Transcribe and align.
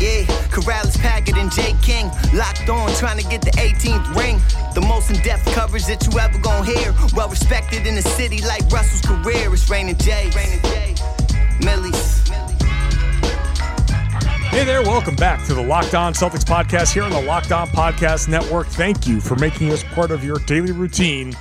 Yeah, 0.00 0.22
Karalis, 0.54 0.96
Packard, 0.96 1.36
and 1.38 1.50
Jay 1.50 1.74
King 1.82 2.08
locked 2.32 2.68
on, 2.68 2.94
trying 2.94 3.18
to 3.18 3.28
get 3.28 3.42
the 3.42 3.50
18th 3.50 4.14
ring. 4.14 4.38
The 4.72 4.80
most 4.80 5.10
in-depth 5.10 5.46
coverage 5.46 5.86
that 5.86 6.06
you 6.06 6.16
ever 6.20 6.38
gonna 6.38 6.64
hear. 6.64 6.94
Well 7.16 7.28
respected 7.28 7.84
in 7.84 7.96
the 7.96 8.02
city 8.02 8.40
like 8.42 8.62
Russell's 8.70 9.00
career. 9.00 9.52
It's 9.52 9.68
Rain 9.68 9.88
and 9.88 10.00
Jay. 10.00 10.30
Millie's. 11.64 12.28
Hey 14.50 14.64
there, 14.64 14.82
welcome 14.82 15.16
back 15.16 15.44
to 15.46 15.54
the 15.54 15.62
Locked 15.62 15.96
On 15.96 16.12
Celtics 16.12 16.44
podcast 16.44 16.92
here 16.92 17.02
on 17.02 17.10
the 17.10 17.22
Locked 17.22 17.50
On 17.50 17.66
Podcast 17.66 18.28
Network. 18.28 18.68
Thank 18.68 19.08
you 19.08 19.20
for 19.20 19.34
making 19.34 19.72
us 19.72 19.82
part 19.82 20.12
of 20.12 20.22
your 20.22 20.38
daily 20.46 20.70
routine. 20.70 21.34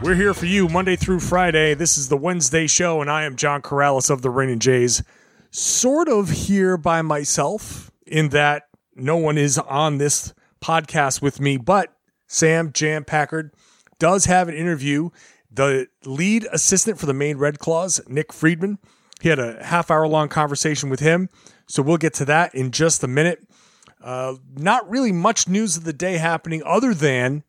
We're 0.00 0.14
here 0.14 0.32
for 0.32 0.46
you 0.46 0.68
Monday 0.68 0.94
through 0.94 1.18
Friday. 1.18 1.74
This 1.74 1.98
is 1.98 2.08
the 2.08 2.16
Wednesday 2.16 2.68
show, 2.68 3.00
and 3.00 3.10
I 3.10 3.24
am 3.24 3.34
John 3.34 3.62
Karalis 3.62 4.10
of 4.10 4.22
the 4.22 4.30
Rain 4.30 4.48
and 4.48 4.62
Jays. 4.62 5.02
Sort 5.50 6.08
of 6.08 6.30
here 6.30 6.76
by 6.76 7.02
myself 7.02 7.90
in 8.06 8.30
that 8.30 8.64
no 8.94 9.16
one 9.16 9.38
is 9.38 9.58
on 9.58 9.98
this 9.98 10.32
podcast 10.62 11.20
with 11.20 11.40
me, 11.40 11.56
but 11.56 11.92
Sam 12.26 12.72
Jam 12.72 13.04
Packard 13.04 13.52
does 13.98 14.24
have 14.24 14.48
an 14.48 14.54
interview. 14.54 15.10
The 15.50 15.86
lead 16.04 16.46
assistant 16.52 16.98
for 16.98 17.06
the 17.06 17.14
Maine 17.14 17.38
Red 17.38 17.58
Claws, 17.58 18.00
Nick 18.08 18.32
Friedman, 18.32 18.78
he 19.20 19.28
had 19.28 19.38
a 19.38 19.62
half 19.64 19.90
hour 19.90 20.06
long 20.06 20.28
conversation 20.28 20.90
with 20.90 21.00
him. 21.00 21.28
So 21.66 21.82
we'll 21.82 21.96
get 21.96 22.14
to 22.14 22.24
that 22.26 22.54
in 22.54 22.70
just 22.70 23.02
a 23.02 23.08
minute. 23.08 23.46
Uh, 24.02 24.34
not 24.54 24.88
really 24.88 25.12
much 25.12 25.48
news 25.48 25.76
of 25.76 25.84
the 25.84 25.92
day 25.92 26.18
happening 26.18 26.62
other 26.64 26.94
than 26.94 27.42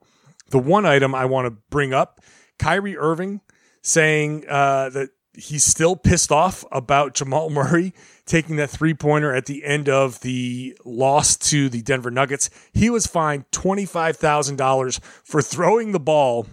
the 0.50 0.60
one 0.60 0.86
item 0.86 1.14
I 1.14 1.26
want 1.26 1.46
to 1.46 1.62
bring 1.70 1.94
up 1.94 2.22
Kyrie 2.58 2.98
Irving 2.98 3.42
saying 3.82 4.46
uh, 4.48 4.90
that 4.90 5.10
he's 5.38 5.64
still 5.64 5.96
pissed 5.96 6.32
off 6.32 6.66
about 6.72 7.14
Jamal 7.14 7.50
Murray 7.52 7.94
taking 8.26 8.58
that 8.58 8.70
three 8.70 8.94
pointer 8.94 9.34
at 9.34 9.46
the 9.46 9.64
end 9.64 9.88
of 9.88 10.20
the 10.22 10.78
loss 10.84 11.38
to 11.38 11.70
the 11.70 11.82
Denver 11.82 12.12
Nuggets. 12.12 12.50
He 12.74 12.90
was 12.90 13.08
fined 13.08 13.50
$25,000 13.52 15.00
for 15.24 15.42
throwing 15.42 15.92
the 15.92 16.00
ball 16.00 16.48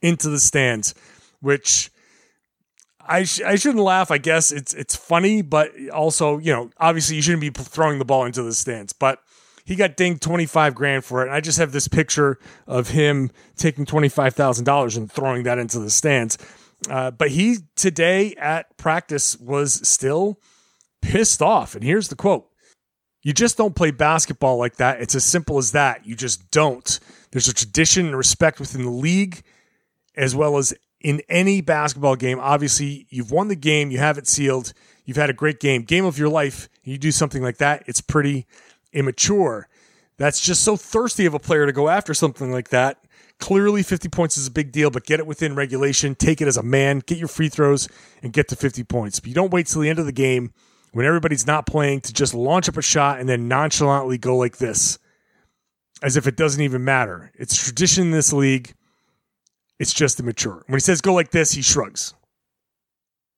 into 0.00 0.30
the 0.30 0.40
stands, 0.40 0.94
which 1.40 1.90
I, 3.08 3.24
sh- 3.24 3.42
I 3.42 3.56
shouldn't 3.56 3.82
laugh. 3.82 4.10
I 4.10 4.18
guess 4.18 4.52
it's 4.52 4.74
it's 4.74 4.94
funny, 4.94 5.40
but 5.40 5.72
also 5.92 6.38
you 6.38 6.52
know 6.52 6.70
obviously 6.78 7.16
you 7.16 7.22
shouldn't 7.22 7.40
be 7.40 7.50
throwing 7.50 7.98
the 7.98 8.04
ball 8.04 8.24
into 8.24 8.42
the 8.42 8.52
stands. 8.52 8.92
But 8.92 9.20
he 9.64 9.76
got 9.76 9.96
dinged 9.96 10.20
twenty 10.20 10.44
five 10.44 10.74
grand 10.74 11.04
for 11.04 11.22
it. 11.22 11.28
And 11.28 11.34
I 11.34 11.40
just 11.40 11.58
have 11.58 11.72
this 11.72 11.88
picture 11.88 12.38
of 12.66 12.90
him 12.90 13.30
taking 13.56 13.86
twenty 13.86 14.10
five 14.10 14.34
thousand 14.34 14.66
dollars 14.66 14.96
and 14.96 15.10
throwing 15.10 15.44
that 15.44 15.58
into 15.58 15.78
the 15.78 15.90
stands. 15.90 16.36
Uh, 16.88 17.10
but 17.10 17.30
he 17.30 17.58
today 17.76 18.34
at 18.36 18.76
practice 18.76 19.38
was 19.38 19.86
still 19.88 20.40
pissed 21.02 21.42
off. 21.42 21.74
And 21.74 21.82
here's 21.82 22.08
the 22.08 22.16
quote: 22.16 22.48
"You 23.22 23.32
just 23.32 23.56
don't 23.56 23.74
play 23.74 23.90
basketball 23.90 24.58
like 24.58 24.76
that. 24.76 25.00
It's 25.00 25.14
as 25.14 25.24
simple 25.24 25.58
as 25.58 25.72
that. 25.72 26.06
You 26.06 26.14
just 26.14 26.50
don't. 26.50 27.00
There's 27.30 27.48
a 27.48 27.54
tradition 27.54 28.06
and 28.06 28.16
respect 28.16 28.60
within 28.60 28.84
the 28.84 28.90
league." 28.90 29.42
As 30.16 30.34
well 30.34 30.56
as 30.58 30.74
in 31.00 31.22
any 31.28 31.60
basketball 31.60 32.16
game. 32.16 32.38
Obviously, 32.40 33.06
you've 33.10 33.30
won 33.30 33.48
the 33.48 33.56
game, 33.56 33.90
you 33.90 33.98
have 33.98 34.18
it 34.18 34.26
sealed, 34.26 34.72
you've 35.04 35.16
had 35.16 35.30
a 35.30 35.34
great 35.34 35.60
game, 35.60 35.82
game 35.82 36.04
of 36.04 36.18
your 36.18 36.28
life. 36.28 36.68
and 36.84 36.92
You 36.92 36.98
do 36.98 37.12
something 37.12 37.42
like 37.42 37.58
that, 37.58 37.84
it's 37.86 38.00
pretty 38.00 38.46
immature. 38.92 39.68
That's 40.16 40.40
just 40.40 40.62
so 40.62 40.76
thirsty 40.76 41.26
of 41.26 41.34
a 41.34 41.38
player 41.38 41.66
to 41.66 41.72
go 41.72 41.88
after 41.88 42.14
something 42.14 42.50
like 42.50 42.70
that. 42.70 42.98
Clearly, 43.38 43.82
50 43.82 44.08
points 44.08 44.36
is 44.36 44.48
a 44.48 44.50
big 44.50 44.72
deal, 44.72 44.90
but 44.90 45.06
get 45.06 45.20
it 45.20 45.26
within 45.26 45.54
regulation. 45.54 46.14
Take 46.14 46.40
it 46.40 46.48
as 46.48 46.56
a 46.56 46.62
man, 46.62 47.02
get 47.06 47.18
your 47.18 47.28
free 47.28 47.48
throws, 47.48 47.88
and 48.22 48.32
get 48.32 48.48
to 48.48 48.56
50 48.56 48.82
points. 48.84 49.20
But 49.20 49.28
you 49.28 49.34
don't 49.34 49.52
wait 49.52 49.66
till 49.66 49.80
the 49.80 49.88
end 49.88 50.00
of 50.00 50.06
the 50.06 50.12
game 50.12 50.52
when 50.92 51.06
everybody's 51.06 51.46
not 51.46 51.66
playing 51.66 52.00
to 52.02 52.12
just 52.12 52.34
launch 52.34 52.68
up 52.68 52.76
a 52.76 52.82
shot 52.82 53.20
and 53.20 53.28
then 53.28 53.46
nonchalantly 53.46 54.18
go 54.18 54.36
like 54.36 54.58
this, 54.58 54.98
as 56.02 56.16
if 56.16 56.26
it 56.26 56.36
doesn't 56.36 56.62
even 56.62 56.84
matter. 56.84 57.30
It's 57.34 57.62
tradition 57.62 58.04
in 58.06 58.10
this 58.10 58.32
league. 58.32 58.74
It's 59.78 59.92
just 59.94 60.18
immature. 60.18 60.64
When 60.66 60.76
he 60.76 60.80
says 60.80 61.00
go 61.00 61.14
like 61.14 61.30
this, 61.30 61.52
he 61.52 61.62
shrugs. 61.62 62.14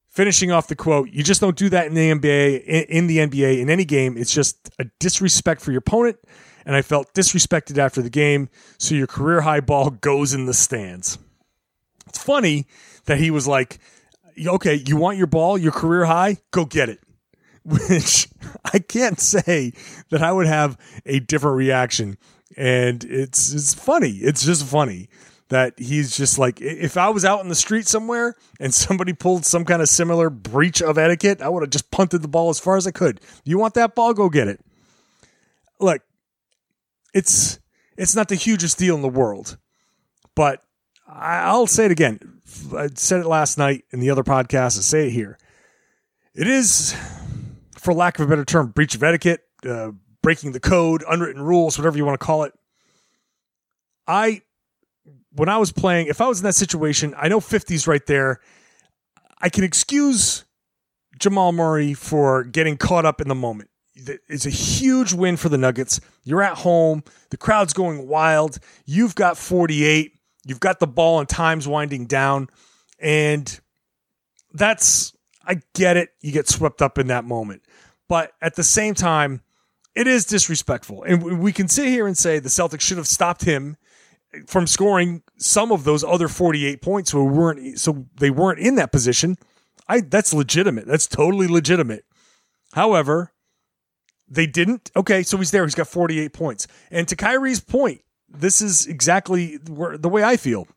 Finishing 0.09 0.50
off 0.50 0.67
the 0.67 0.75
quote, 0.75 1.11
you 1.11 1.22
just 1.22 1.41
don't 1.41 1.56
do 1.56 1.69
that 1.69 1.87
in 1.87 1.94
the 1.94 2.11
NBA, 2.11 2.65
in 2.88 3.06
the 3.06 3.19
NBA, 3.19 3.61
in 3.61 3.71
any 3.71 3.84
game. 3.84 4.17
It's 4.17 4.32
just 4.32 4.71
a 4.78 4.87
disrespect 4.99 5.61
for 5.61 5.71
your 5.71 5.78
opponent. 5.81 6.19
And 6.66 6.76
I 6.76 6.82
felt 6.82 7.15
disrespected 7.15 7.78
after 7.78 8.03
the 8.03 8.10
game. 8.10 8.48
So 8.78 8.94
your 8.94 9.06
career 9.06 9.43
high 9.43 9.60
ball 9.60 9.91
goes 10.00 10.32
in 10.32 10.47
the 10.47 10.54
stands. 10.54 11.19
It's 12.09 12.22
funny 12.22 12.66
that 13.06 13.19
he 13.19 13.31
was 13.31 13.47
like, 13.47 13.78
okay, 14.47 14.82
you 14.87 14.97
want 14.97 15.19
your 15.19 15.26
ball, 15.26 15.56
your 15.59 15.72
career 15.72 16.04
high? 16.04 16.38
Go 16.50 16.65
get 16.65 16.88
it. 16.88 17.00
Which 17.65 18.28
I 18.72 18.78
can't 18.78 19.20
say 19.20 19.72
that 20.09 20.22
I 20.22 20.32
would 20.32 20.47
have 20.47 20.78
a 21.04 21.20
different 21.20 21.56
reaction. 21.56 22.16
And 22.56 23.04
it's 23.04 23.53
it's 23.53 23.75
funny. 23.75 24.10
It's 24.10 24.44
just 24.44 24.65
funny 24.65 25.09
that 25.50 25.78
he's 25.78 26.16
just 26.16 26.38
like 26.38 26.60
if 26.60 26.97
I 26.97 27.10
was 27.10 27.25
out 27.25 27.43
in 27.43 27.49
the 27.49 27.54
street 27.54 27.87
somewhere 27.87 28.34
and 28.59 28.72
somebody 28.72 29.12
pulled 29.12 29.44
some 29.44 29.65
kind 29.65 29.82
of 29.82 29.88
similar 29.88 30.31
breach 30.31 30.81
of 30.81 30.97
etiquette, 30.97 31.43
I 31.43 31.49
would 31.49 31.62
have 31.62 31.70
just 31.70 31.91
punted 31.91 32.22
the 32.22 32.28
ball 32.28 32.49
as 32.50 32.59
far 32.59 32.76
as 32.76 32.87
I 32.87 32.93
could. 32.93 33.20
You 33.44 33.59
want 33.59 33.75
that 33.75 33.94
ball? 33.94 34.15
Go 34.15 34.28
get 34.31 34.49
it. 34.49 34.60
Look, 35.78 36.03
it's 37.15 37.59
it's 37.97 38.15
not 38.15 38.28
the 38.28 38.34
hugest 38.34 38.78
deal 38.78 38.94
in 38.94 39.03
the 39.03 39.09
world, 39.09 39.59
but 40.34 40.62
I'll 41.06 41.66
say 41.66 41.87
it 41.87 41.91
again. 41.91 42.41
I 42.76 42.88
said 42.94 43.21
it 43.21 43.26
last 43.26 43.59
night 43.59 43.84
in 43.91 44.00
the 44.00 44.10
other 44.10 44.22
podcast. 44.22 44.78
I 44.78 44.82
say 44.82 45.06
it 45.09 45.10
here. 45.10 45.38
It 46.34 46.47
is, 46.47 46.94
for 47.76 47.93
lack 47.93 48.19
of 48.19 48.26
a 48.26 48.28
better 48.28 48.44
term, 48.44 48.69
breach 48.69 48.94
of 48.94 49.03
etiquette, 49.03 49.41
uh, 49.69 49.91
breaking 50.22 50.53
the 50.53 50.60
code, 50.60 51.04
unwritten 51.09 51.43
rules, 51.43 51.78
whatever 51.78 51.97
you 51.97 52.04
want 52.04 52.19
to 52.19 52.25
call 52.25 52.44
it. 52.44 52.53
I 54.06 54.43
when 55.32 55.49
I 55.49 55.59
was 55.59 55.72
playing, 55.72 56.09
if 56.09 56.20
I 56.20 56.28
was 56.28 56.41
in 56.41 56.44
that 56.44 56.54
situation, 56.54 57.15
I 57.16 57.28
know 57.28 57.41
50's 57.41 57.87
right 57.87 58.04
there. 58.06 58.41
I 59.41 59.49
can 59.49 59.65
excuse 59.65 60.44
Jamal 61.19 61.53
Murray 61.53 61.94
for 61.94 62.44
getting 62.44 62.76
caught 62.76 63.06
up 63.06 63.20
in 63.20 63.28
the 63.28 63.34
moment. 63.34 63.69
It's 64.28 64.47
a 64.47 64.50
huge 64.50 65.12
win 65.12 65.37
for 65.37 65.49
the 65.49 65.59
Nuggets. 65.59 66.00
You're 66.25 66.43
at 66.43 66.59
home, 66.59 67.03
the 67.31 67.37
crowd's 67.37 67.72
going 67.72 68.06
wild. 68.06 68.59
You've 68.87 69.15
got 69.15 69.37
48, 69.37 70.12
you've 70.47 70.61
got 70.61 70.81
the 70.81 70.87
ball, 70.87 71.21
and 71.21 71.28
time's 71.28 71.69
winding 71.69 72.06
down. 72.06 72.49
And 72.99 73.61
that's, 74.53 75.15
I 75.44 75.61
get 75.75 75.97
it. 75.97 76.11
You 76.20 76.32
get 76.32 76.49
swept 76.49 76.82
up 76.82 76.99
in 76.99 77.08
that 77.08 77.25
moment. 77.25 77.62
But 78.08 78.32
at 78.43 78.56
the 78.56 78.64
same 78.64 78.94
time, 78.94 79.43
it 79.94 80.06
is 80.06 80.25
disrespectful. 80.25 81.03
And 81.03 81.41
we 81.41 81.53
can 81.53 81.69
sit 81.69 81.87
here 81.87 82.06
and 82.06 82.17
say 82.17 82.38
the 82.38 82.49
Celtics 82.49 82.81
should 82.81 82.96
have 82.96 83.06
stopped 83.06 83.44
him 83.44 83.76
from 84.46 84.67
scoring 84.67 85.23
some 85.38 85.73
of 85.73 85.85
those 85.85 86.05
other 86.05 86.29
48 86.29 86.82
points 86.82 87.11
so 87.11 87.25
weren't 87.25 87.79
so 87.79 88.06
they 88.19 88.31
weren't 88.31 88.61
in 88.61 88.76
that 88.76 88.93
position. 88.93 89.37
I 89.88 90.00
that's 90.00 90.32
legitimate. 90.32 90.87
That's 90.87 91.06
totally 91.06 91.49
legitimate. 91.49 92.05
However, 92.73 93.32
they 94.31 94.47
didn't. 94.47 94.91
Okay, 94.97 95.23
so 95.23 95.37
he's 95.37 95.50
there. 95.50 95.65
He's 95.65 95.75
got 95.75 95.88
48 95.88 96.32
points. 96.32 96.67
And 96.91 97.06
to 97.09 97.17
Kyrie's 97.17 97.61
point, 97.61 98.03
this 98.29 98.62
is 98.62 98.87
exactly 98.87 99.59
where, 99.69 99.99
the 99.99 100.09
way 100.09 100.23
I 100.23 100.37
feel. 100.37 100.69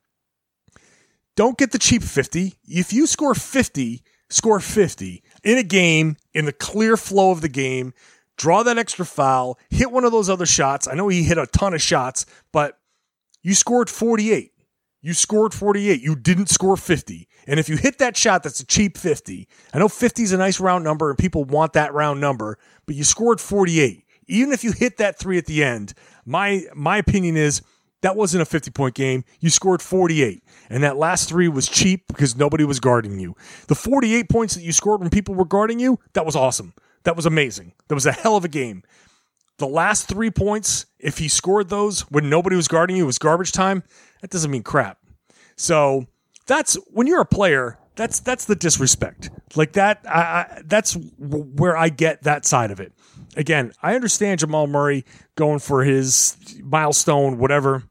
Don't 1.35 1.57
get 1.57 1.71
the 1.71 1.79
cheap 1.79 2.03
50. 2.03 2.55
If 2.65 2.91
you 2.91 3.07
score 3.07 3.35
50, 3.35 4.03
score 4.29 4.59
50 4.59 5.23
in 5.43 5.57
a 5.57 5.63
game 5.63 6.17
in 6.33 6.45
the 6.45 6.51
clear 6.51 6.97
flow 6.97 7.31
of 7.31 7.41
the 7.41 7.49
game, 7.49 7.93
draw 8.37 8.63
that 8.63 8.77
extra 8.77 9.05
foul, 9.05 9.59
hit 9.69 9.91
one 9.91 10.03
of 10.03 10.11
those 10.11 10.29
other 10.29 10.45
shots. 10.45 10.87
I 10.87 10.95
know 10.95 11.07
he 11.07 11.23
hit 11.23 11.37
a 11.37 11.47
ton 11.47 11.73
of 11.73 11.81
shots, 11.81 12.25
but 12.51 12.79
you 13.41 13.53
scored 13.53 13.89
48. 13.89 14.52
You 15.03 15.13
scored 15.13 15.53
48. 15.53 16.01
You 16.01 16.15
didn't 16.15 16.47
score 16.47 16.77
50. 16.77 17.27
And 17.45 17.59
if 17.59 17.67
you 17.67 17.75
hit 17.75 17.97
that 17.97 18.15
shot, 18.15 18.41
that's 18.41 18.61
a 18.61 18.65
cheap 18.65 18.97
50. 18.97 19.49
I 19.73 19.79
know 19.79 19.89
50 19.89 20.23
is 20.23 20.31
a 20.31 20.37
nice 20.37 20.61
round 20.61 20.85
number 20.85 21.09
and 21.09 21.19
people 21.19 21.43
want 21.43 21.73
that 21.73 21.93
round 21.93 22.21
number, 22.21 22.57
but 22.85 22.95
you 22.95 23.03
scored 23.03 23.41
48. 23.41 24.05
Even 24.27 24.53
if 24.53 24.63
you 24.63 24.71
hit 24.71 24.97
that 24.97 25.19
three 25.19 25.37
at 25.37 25.45
the 25.45 25.61
end, 25.61 25.93
my 26.25 26.63
my 26.73 26.97
opinion 26.97 27.35
is 27.35 27.61
that 27.99 28.15
wasn't 28.15 28.41
a 28.41 28.45
50 28.45 28.71
point 28.71 28.95
game. 28.95 29.25
You 29.41 29.49
scored 29.49 29.81
48. 29.81 30.41
And 30.69 30.83
that 30.83 30.95
last 30.95 31.27
three 31.27 31.49
was 31.49 31.67
cheap 31.67 32.07
because 32.07 32.37
nobody 32.37 32.63
was 32.63 32.79
guarding 32.79 33.19
you. 33.19 33.35
The 33.67 33.75
48 33.75 34.29
points 34.29 34.55
that 34.55 34.63
you 34.63 34.71
scored 34.71 35.01
when 35.01 35.09
people 35.09 35.35
were 35.35 35.43
guarding 35.43 35.79
you, 35.79 35.99
that 36.13 36.25
was 36.25 36.37
awesome. 36.37 36.73
That 37.03 37.17
was 37.17 37.25
amazing. 37.25 37.73
That 37.89 37.95
was 37.95 38.05
a 38.05 38.13
hell 38.13 38.37
of 38.37 38.45
a 38.45 38.49
game. 38.49 38.83
The 39.63 39.69
last 39.69 40.09
three 40.09 40.29
points, 40.29 40.87
if 40.99 41.19
he 41.19 41.29
scored 41.29 41.69
those 41.69 42.01
when 42.11 42.29
nobody 42.29 42.57
was 42.57 42.67
guarding 42.67 42.97
you, 42.97 43.05
was 43.05 43.17
garbage 43.17 43.53
time. 43.53 43.81
That 44.19 44.29
doesn't 44.29 44.51
mean 44.51 44.61
crap. 44.61 44.97
So 45.55 46.05
that's 46.47 46.75
when 46.91 47.07
you're 47.07 47.21
a 47.21 47.25
player. 47.25 47.79
That's 47.95 48.19
that's 48.19 48.43
the 48.43 48.57
disrespect. 48.57 49.29
Like 49.55 49.71
that. 49.71 50.01
I, 50.03 50.19
I, 50.19 50.61
that's 50.65 50.97
where 51.17 51.77
I 51.77 51.87
get 51.87 52.23
that 52.23 52.45
side 52.45 52.71
of 52.71 52.81
it. 52.81 52.91
Again, 53.37 53.71
I 53.81 53.95
understand 53.95 54.41
Jamal 54.41 54.67
Murray 54.67 55.05
going 55.35 55.59
for 55.59 55.85
his 55.85 56.35
milestone, 56.61 57.37
whatever, 57.37 57.83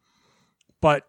but 0.83 1.09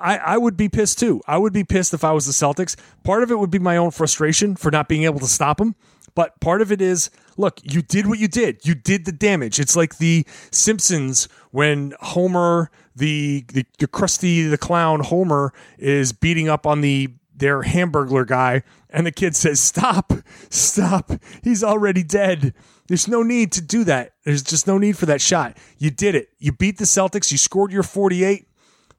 I, 0.00 0.16
I 0.16 0.38
would 0.38 0.56
be 0.56 0.70
pissed 0.70 0.98
too. 0.98 1.20
I 1.26 1.36
would 1.36 1.52
be 1.52 1.64
pissed 1.64 1.92
if 1.92 2.02
I 2.02 2.12
was 2.12 2.24
the 2.24 2.32
Celtics. 2.32 2.76
Part 3.02 3.22
of 3.22 3.30
it 3.30 3.38
would 3.38 3.50
be 3.50 3.58
my 3.58 3.76
own 3.76 3.90
frustration 3.90 4.56
for 4.56 4.70
not 4.70 4.88
being 4.88 5.02
able 5.02 5.20
to 5.20 5.26
stop 5.26 5.60
him. 5.60 5.74
But 6.14 6.40
part 6.40 6.62
of 6.62 6.72
it 6.72 6.80
is, 6.80 7.10
look, 7.36 7.60
you 7.62 7.82
did 7.82 8.06
what 8.06 8.18
you 8.18 8.28
did. 8.28 8.66
You 8.66 8.74
did 8.74 9.04
the 9.04 9.12
damage. 9.12 9.58
It's 9.58 9.76
like 9.76 9.98
the 9.98 10.26
Simpsons 10.50 11.28
when 11.50 11.94
Homer, 12.00 12.70
the 12.94 13.44
the, 13.52 13.64
the 13.78 13.86
Krusty 13.86 14.48
the 14.48 14.58
Clown 14.58 15.00
Homer, 15.00 15.52
is 15.78 16.12
beating 16.12 16.48
up 16.48 16.66
on 16.66 16.80
the 16.80 17.14
their 17.36 17.62
Hamburglar 17.62 18.26
guy, 18.26 18.62
and 18.90 19.06
the 19.06 19.12
kid 19.12 19.36
says, 19.36 19.60
"Stop, 19.60 20.12
stop! 20.50 21.12
He's 21.42 21.64
already 21.64 22.02
dead." 22.02 22.54
There's 22.86 23.08
no 23.08 23.22
need 23.22 23.50
to 23.52 23.62
do 23.62 23.84
that. 23.84 24.12
There's 24.24 24.42
just 24.42 24.66
no 24.66 24.76
need 24.76 24.98
for 24.98 25.06
that 25.06 25.22
shot. 25.22 25.56
You 25.78 25.90
did 25.90 26.14
it. 26.14 26.28
You 26.38 26.52
beat 26.52 26.76
the 26.76 26.84
Celtics. 26.84 27.32
You 27.32 27.38
scored 27.38 27.72
your 27.72 27.82
48. 27.82 28.46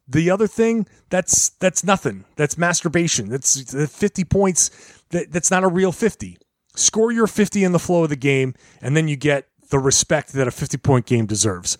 The 0.07 0.31
other 0.31 0.47
thing, 0.47 0.87
that's 1.09 1.49
that's 1.49 1.83
nothing. 1.83 2.25
That's 2.35 2.57
masturbation. 2.57 3.29
That's 3.29 3.61
50 3.95 4.23
points. 4.25 5.03
That, 5.09 5.31
that's 5.31 5.51
not 5.51 5.63
a 5.63 5.67
real 5.67 5.91
50 5.91 6.37
score 6.75 7.11
your 7.11 7.27
50 7.27 7.63
in 7.63 7.71
the 7.71 7.79
flow 7.79 8.03
of 8.03 8.09
the 8.09 8.15
game, 8.15 8.53
and 8.81 8.95
then 8.95 9.07
you 9.07 9.15
get 9.15 9.47
the 9.69 9.79
respect 9.79 10.33
that 10.33 10.47
a 10.47 10.51
50 10.51 10.77
point 10.77 11.05
game 11.05 11.25
deserves. 11.25 11.77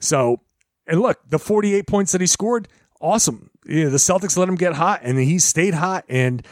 So, 0.00 0.40
and 0.86 1.00
look, 1.00 1.18
the 1.28 1.38
48 1.38 1.86
points 1.86 2.12
that 2.12 2.20
he 2.20 2.26
scored, 2.26 2.68
awesome. 3.00 3.50
Yeah, 3.66 3.88
the 3.88 3.98
Celtics 3.98 4.36
let 4.36 4.48
him 4.48 4.56
get 4.56 4.74
hot, 4.74 5.00
and 5.02 5.18
he 5.18 5.38
stayed 5.38 5.74
hot, 5.74 6.04
and 6.08 6.46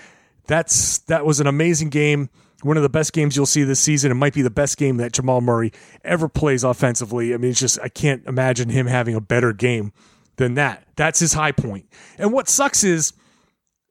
that's 0.46 0.99
that 1.00 1.25
was 1.25 1.40
an 1.40 1.46
amazing 1.46 1.90
game. 1.90 2.31
One 2.62 2.76
of 2.76 2.82
the 2.82 2.88
best 2.88 3.12
games 3.12 3.37
you'll 3.37 3.46
see 3.46 3.62
this 3.62 3.78
season. 3.78 4.10
It 4.10 4.14
might 4.14 4.34
be 4.34 4.43
the 4.43 4.50
best 4.50 4.76
game 4.78 4.96
that 4.96 5.12
Jamal 5.12 5.40
Murray 5.40 5.72
ever 6.02 6.28
plays 6.28 6.64
offensively. 6.64 7.32
I 7.32 7.37
mean, 7.37 7.52
it's 7.52 7.60
just 7.60 7.78
I 7.81 7.88
can't 7.88 8.26
imagine 8.26 8.69
him 8.69 8.87
having 8.87 9.14
a 9.14 9.20
better 9.20 9.52
game 9.52 9.93
than 10.37 10.55
that. 10.55 10.84
That's 10.96 11.20
his 11.20 11.34
high 11.34 11.52
point. 11.52 11.87
And 12.19 12.32
what 12.32 12.49
sucks 12.49 12.82
is 12.82 13.12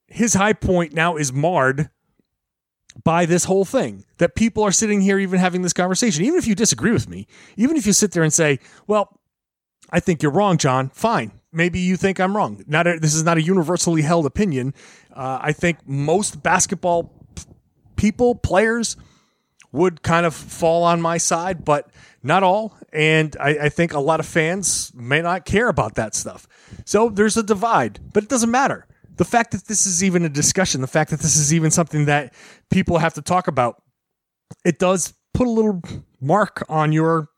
his 0.07 0.33
high 0.33 0.53
point 0.53 0.93
now 0.93 1.15
is 1.15 1.31
marred 1.31 1.89
by 3.03 3.25
this 3.25 3.45
whole 3.45 3.65
thing 3.65 4.05
that 4.17 4.35
people 4.35 4.63
are 4.63 4.71
sitting 4.71 5.01
here 5.01 5.19
even 5.19 5.39
having 5.39 5.61
this 5.61 5.73
conversation. 5.73 6.23
Even 6.25 6.37
if 6.37 6.47
you 6.47 6.55
disagree 6.55 6.91
with 6.91 7.09
me, 7.09 7.27
even 7.55 7.77
if 7.77 7.85
you 7.85 7.93
sit 7.93 8.11
there 8.11 8.23
and 8.23 8.33
say, 8.33 8.59
well, 8.87 9.19
I 9.89 9.99
think 9.99 10.21
you're 10.21 10.31
wrong, 10.31 10.57
John, 10.57 10.89
fine. 10.89 11.31
Maybe 11.51 11.79
you 11.79 11.95
think 11.95 12.19
I'm 12.19 12.35
wrong. 12.35 12.63
Not 12.67 12.87
a, 12.87 12.99
this 12.99 13.13
is 13.13 13.23
not 13.23 13.37
a 13.37 13.41
universally 13.41 14.01
held 14.01 14.25
opinion. 14.25 14.73
Uh, 15.13 15.39
I 15.41 15.53
think 15.53 15.87
most 15.87 16.43
basketball 16.43 17.13
people, 17.95 18.35
players, 18.35 18.97
would 19.71 20.01
kind 20.01 20.25
of 20.25 20.33
fall 20.33 20.83
on 20.83 21.01
my 21.01 21.17
side, 21.17 21.63
but 21.63 21.89
not 22.23 22.43
all. 22.43 22.77
And 22.91 23.35
I, 23.39 23.49
I, 23.63 23.69
think 23.69 23.93
a 23.93 23.99
lot 23.99 24.19
of 24.19 24.25
fans 24.25 24.91
may 24.95 25.21
not 25.21 25.45
care 25.45 25.67
about 25.67 25.95
that 25.95 26.15
stuff. 26.15 26.47
So 26.85 27.09
there's 27.09 27.37
a 27.37 27.43
divide, 27.43 27.99
but 28.13 28.23
it 28.23 28.29
doesn't 28.29 28.51
matter 28.51 28.87
the 29.17 29.25
fact 29.25 29.51
that 29.51 29.65
this 29.65 29.85
is 29.85 30.03
even 30.03 30.23
a 30.23 30.29
discussion, 30.29 30.81
the 30.81 30.87
fact 30.87 31.09
that 31.09 31.19
this 31.19 31.35
is 31.35 31.53
even 31.53 31.71
something 31.71 32.05
that 32.05 32.33
people 32.69 32.99
have 32.99 33.15
to 33.15 33.21
talk 33.21 33.47
about, 33.47 33.81
it 34.63 34.79
does 34.79 35.13
put 35.33 35.47
a 35.47 35.49
little 35.49 35.81
mark 36.21 36.63
on 36.69 36.91
your 36.91 37.29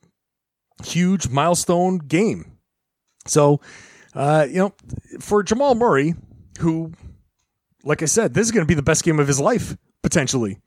huge 0.83 1.29
milestone 1.29 1.97
game. 1.97 2.57
So, 3.25 3.61
uh, 4.13 4.45
you 4.49 4.57
know, 4.57 4.73
for 5.19 5.41
Jamal 5.41 5.75
Murray, 5.75 6.15
who, 6.59 6.93
like 7.83 8.01
I 8.01 8.05
said, 8.05 8.33
this 8.33 8.45
is 8.45 8.51
going 8.51 8.65
to 8.65 8.67
be 8.67 8.73
the 8.73 8.81
best 8.81 9.03
game 9.03 9.19
of 9.19 9.27
his 9.27 9.39
life, 9.39 9.77
potentially, 10.03 10.59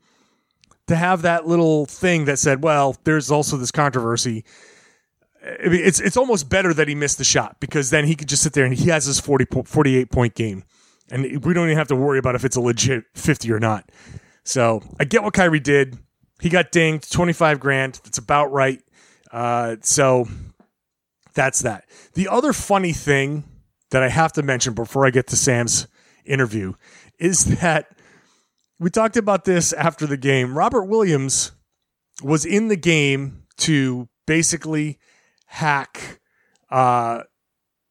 to 0.87 0.95
have 0.95 1.21
that 1.21 1.47
little 1.47 1.85
thing 1.85 2.25
that 2.25 2.39
said, 2.39 2.63
well, 2.63 2.95
there's 3.03 3.29
also 3.29 3.57
this 3.57 3.71
controversy. 3.71 4.43
It's 5.41 5.99
it's 5.99 6.15
almost 6.15 6.49
better 6.49 6.73
that 6.73 6.87
he 6.87 6.95
missed 6.95 7.17
the 7.17 7.25
shot 7.25 7.57
because 7.59 7.89
then 7.89 8.05
he 8.05 8.15
could 8.15 8.29
just 8.29 8.43
sit 8.43 8.53
there 8.53 8.63
and 8.63 8.73
he 8.73 8.89
has 8.89 9.03
his 9.05 9.19
40 9.19 9.45
48 9.65 10.09
point 10.09 10.35
game 10.35 10.63
and 11.11 11.43
we 11.43 11.53
don't 11.53 11.67
even 11.67 11.77
have 11.77 11.87
to 11.89 11.95
worry 11.95 12.19
about 12.19 12.35
if 12.35 12.45
it's 12.45 12.55
a 12.55 12.61
legit 12.61 13.05
50 13.15 13.51
or 13.51 13.59
not. 13.59 13.89
So 14.43 14.81
I 14.99 15.05
get 15.05 15.23
what 15.23 15.33
Kyrie 15.33 15.59
did. 15.59 15.97
He 16.41 16.49
got 16.49 16.71
dinged, 16.71 17.11
25 17.11 17.59
grand. 17.59 17.99
That's 18.03 18.17
about 18.17 18.51
right. 18.51 18.81
Uh, 19.31 19.77
so 19.81 20.27
that's 21.33 21.61
that. 21.61 21.85
The 22.13 22.27
other 22.27 22.53
funny 22.53 22.93
thing 22.93 23.43
that 23.91 24.03
I 24.03 24.09
have 24.09 24.33
to 24.33 24.43
mention 24.43 24.73
before 24.73 25.05
I 25.05 25.09
get 25.09 25.27
to 25.27 25.35
Sam's 25.35 25.87
interview 26.25 26.73
is 27.19 27.45
that 27.61 27.87
we 28.79 28.89
talked 28.89 29.17
about 29.17 29.45
this 29.45 29.71
after 29.73 30.05
the 30.05 30.17
game. 30.17 30.57
Robert 30.57 30.85
Williams 30.85 31.51
was 32.21 32.45
in 32.45 32.67
the 32.67 32.75
game 32.75 33.43
to 33.57 34.09
basically 34.25 34.99
hack 35.45 36.19
uh, 36.69 37.23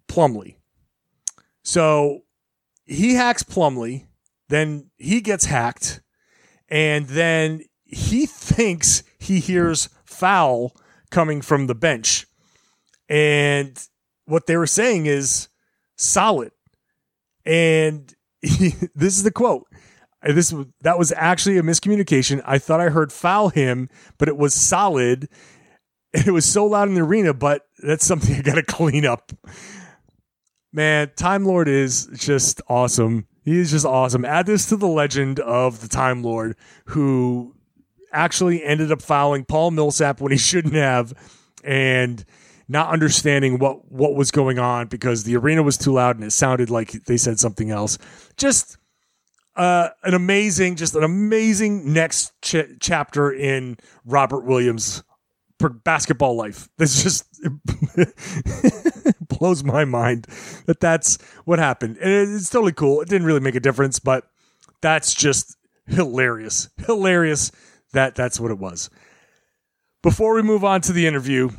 Plumlee. 0.08 0.56
So 1.62 2.22
he 2.84 3.14
hacks 3.14 3.43
Plumlee, 3.43 4.06
then 4.49 4.90
he 4.96 5.20
gets 5.20 5.46
hacked, 5.46 6.00
and 6.69 7.06
then 7.06 7.62
he 7.84 8.26
thinks 8.26 9.02
he 9.19 9.40
hears 9.40 9.88
foul 10.05 10.75
coming 11.11 11.43
from 11.43 11.67
the 11.67 11.75
bench. 11.75 12.26
And 13.08 13.79
what 14.25 14.46
they 14.46 14.56
were 14.56 14.67
saying 14.67 15.06
is 15.06 15.49
solid. 15.96 16.52
And 17.44 18.12
he, 18.40 18.75
this 18.94 19.17
is 19.17 19.23
the 19.23 19.31
quote. 19.31 19.67
This 20.25 20.55
that 20.82 20.99
was 20.99 21.12
actually 21.17 21.58
a 21.58 21.62
miscommunication. 21.62 22.43
I 22.46 22.58
thought 22.58 22.81
I 22.81 22.91
heard 22.91 23.12
foul 23.12 23.48
him, 23.48 23.89
but 24.19 24.29
it 24.29 24.36
was 24.36 24.55
solid. 24.55 25.29
And 26.15 26.27
it 26.29 26.31
was 26.31 26.44
so 26.44 26.65
loud 26.65 26.89
in 26.89 26.94
the 26.94 27.01
arena, 27.01 27.34
but 27.34 27.62
that's 27.82 28.06
something 28.06 28.34
I 28.36 28.43
got 28.43 28.55
to 28.55 28.62
clean 28.62 29.05
up. 29.05 29.32
Man, 30.72 31.10
Time 31.17 31.44
Lord 31.44 31.69
is 31.69 32.08
just 32.14 32.62
awesome. 32.69 33.26
He 33.44 33.58
is 33.58 33.70
just 33.70 33.84
awesome. 33.84 34.24
Add 34.24 34.46
this 34.46 34.67
to 34.67 34.76
the 34.76 34.88
legend 34.88 35.41
of 35.41 35.81
the 35.81 35.88
Time 35.88 36.22
Lord 36.22 36.56
who 36.86 37.55
actually 38.12 38.64
ended 38.64 38.93
up 38.93 39.02
fouling 39.02 39.44
Paul 39.44 39.70
Millsap 39.70 40.20
when 40.20 40.32
he 40.32 40.38
shouldn't 40.38 40.74
have 40.74 41.12
and 41.64 42.24
not 42.69 42.91
understanding 42.91 43.58
what 43.58 43.91
what 43.91 44.14
was 44.14 44.31
going 44.31 44.58
on 44.58 44.86
because 44.86 45.24
the 45.24 45.36
arena 45.36 45.62
was 45.62 45.76
too 45.76 45.93
loud 45.93 46.17
and 46.17 46.24
it 46.24 46.31
sounded 46.31 46.70
like 46.70 46.93
they 47.05 47.17
said 47.17 47.38
something 47.38 47.70
else. 47.70 47.98
Just 48.36 48.79
uh, 49.56 49.91
an 50.02 50.14
amazing, 50.14 50.76
just 50.76 50.94
an 50.94 51.02
amazing 51.02 51.93
next 51.93 52.32
ch- 52.41 52.79
chapter 52.81 53.31
in 53.31 53.76
Robert 54.06 54.44
Williams' 54.44 55.02
basketball 55.84 56.36
life. 56.36 56.69
This 56.79 57.02
just 57.02 57.26
blows 59.43 59.65
my 59.77 59.84
mind 59.84 60.27
that 60.67 60.79
that's 60.79 61.19
what 61.44 61.58
happened. 61.58 61.99
And 61.99 62.34
it's 62.37 62.49
totally 62.49 62.72
cool. 62.72 63.01
It 63.01 63.08
didn't 63.08 63.27
really 63.27 63.41
make 63.41 63.56
a 63.56 63.61
difference, 63.61 63.99
but 63.99 64.25
that's 64.81 65.13
just 65.13 65.56
hilarious. 65.87 66.69
Hilarious 66.87 67.51
that 67.93 68.15
that's 68.15 68.39
what 68.39 68.51
it 68.53 68.58
was. 68.58 68.89
Before 70.03 70.34
we 70.34 70.43
move 70.43 70.65
on 70.65 70.81
to 70.82 70.93
the 70.93 71.06
interview, 71.06 71.51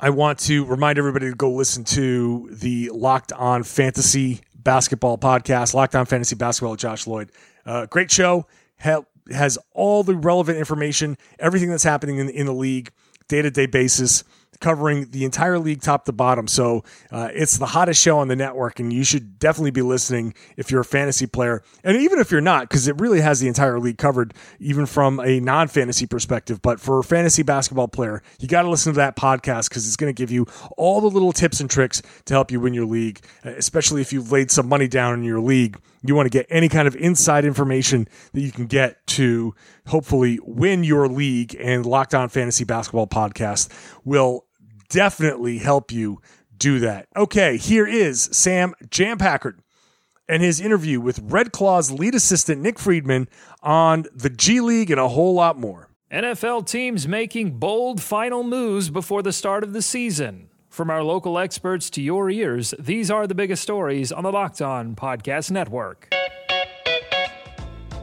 I 0.00 0.10
want 0.10 0.38
to 0.40 0.64
remind 0.64 0.98
everybody 0.98 1.28
to 1.28 1.34
go 1.34 1.50
listen 1.50 1.84
to 1.84 2.48
the 2.52 2.90
Locked 2.94 3.32
On 3.32 3.62
Fantasy 3.62 4.40
Basketball 4.54 5.18
podcast, 5.18 5.74
Locked 5.74 5.94
On 5.94 6.06
Fantasy 6.06 6.36
Basketball 6.36 6.72
with 6.72 6.80
Josh 6.80 7.06
Lloyd. 7.06 7.30
Uh, 7.66 7.86
great 7.86 8.10
show. 8.10 8.46
Help 8.76 9.06
has 9.30 9.58
all 9.72 10.02
the 10.02 10.16
relevant 10.16 10.58
information, 10.58 11.16
everything 11.38 11.70
that's 11.70 11.84
happening 11.84 12.18
in, 12.18 12.28
in 12.28 12.46
the 12.46 12.54
league 12.54 12.90
day 13.28 13.42
to 13.42 13.50
day 13.50 13.66
basis. 13.66 14.24
Covering 14.62 15.10
the 15.10 15.24
entire 15.24 15.58
league 15.58 15.82
top 15.82 16.06
to 16.06 16.12
bottom. 16.12 16.48
So 16.48 16.84
uh, 17.10 17.28
it's 17.34 17.58
the 17.58 17.66
hottest 17.66 18.00
show 18.00 18.18
on 18.18 18.28
the 18.28 18.36
network, 18.36 18.80
and 18.80 18.92
you 18.92 19.04
should 19.04 19.38
definitely 19.38 19.72
be 19.72 19.82
listening 19.82 20.32
if 20.56 20.70
you're 20.70 20.80
a 20.80 20.84
fantasy 20.84 21.26
player, 21.26 21.62
and 21.84 21.96
even 21.98 22.18
if 22.18 22.30
you're 22.30 22.40
not, 22.40 22.68
because 22.68 22.88
it 22.88 22.98
really 23.00 23.20
has 23.20 23.40
the 23.40 23.48
entire 23.48 23.78
league 23.78 23.98
covered, 23.98 24.32
even 24.58 24.86
from 24.86 25.20
a 25.20 25.40
non 25.40 25.68
fantasy 25.68 26.06
perspective. 26.06 26.62
But 26.62 26.80
for 26.80 27.00
a 27.00 27.04
fantasy 27.04 27.42
basketball 27.42 27.88
player, 27.88 28.22
you 28.38 28.48
got 28.48 28.62
to 28.62 28.70
listen 28.70 28.92
to 28.94 28.96
that 28.98 29.16
podcast 29.16 29.68
because 29.68 29.86
it's 29.86 29.96
going 29.96 30.12
to 30.12 30.18
give 30.18 30.30
you 30.30 30.46
all 30.76 31.00
the 31.00 31.10
little 31.10 31.32
tips 31.32 31.60
and 31.60 31.68
tricks 31.68 32.00
to 32.24 32.34
help 32.34 32.50
you 32.50 32.60
win 32.60 32.72
your 32.72 32.86
league, 32.86 33.20
especially 33.44 34.00
if 34.00 34.12
you've 34.12 34.32
laid 34.32 34.50
some 34.50 34.68
money 34.68 34.88
down 34.88 35.14
in 35.14 35.24
your 35.24 35.40
league. 35.40 35.78
You 36.04 36.16
want 36.16 36.26
to 36.26 36.36
get 36.36 36.46
any 36.50 36.68
kind 36.68 36.88
of 36.88 36.96
inside 36.96 37.44
information 37.44 38.08
that 38.32 38.40
you 38.40 38.50
can 38.50 38.66
get 38.66 39.06
to 39.08 39.54
hopefully 39.86 40.38
win 40.42 40.84
your 40.84 41.08
league, 41.08 41.56
and 41.58 41.84
Locked 41.84 42.14
On 42.14 42.28
Fantasy 42.28 42.64
Basketball 42.64 43.06
Podcast 43.06 43.68
will 44.04 44.46
definitely 44.92 45.58
help 45.58 45.90
you 45.90 46.20
do 46.56 46.78
that. 46.80 47.08
Okay, 47.16 47.56
here 47.56 47.86
is 47.86 48.28
Sam 48.30 48.74
Jam 48.90 49.18
Packard 49.18 49.58
and 50.28 50.42
his 50.42 50.60
interview 50.60 51.00
with 51.00 51.18
Red 51.18 51.50
Claw's 51.50 51.90
lead 51.90 52.14
assistant 52.14 52.60
Nick 52.60 52.78
Friedman 52.78 53.28
on 53.62 54.04
the 54.14 54.30
G 54.30 54.60
League 54.60 54.90
and 54.90 55.00
a 55.00 55.08
whole 55.08 55.34
lot 55.34 55.58
more. 55.58 55.88
NFL 56.12 56.66
teams 56.66 57.08
making 57.08 57.58
bold 57.58 58.00
final 58.02 58.44
moves 58.44 58.90
before 58.90 59.22
the 59.22 59.32
start 59.32 59.64
of 59.64 59.72
the 59.72 59.82
season. 59.82 60.48
From 60.68 60.90
our 60.90 61.02
local 61.02 61.38
experts 61.38 61.90
to 61.90 62.02
your 62.02 62.30
ears, 62.30 62.74
these 62.78 63.10
are 63.10 63.26
the 63.26 63.34
biggest 63.34 63.62
stories 63.62 64.12
on 64.12 64.24
the 64.24 64.32
Locked 64.32 64.62
On 64.62 64.94
Podcast 64.94 65.50
Network. 65.50 66.14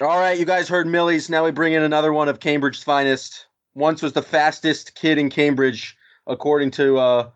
All 0.00 0.20
right, 0.20 0.38
you 0.38 0.44
guys 0.44 0.68
heard 0.68 0.86
Millie's. 0.86 1.28
Now 1.28 1.44
we 1.44 1.50
bring 1.50 1.72
in 1.72 1.82
another 1.82 2.12
one 2.12 2.28
of 2.28 2.38
Cambridge's 2.38 2.84
finest. 2.84 3.46
Once 3.74 4.00
was 4.00 4.12
the 4.12 4.22
fastest 4.22 4.94
kid 4.94 5.18
in 5.18 5.28
Cambridge, 5.28 5.96
according 6.28 6.70
to 6.72 6.98
uh, 6.98 7.30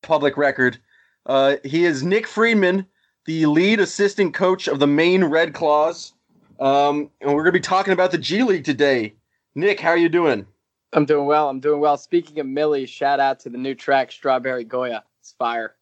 public 0.00 0.36
record. 0.36 0.78
Uh, 1.26 1.56
he 1.64 1.84
is 1.84 2.04
Nick 2.04 2.28
Friedman, 2.28 2.86
the 3.24 3.46
lead 3.46 3.80
assistant 3.80 4.32
coach 4.32 4.68
of 4.68 4.78
the 4.78 4.86
Maine 4.86 5.24
Red 5.24 5.54
Claws. 5.54 6.12
Um, 6.60 7.10
and 7.20 7.34
we're 7.34 7.42
going 7.42 7.46
to 7.46 7.52
be 7.52 7.60
talking 7.60 7.92
about 7.92 8.12
the 8.12 8.18
G 8.18 8.44
League 8.44 8.64
today. 8.64 9.14
Nick, 9.56 9.80
how 9.80 9.90
are 9.90 9.96
you 9.96 10.08
doing? 10.08 10.46
I'm 10.92 11.06
doing 11.06 11.26
well. 11.26 11.48
I'm 11.48 11.58
doing 11.58 11.80
well. 11.80 11.96
Speaking 11.96 12.38
of 12.38 12.46
Millie, 12.46 12.86
shout 12.86 13.18
out 13.18 13.40
to 13.40 13.50
the 13.50 13.58
new 13.58 13.74
track 13.74 14.12
Strawberry 14.12 14.62
Goya. 14.62 15.02
It's 15.18 15.32
fire. 15.32 15.74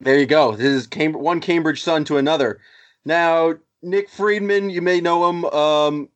There 0.00 0.18
you 0.18 0.26
go. 0.26 0.56
This 0.56 0.72
is 0.72 0.86
Cam- 0.86 1.12
one 1.12 1.40
Cambridge 1.40 1.82
son 1.82 2.04
to 2.04 2.16
another. 2.16 2.60
Now, 3.04 3.56
Nick 3.82 4.08
Friedman, 4.08 4.70
you 4.70 4.82
may 4.82 5.00
know 5.00 5.28
him 5.28 5.44
um, 5.46 6.08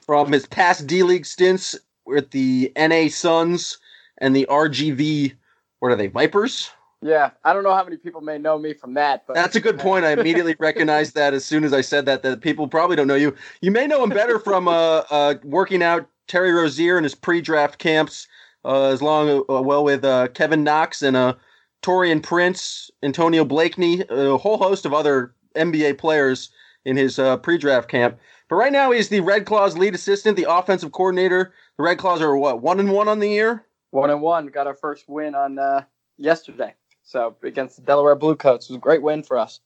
from 0.00 0.32
his 0.32 0.46
past 0.46 0.86
D 0.86 1.02
League 1.02 1.26
stints 1.26 1.78
with 2.06 2.30
the 2.30 2.72
NA 2.76 3.08
Suns 3.08 3.78
and 4.18 4.34
the 4.34 4.46
RGV. 4.50 5.34
What 5.80 5.92
are 5.92 5.96
they? 5.96 6.08
Vipers. 6.08 6.70
Yeah, 7.02 7.30
I 7.44 7.54
don't 7.54 7.62
know 7.62 7.74
how 7.74 7.84
many 7.84 7.96
people 7.96 8.20
may 8.20 8.36
know 8.36 8.58
me 8.58 8.74
from 8.74 8.92
that, 8.94 9.26
but 9.26 9.34
that's 9.34 9.56
a 9.56 9.60
good 9.60 9.78
point. 9.78 10.04
I 10.04 10.12
immediately 10.12 10.54
recognized 10.60 11.14
that 11.14 11.32
as 11.32 11.46
soon 11.46 11.64
as 11.64 11.72
I 11.72 11.80
said 11.80 12.04
that. 12.06 12.22
That 12.22 12.42
people 12.42 12.68
probably 12.68 12.96
don't 12.96 13.06
know 13.06 13.14
you. 13.14 13.34
You 13.62 13.70
may 13.70 13.86
know 13.86 14.02
him 14.02 14.10
better 14.10 14.38
from 14.38 14.68
uh, 14.68 15.02
uh, 15.10 15.34
working 15.42 15.82
out 15.82 16.06
Terry 16.28 16.52
Rozier 16.52 16.98
in 16.98 17.04
his 17.04 17.14
pre-draft 17.14 17.78
camps, 17.78 18.28
uh, 18.66 18.88
as 18.88 19.00
long 19.00 19.44
uh, 19.48 19.62
well 19.62 19.82
with 19.82 20.04
uh, 20.04 20.28
Kevin 20.28 20.62
Knox 20.62 21.00
and 21.00 21.16
uh, 21.16 21.34
Taurean 21.82 22.22
Prince, 22.22 22.90
Antonio 23.02 23.46
Blakeney, 23.46 24.04
a 24.10 24.36
whole 24.36 24.58
host 24.58 24.84
of 24.84 24.92
other 24.92 25.34
NBA 25.56 25.96
players 25.96 26.50
in 26.90 26.96
his 26.96 27.18
uh, 27.18 27.36
pre-draft 27.36 27.88
camp. 27.88 28.18
But 28.48 28.56
right 28.56 28.72
now, 28.72 28.90
he's 28.90 29.08
the 29.08 29.20
Red 29.20 29.46
Claws 29.46 29.78
lead 29.78 29.94
assistant, 29.94 30.36
the 30.36 30.50
offensive 30.50 30.90
coordinator. 30.90 31.54
The 31.76 31.84
Red 31.84 31.98
Claws 31.98 32.20
are 32.20 32.36
what 32.36 32.60
one 32.60 32.80
and 32.80 32.90
one 32.90 33.06
on 33.06 33.20
the 33.20 33.28
year. 33.28 33.64
One 33.92 34.10
and 34.10 34.20
one. 34.20 34.48
Got 34.48 34.66
our 34.66 34.74
first 34.74 35.08
win 35.08 35.36
on 35.36 35.58
uh, 35.58 35.84
yesterday. 36.18 36.74
So 37.04 37.36
against 37.44 37.76
the 37.76 37.82
Delaware 37.82 38.16
Bluecoats, 38.16 38.66
it 38.66 38.72
was 38.72 38.76
a 38.76 38.80
great 38.80 39.02
win 39.02 39.22
for 39.22 39.38
us. 39.38 39.60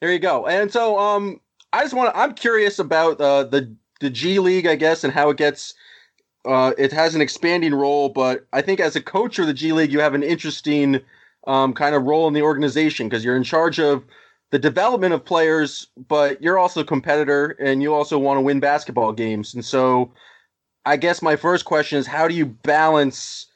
There 0.00 0.10
you 0.10 0.18
go. 0.18 0.46
And 0.46 0.72
so, 0.72 0.98
um, 0.98 1.40
I 1.72 1.82
just 1.82 1.92
want 1.92 2.16
I'm 2.16 2.34
curious 2.34 2.78
about 2.78 3.20
uh, 3.20 3.44
the 3.44 3.74
the 4.00 4.08
G 4.08 4.38
League, 4.38 4.66
I 4.66 4.74
guess, 4.74 5.04
and 5.04 5.12
how 5.12 5.28
it 5.28 5.36
gets. 5.36 5.74
Uh, 6.46 6.72
it 6.78 6.92
has 6.92 7.14
an 7.14 7.20
expanding 7.20 7.74
role, 7.74 8.08
but 8.08 8.46
I 8.54 8.62
think 8.62 8.80
as 8.80 8.96
a 8.96 9.02
coach 9.02 9.38
of 9.38 9.46
the 9.46 9.52
G 9.52 9.72
League, 9.72 9.92
you 9.92 10.00
have 10.00 10.14
an 10.14 10.22
interesting 10.22 11.00
um, 11.46 11.74
kind 11.74 11.94
of 11.94 12.04
role 12.04 12.26
in 12.26 12.32
the 12.32 12.42
organization 12.42 13.06
because 13.06 13.22
you're 13.22 13.36
in 13.36 13.44
charge 13.44 13.78
of 13.78 14.02
the 14.50 14.58
development 14.58 15.14
of 15.14 15.24
players, 15.24 15.88
but 16.08 16.42
you're 16.42 16.58
also 16.58 16.80
a 16.80 16.84
competitor 16.84 17.56
and 17.60 17.82
you 17.82 17.94
also 17.94 18.18
want 18.18 18.38
to 18.38 18.42
win 18.42 18.60
basketball 18.60 19.12
games. 19.12 19.54
And 19.54 19.64
so, 19.64 20.12
I 20.86 20.96
guess 20.96 21.20
my 21.20 21.36
first 21.36 21.64
question 21.64 21.98
is, 21.98 22.06
how 22.06 22.28
do 22.28 22.34
you 22.34 22.46
balance 22.46 23.46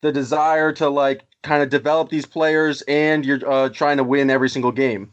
the 0.00 0.10
desire 0.10 0.72
to 0.72 0.88
like 0.88 1.22
kind 1.42 1.62
of 1.62 1.68
develop 1.68 2.10
these 2.10 2.26
players 2.26 2.82
and 2.82 3.24
you're 3.24 3.48
uh, 3.48 3.68
trying 3.68 3.98
to 3.98 4.04
win 4.04 4.30
every 4.30 4.48
single 4.48 4.72
game? 4.72 5.12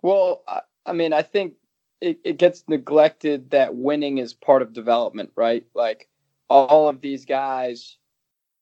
Well, 0.00 0.42
I 0.86 0.92
mean, 0.92 1.12
I 1.12 1.22
think 1.22 1.54
it, 2.00 2.18
it 2.24 2.38
gets 2.38 2.64
neglected 2.66 3.50
that 3.50 3.76
winning 3.76 4.18
is 4.18 4.32
part 4.32 4.62
of 4.62 4.72
development, 4.72 5.30
right? 5.36 5.64
Like 5.74 6.08
all 6.48 6.88
of 6.88 7.00
these 7.00 7.24
guys, 7.24 7.96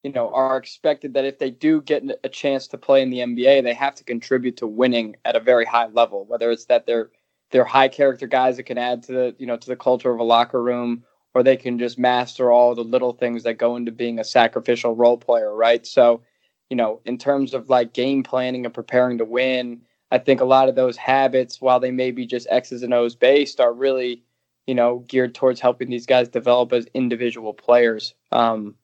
you 0.03 0.11
know, 0.11 0.29
are 0.33 0.57
expected 0.57 1.13
that 1.13 1.25
if 1.25 1.37
they 1.37 1.51
do 1.51 1.81
get 1.81 2.03
a 2.23 2.29
chance 2.29 2.67
to 2.67 2.77
play 2.77 3.01
in 3.01 3.09
the 3.09 3.19
NBA, 3.19 3.63
they 3.63 3.73
have 3.73 3.95
to 3.95 4.03
contribute 4.03 4.57
to 4.57 4.67
winning 4.67 5.15
at 5.25 5.35
a 5.35 5.39
very 5.39 5.65
high 5.65 5.87
level. 5.87 6.25
Whether 6.25 6.51
it's 6.51 6.65
that 6.65 6.85
they're 6.85 7.11
they're 7.51 7.65
high 7.65 7.89
character 7.89 8.27
guys 8.27 8.57
that 8.57 8.63
can 8.63 8.77
add 8.77 9.03
to 9.03 9.11
the 9.11 9.35
you 9.37 9.45
know 9.45 9.57
to 9.57 9.67
the 9.67 9.75
culture 9.75 10.11
of 10.11 10.19
a 10.19 10.23
locker 10.23 10.61
room, 10.61 11.03
or 11.33 11.43
they 11.43 11.57
can 11.57 11.77
just 11.79 11.99
master 11.99 12.51
all 12.51 12.75
the 12.75 12.83
little 12.83 13.13
things 13.13 13.43
that 13.43 13.55
go 13.55 13.75
into 13.75 13.91
being 13.91 14.19
a 14.19 14.23
sacrificial 14.23 14.95
role 14.95 15.17
player, 15.17 15.53
right? 15.53 15.85
So, 15.85 16.21
you 16.69 16.75
know, 16.75 17.01
in 17.05 17.17
terms 17.17 17.53
of 17.53 17.69
like 17.69 17.93
game 17.93 18.23
planning 18.23 18.65
and 18.65 18.73
preparing 18.73 19.17
to 19.19 19.25
win, 19.25 19.81
I 20.11 20.17
think 20.17 20.41
a 20.41 20.45
lot 20.45 20.67
of 20.67 20.75
those 20.75 20.97
habits, 20.97 21.61
while 21.61 21.79
they 21.79 21.91
may 21.91 22.11
be 22.11 22.25
just 22.25 22.47
X's 22.49 22.83
and 22.83 22.93
O's 22.93 23.15
based, 23.15 23.59
are 23.59 23.73
really, 23.73 24.23
you 24.67 24.75
know, 24.75 24.99
geared 25.07 25.35
towards 25.35 25.59
helping 25.59 25.89
these 25.89 26.05
guys 26.05 26.27
develop 26.27 26.73
as 26.73 26.87
individual 26.93 27.53
players. 27.53 28.13
Um, 28.31 28.75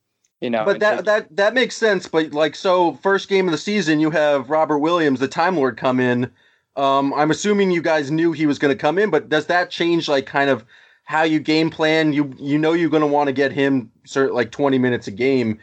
you 0.42 0.50
know, 0.50 0.66
but 0.66 0.80
that 0.80 1.06
that 1.06 1.36
that 1.36 1.54
makes 1.54 1.76
sense. 1.76 2.08
But 2.08 2.32
like, 2.32 2.56
so 2.56 2.94
first 2.96 3.30
game 3.30 3.48
of 3.48 3.52
the 3.52 3.58
season, 3.58 4.00
you 4.00 4.12
have 4.12 4.50
Robert 4.50 4.80
Williams, 4.80 5.20
the 5.20 5.28
Time 5.28 5.56
Lord, 5.56 5.78
come 5.78 6.00
in. 6.00 6.32
Um, 6.76 7.14
I'm 7.16 7.32
assuming 7.32 7.72
you 7.72 7.82
guys 7.82 8.12
knew 8.12 8.32
he 8.32 8.46
was 8.46 8.60
going 8.60 8.76
to 8.76 8.80
come 8.80 9.00
in, 9.00 9.10
but 9.10 9.30
does 9.30 9.48
that 9.48 9.72
change 9.72 10.08
like 10.08 10.28
kind 10.28 10.50
of 10.50 10.64
how 11.06 11.24
you 11.24 11.40
game 11.40 11.70
plan? 11.70 12.14
You 12.14 12.34
you 12.38 12.58
know 12.58 12.74
you're 12.74 12.90
going 12.90 13.02
to 13.02 13.08
want 13.08 13.28
to 13.28 13.34
get 13.34 13.52
him 13.52 13.92
certain 14.06 14.36
like 14.36 14.52
20 14.52 14.78
minutes 14.78 15.08
a 15.08 15.12
game. 15.12 15.60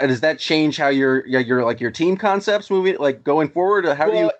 And 0.00 0.10
does 0.10 0.20
that 0.20 0.38
change 0.38 0.76
how 0.76 0.88
your 0.88 1.26
your, 1.26 1.40
your 1.40 1.64
like 1.64 1.80
your 1.80 1.90
team 1.90 2.16
concepts 2.16 2.70
moving 2.70 2.96
like 2.98 3.24
going 3.24 3.48
forward? 3.48 3.86
How 3.86 4.10
do 4.10 4.16
you 4.16 4.30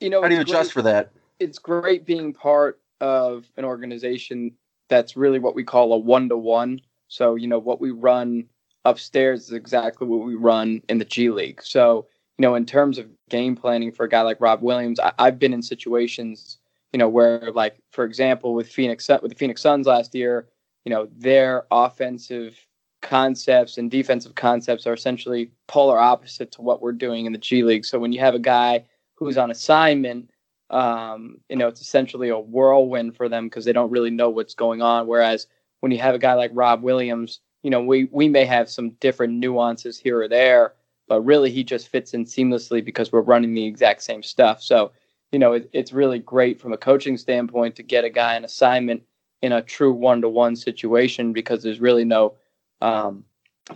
you 0.00 0.10
know, 0.10 0.22
how 0.22 0.28
do 0.28 0.34
you 0.34 0.42
adjust 0.42 0.72
great- 0.74 0.82
for 0.82 0.82
that? 0.82 1.10
it's 1.38 1.58
great 1.58 2.04
being 2.04 2.32
part 2.32 2.80
of 3.00 3.46
an 3.56 3.64
organization 3.64 4.52
that's 4.88 5.16
really 5.16 5.38
what 5.38 5.54
we 5.54 5.64
call 5.64 5.92
a 5.92 5.98
one 5.98 6.28
to 6.28 6.36
one. 6.36 6.80
So, 7.08 7.36
you 7.36 7.46
know, 7.46 7.58
what 7.58 7.80
we 7.80 7.90
run 7.90 8.46
upstairs 8.84 9.44
is 9.44 9.52
exactly 9.52 10.06
what 10.06 10.24
we 10.24 10.34
run 10.34 10.82
in 10.88 10.98
the 10.98 11.04
G 11.04 11.30
League. 11.30 11.62
So, 11.62 12.06
you 12.38 12.42
know, 12.42 12.54
in 12.54 12.66
terms 12.66 12.98
of 12.98 13.08
game 13.28 13.56
planning 13.56 13.92
for 13.92 14.04
a 14.04 14.08
guy 14.08 14.22
like 14.22 14.40
Rob 14.40 14.62
Williams, 14.62 15.00
I, 15.00 15.12
I've 15.18 15.38
been 15.38 15.52
in 15.52 15.62
situations, 15.62 16.58
you 16.92 16.98
know, 16.98 17.08
where 17.08 17.50
like, 17.52 17.76
for 17.92 18.04
example, 18.04 18.54
with 18.54 18.68
Phoenix 18.68 19.08
with 19.08 19.30
the 19.30 19.38
Phoenix 19.38 19.62
Suns 19.62 19.86
last 19.86 20.14
year, 20.14 20.48
you 20.84 20.90
know, 20.90 21.08
their 21.16 21.66
offensive 21.70 22.56
concepts 23.02 23.78
and 23.78 23.90
defensive 23.90 24.34
concepts 24.34 24.86
are 24.86 24.94
essentially 24.94 25.50
polar 25.66 25.98
opposite 25.98 26.50
to 26.52 26.62
what 26.62 26.82
we're 26.82 26.92
doing 26.92 27.26
in 27.26 27.32
the 27.32 27.38
G 27.38 27.62
League. 27.62 27.84
So 27.84 27.98
when 27.98 28.12
you 28.12 28.20
have 28.20 28.34
a 28.34 28.40
guy 28.40 28.84
who's 29.14 29.38
on 29.38 29.50
assignment, 29.50 30.30
um, 30.70 31.38
you 31.48 31.56
know, 31.56 31.68
it's 31.68 31.80
essentially 31.80 32.28
a 32.28 32.38
whirlwind 32.38 33.16
for 33.16 33.28
them 33.28 33.46
because 33.46 33.64
they 33.64 33.72
don't 33.72 33.90
really 33.90 34.10
know 34.10 34.30
what's 34.30 34.54
going 34.54 34.82
on. 34.82 35.06
Whereas 35.06 35.46
when 35.80 35.92
you 35.92 35.98
have 35.98 36.14
a 36.14 36.18
guy 36.18 36.34
like 36.34 36.50
Rob 36.54 36.82
Williams, 36.82 37.40
you 37.62 37.70
know, 37.70 37.82
we 37.82 38.04
we 38.10 38.28
may 38.28 38.44
have 38.44 38.68
some 38.68 38.90
different 39.00 39.34
nuances 39.34 39.98
here 39.98 40.20
or 40.20 40.28
there, 40.28 40.74
but 41.08 41.22
really 41.22 41.50
he 41.50 41.64
just 41.64 41.88
fits 41.88 42.14
in 42.14 42.24
seamlessly 42.24 42.84
because 42.84 43.10
we're 43.10 43.20
running 43.20 43.54
the 43.54 43.66
exact 43.66 44.02
same 44.02 44.22
stuff. 44.22 44.62
So, 44.62 44.92
you 45.32 45.38
know, 45.38 45.54
it, 45.54 45.68
it's 45.72 45.92
really 45.92 46.18
great 46.18 46.60
from 46.60 46.72
a 46.72 46.76
coaching 46.76 47.16
standpoint 47.16 47.76
to 47.76 47.82
get 47.82 48.04
a 48.04 48.10
guy 48.10 48.34
an 48.34 48.44
assignment 48.44 49.02
in 49.42 49.52
a 49.52 49.62
true 49.62 49.92
one 49.92 50.20
to 50.22 50.28
one 50.28 50.56
situation 50.56 51.32
because 51.32 51.62
there's 51.62 51.80
really 51.80 52.04
no 52.04 52.34
um, 52.80 53.24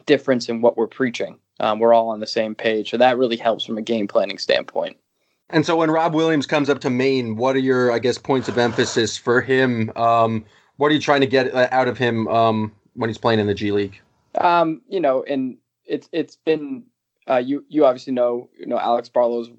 difference 0.07 0.49
in 0.49 0.61
what 0.61 0.77
we're 0.77 0.87
preaching. 0.87 1.39
Um, 1.61 1.79
we're 1.79 1.95
all 1.95 2.09
on 2.09 2.21
the 2.21 2.27
same 2.27 2.55
page, 2.55 2.91
so 2.91 2.97
that 2.97 3.19
really 3.19 3.37
helps 3.37 3.65
from 3.65 3.79
a 3.79 3.83
game 3.83 4.09
planning 4.09 4.39
standpoint. 4.39 4.97
And 5.51 5.67
so 5.67 5.77
when 5.77 5.91
Rob 5.91 6.15
Williams 6.15 6.47
comes 6.47 6.71
up 6.71 6.81
to 6.81 6.91
Maine, 6.91 7.37
what 7.37 7.57
are 7.57 7.61
your 7.61 7.93
I 7.93 7.99
guess 7.99 8.17
points 8.17 8.49
of 8.49 8.59
emphasis 8.59 9.17
for 9.17 9.41
him? 9.41 9.93
Um, 9.97 10.45
what 10.77 10.91
are 10.91 10.95
you 10.95 11.01
trying 11.01 11.21
to 11.21 11.27
get 11.27 11.55
out 11.55 11.89
of 11.89 11.99
him 11.99 12.27
um, 12.29 12.73
when 12.95 13.09
he's 13.09 13.19
playing 13.19 13.41
in 13.41 13.47
the 13.47 13.55
G 13.55 13.73
League? 13.73 14.01
Um, 14.41 14.83
you 14.89 15.01
know, 15.01 15.23
and 15.23 15.59
it's 15.85 16.09
it's 16.13 16.37
been 16.37 16.85
uh, 17.29 17.37
you 17.37 17.65
you 17.69 17.85
obviously 17.85 18.13
know 18.13 18.49
you 18.59 18.67
know 18.67 18.79
Alex 18.79 19.09
Barlow's 19.09 19.51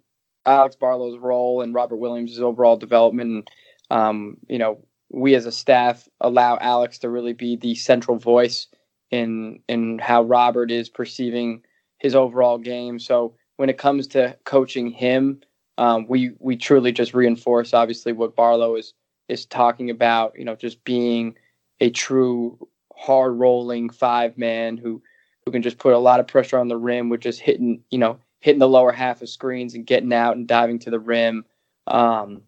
Alex 0.46 0.76
Barlow's 0.76 1.20
role 1.20 1.62
and 1.62 1.74
Robert 1.74 1.98
Williams' 1.98 2.40
overall 2.40 2.78
development. 2.78 3.30
And, 3.32 3.52
um, 3.90 4.38
you 4.48 4.58
know, 4.58 4.84
we 5.10 5.36
as 5.36 5.46
a 5.46 5.52
staff 5.52 6.08
allow 6.20 6.58
Alex 6.60 7.00
to 7.00 7.10
really 7.10 7.34
be 7.34 7.56
the 7.56 7.76
central 7.76 8.18
voice 8.18 8.68
in 9.12 9.60
in 9.68 10.00
how 10.00 10.24
Robert 10.24 10.72
is 10.72 10.90
perceiving 10.90 11.62
his 12.00 12.16
overall 12.16 12.58
game. 12.58 13.00
So 13.00 13.36
when 13.58 13.70
it 13.70 13.78
comes 13.78 14.08
to 14.08 14.36
coaching 14.44 14.90
him, 14.90 15.42
um, 15.78 16.08
we 16.08 16.32
we 16.40 16.58
truly 16.58 16.92
just 16.92 17.14
reinforce 17.14 17.74
obviously 17.74 18.12
what 18.12 18.36
Barlow 18.36 18.76
is 18.76 18.94
is 19.30 19.46
talking 19.46 19.90
about. 19.90 20.34
You 20.38 20.46
know, 20.46 20.56
just 20.56 20.84
being 20.84 21.36
a 21.80 21.92
true 21.92 22.58
hard 23.04 23.38
rolling 23.38 23.90
five 23.90 24.38
man 24.38 24.78
who 24.78 25.02
who 25.46 25.52
can 25.52 25.62
just 25.62 25.78
put 25.78 25.94
a 25.94 25.98
lot 25.98 26.22
of 26.22 26.28
pressure 26.28 26.58
on 26.58 26.70
the 26.70 26.78
rim 26.78 27.10
with 27.10 27.20
just 27.20 27.42
hitting 27.42 27.84
you 27.90 27.98
know 27.98 28.18
hitting 28.40 28.60
the 28.60 28.68
lower 28.68 28.92
half 28.92 29.22
of 29.22 29.30
screens 29.30 29.74
and 29.74 29.86
getting 29.86 30.14
out 30.14 30.38
and 30.38 30.48
diving 30.48 30.80
to 30.80 30.90
the 30.90 31.00
rim. 31.00 31.46
Um, 31.88 32.42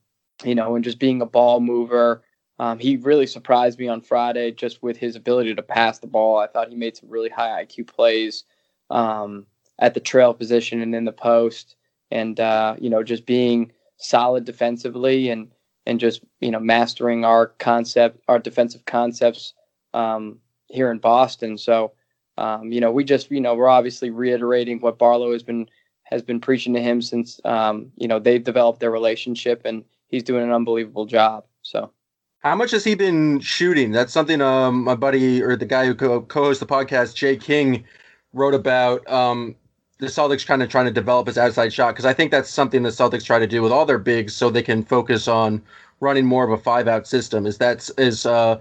you 0.44 0.56
know, 0.56 0.76
and 0.76 0.84
just 0.84 1.00
being 1.00 1.22
a 1.22 1.26
ball 1.26 1.62
mover. 1.62 2.24
Um, 2.60 2.80
he 2.80 2.98
really 2.98 3.28
surprised 3.28 3.80
me 3.80 3.88
on 3.88 4.02
Friday 4.02 4.52
just 4.52 4.82
with 4.82 4.98
his 4.98 5.16
ability 5.16 5.56
to 5.56 5.62
pass 5.62 6.00
the 6.00 6.08
ball. 6.08 6.38
I 6.38 6.48
thought 6.48 6.70
he 6.70 6.76
made 6.76 6.96
some 6.96 7.10
really 7.10 7.30
high 7.30 7.66
IQ 7.66 7.88
plays 7.88 8.46
um, 8.90 9.46
at 9.80 9.94
the 9.94 10.00
trail 10.00 10.34
position 10.34 10.82
and 10.82 10.96
in 10.96 11.04
the 11.04 11.12
post, 11.12 11.76
and 12.12 12.40
uh, 12.40 12.76
you 12.80 12.90
know, 12.90 13.04
just 13.04 13.26
being 13.26 13.72
solid 13.98 14.46
defensively 14.46 15.30
and 15.30 15.52
and 15.86 16.00
just 16.00 16.22
you 16.40 16.52
know 16.52 16.60
mastering 16.60 17.26
our 17.26 17.48
concept, 17.48 18.20
our 18.28 18.40
defensive 18.40 18.86
concepts 18.86 19.54
um, 19.96 20.40
here 20.68 20.92
in 20.92 21.00
Boston. 21.00 21.58
So, 21.58 21.94
um, 22.38 22.72
you 22.72 22.82
know, 22.82 22.92
we 22.92 23.04
just 23.04 23.32
you 23.32 23.42
know 23.42 23.56
we're 23.56 23.70
obviously 23.70 24.10
reiterating 24.10 24.80
what 24.80 24.98
Barlow 24.98 25.32
has 25.34 25.44
been 25.44 25.68
has 26.04 26.22
been 26.22 26.40
preaching 26.40 26.74
to 26.74 26.82
him 26.82 27.02
since 27.02 27.40
um, 27.46 27.92
you 27.96 28.08
know 28.08 28.20
they've 28.20 28.44
developed 28.44 28.80
their 28.80 28.92
relationship, 28.92 29.62
and 29.66 29.84
he's 30.08 30.24
doing 30.24 30.44
an 30.44 30.52
unbelievable 30.52 31.06
job. 31.06 31.46
So. 31.62 31.92
How 32.40 32.54
much 32.54 32.70
has 32.72 32.84
he 32.84 32.94
been 32.94 33.40
shooting? 33.40 33.92
That's 33.92 34.14
something 34.14 34.40
um, 34.40 34.84
my 34.84 34.94
buddy 34.94 35.42
or 35.42 35.56
the 35.56 35.66
guy 35.66 35.88
who 35.88 35.96
co- 35.96 36.22
co-hosts 36.22 36.60
the 36.60 36.68
podcast, 36.68 37.16
Jay 37.16 37.38
King, 37.38 37.84
wrote 38.34 38.54
about. 38.54 39.10
Um, 39.10 39.56
the 39.98 40.08
Celtics 40.08 40.46
kind 40.46 40.62
of 40.62 40.70
trying 40.70 40.86
to 40.86 40.92
develop 40.92 41.28
his 41.28 41.38
outside 41.38 41.72
shot 41.72 41.94
because 41.94 42.06
I 42.06 42.14
think 42.14 42.32
that's 42.32 42.50
something 42.50 42.84
the 42.84 42.90
Celtics 42.90 43.24
try 43.24 43.40
to 43.40 43.48
do 43.48 43.62
with 43.62 43.72
all 43.72 43.86
their 43.86 43.98
bigs, 43.98 44.34
so 44.34 44.50
they 44.50 44.62
can 44.62 44.84
focus 44.84 45.28
on 45.28 45.62
running 46.02 46.26
more 46.26 46.44
of 46.44 46.52
a 46.52 46.62
five-out 46.62 47.08
system. 47.08 47.46
Is 47.46 47.58
that 47.60 47.90
is 47.98 48.26
uh, 48.26 48.60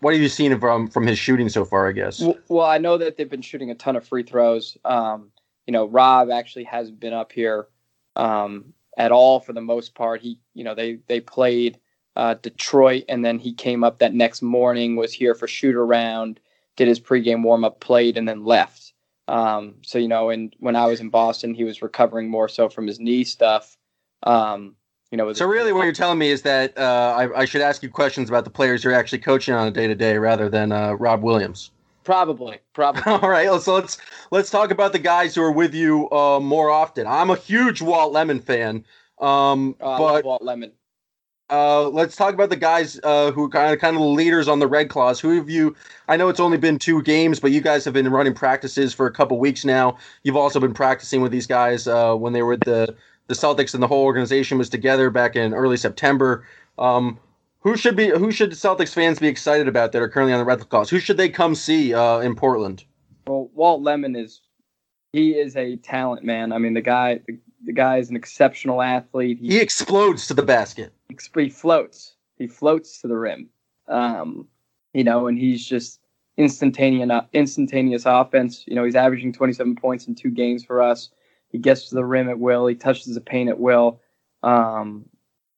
what 0.00 0.14
have 0.14 0.22
you 0.22 0.28
seen 0.28 0.58
from 0.60 0.88
from 0.88 1.06
his 1.06 1.18
shooting 1.18 1.48
so 1.48 1.64
far? 1.64 1.88
I 1.88 1.92
guess. 1.92 2.20
Well, 2.20 2.38
well, 2.48 2.66
I 2.66 2.78
know 2.78 2.98
that 2.98 3.16
they've 3.16 3.28
been 3.28 3.42
shooting 3.42 3.70
a 3.70 3.74
ton 3.74 3.96
of 3.96 4.06
free 4.06 4.22
throws. 4.22 4.76
Um, 4.84 5.30
you 5.66 5.72
know, 5.72 5.86
Rob 5.86 6.30
actually 6.30 6.64
hasn't 6.64 7.00
been 7.00 7.12
up 7.12 7.32
here 7.32 7.68
um, 8.16 8.72
at 8.96 9.12
all 9.12 9.40
for 9.40 9.52
the 9.52 9.60
most 9.60 9.94
part. 9.94 10.20
He, 10.20 10.40
you 10.54 10.64
know, 10.64 10.74
they 10.74 10.98
they 11.06 11.20
played 11.20 11.78
uh, 12.16 12.34
Detroit, 12.34 13.04
and 13.08 13.24
then 13.24 13.38
he 13.38 13.52
came 13.52 13.84
up 13.84 13.98
that 13.98 14.14
next 14.14 14.42
morning, 14.42 14.96
was 14.96 15.12
here 15.12 15.34
for 15.34 15.46
shoot 15.46 15.76
around, 15.76 16.40
did 16.76 16.88
his 16.88 17.00
pregame 17.00 17.42
warm 17.42 17.64
up, 17.64 17.80
played, 17.80 18.16
and 18.16 18.28
then 18.28 18.44
left. 18.44 18.92
Um, 19.28 19.74
so 19.82 19.98
you 19.98 20.08
know, 20.08 20.30
and 20.30 20.54
when 20.58 20.74
I 20.74 20.86
was 20.86 21.00
in 21.00 21.10
Boston, 21.10 21.54
he 21.54 21.64
was 21.64 21.82
recovering 21.82 22.30
more 22.30 22.48
so 22.48 22.68
from 22.68 22.86
his 22.86 22.98
knee 22.98 23.24
stuff. 23.24 23.76
Um, 24.22 24.74
you 25.10 25.16
know, 25.18 25.32
So 25.32 25.46
really, 25.46 25.72
what 25.72 25.84
you're 25.84 25.92
telling 25.92 26.18
me 26.18 26.30
is 26.30 26.42
that 26.42 26.76
uh, 26.78 27.14
I, 27.16 27.40
I 27.40 27.44
should 27.44 27.62
ask 27.62 27.82
you 27.82 27.90
questions 27.90 28.28
about 28.28 28.44
the 28.44 28.50
players 28.50 28.84
you're 28.84 28.92
actually 28.92 29.20
coaching 29.20 29.54
on 29.54 29.66
a 29.68 29.70
day 29.70 29.86
to 29.86 29.94
day, 29.94 30.18
rather 30.18 30.48
than 30.48 30.72
uh, 30.72 30.92
Rob 30.94 31.22
Williams. 31.22 31.70
probably, 32.04 32.58
probably. 32.72 33.02
All 33.06 33.28
right, 33.28 33.48
so 33.60 33.74
let's 33.74 33.98
let's 34.30 34.50
talk 34.50 34.70
about 34.70 34.92
the 34.92 34.98
guys 34.98 35.34
who 35.34 35.42
are 35.42 35.52
with 35.52 35.74
you 35.74 36.10
uh, 36.10 36.40
more 36.40 36.70
often. 36.70 37.06
I'm 37.06 37.30
a 37.30 37.36
huge 37.36 37.82
Walt 37.82 38.12
Lemon 38.12 38.40
fan, 38.40 38.84
um, 39.20 39.76
I 39.80 39.98
love 39.98 39.98
but 39.98 40.24
Walt 40.24 40.42
Lemon. 40.42 40.72
uh, 41.50 41.88
let's 41.88 42.14
talk 42.16 42.34
about 42.34 42.50
the 42.50 42.56
guys 42.56 43.00
uh, 43.04 43.30
who 43.32 43.44
are 43.44 43.48
kind 43.48 43.72
of 43.72 43.80
kind 43.80 43.96
of 43.96 44.02
the 44.02 44.08
leaders 44.08 44.48
on 44.48 44.58
the 44.58 44.66
Red 44.66 44.90
Claws. 44.90 45.20
Who 45.20 45.36
have 45.36 45.48
you? 45.48 45.74
I 46.08 46.16
know 46.16 46.28
it's 46.28 46.40
only 46.40 46.58
been 46.58 46.78
two 46.78 47.02
games, 47.02 47.40
but 47.40 47.52
you 47.52 47.60
guys 47.60 47.84
have 47.86 47.94
been 47.94 48.08
running 48.10 48.34
practices 48.34 48.92
for 48.94 49.06
a 49.06 49.12
couple 49.12 49.38
weeks 49.38 49.64
now. 49.64 49.96
You've 50.24 50.36
also 50.36 50.60
been 50.60 50.74
practicing 50.74 51.22
with 51.22 51.32
these 51.32 51.46
guys 51.46 51.86
uh, 51.86 52.14
when 52.14 52.32
they 52.34 52.42
were 52.42 52.50
with 52.50 52.64
the 52.64 52.94
the 53.28 53.34
Celtics 53.34 53.74
and 53.74 53.82
the 53.82 53.86
whole 53.86 54.04
organization 54.04 54.58
was 54.58 54.68
together 54.68 55.10
back 55.10 55.36
in 55.36 55.54
early 55.54 55.76
September. 55.76 56.44
Um, 56.78 57.20
who 57.60 57.76
should 57.76 57.94
be? 57.96 58.08
Who 58.08 58.32
should 58.32 58.52
Celtics 58.52 58.92
fans 58.92 59.18
be 59.18 59.28
excited 59.28 59.68
about 59.68 59.92
that 59.92 60.02
are 60.02 60.08
currently 60.08 60.32
on 60.32 60.38
the 60.38 60.44
Red 60.44 60.66
Claws? 60.68 60.90
Who 60.90 60.98
should 60.98 61.16
they 61.16 61.28
come 61.28 61.54
see 61.54 61.94
uh, 61.94 62.18
in 62.18 62.34
Portland? 62.34 62.84
Well, 63.26 63.50
Walt 63.54 63.82
Lemon 63.82 64.16
is 64.16 64.40
he 65.12 65.32
is 65.32 65.56
a 65.56 65.76
talent 65.76 66.24
man. 66.24 66.52
I 66.52 66.58
mean, 66.58 66.74
the 66.74 66.80
guy 66.80 67.20
the, 67.26 67.38
the 67.64 67.72
guy 67.72 67.98
is 67.98 68.10
an 68.10 68.16
exceptional 68.16 68.80
athlete. 68.80 69.38
He 69.40 69.58
explodes 69.58 70.26
to 70.28 70.34
the 70.34 70.42
basket. 70.42 70.92
he 71.36 71.50
floats. 71.50 72.14
He 72.36 72.46
floats 72.46 73.00
to 73.02 73.08
the 73.08 73.16
rim. 73.16 73.50
Um, 73.88 74.46
you 74.94 75.04
know, 75.04 75.26
and 75.26 75.38
he's 75.38 75.66
just 75.66 76.00
instantaneous 76.36 77.10
instantaneous 77.34 78.06
offense. 78.06 78.64
You 78.66 78.76
know, 78.76 78.84
he's 78.84 78.94
averaging 78.94 79.32
27 79.32 79.74
points 79.76 80.06
in 80.06 80.14
two 80.14 80.30
games 80.30 80.64
for 80.64 80.80
us. 80.80 81.10
He 81.50 81.58
gets 81.58 81.88
to 81.88 81.94
the 81.94 82.04
rim 82.04 82.28
at 82.28 82.38
will. 82.38 82.66
He 82.66 82.74
touches 82.74 83.14
the 83.14 83.20
paint 83.20 83.48
at 83.48 83.58
will. 83.58 84.00
Um, 84.42 85.06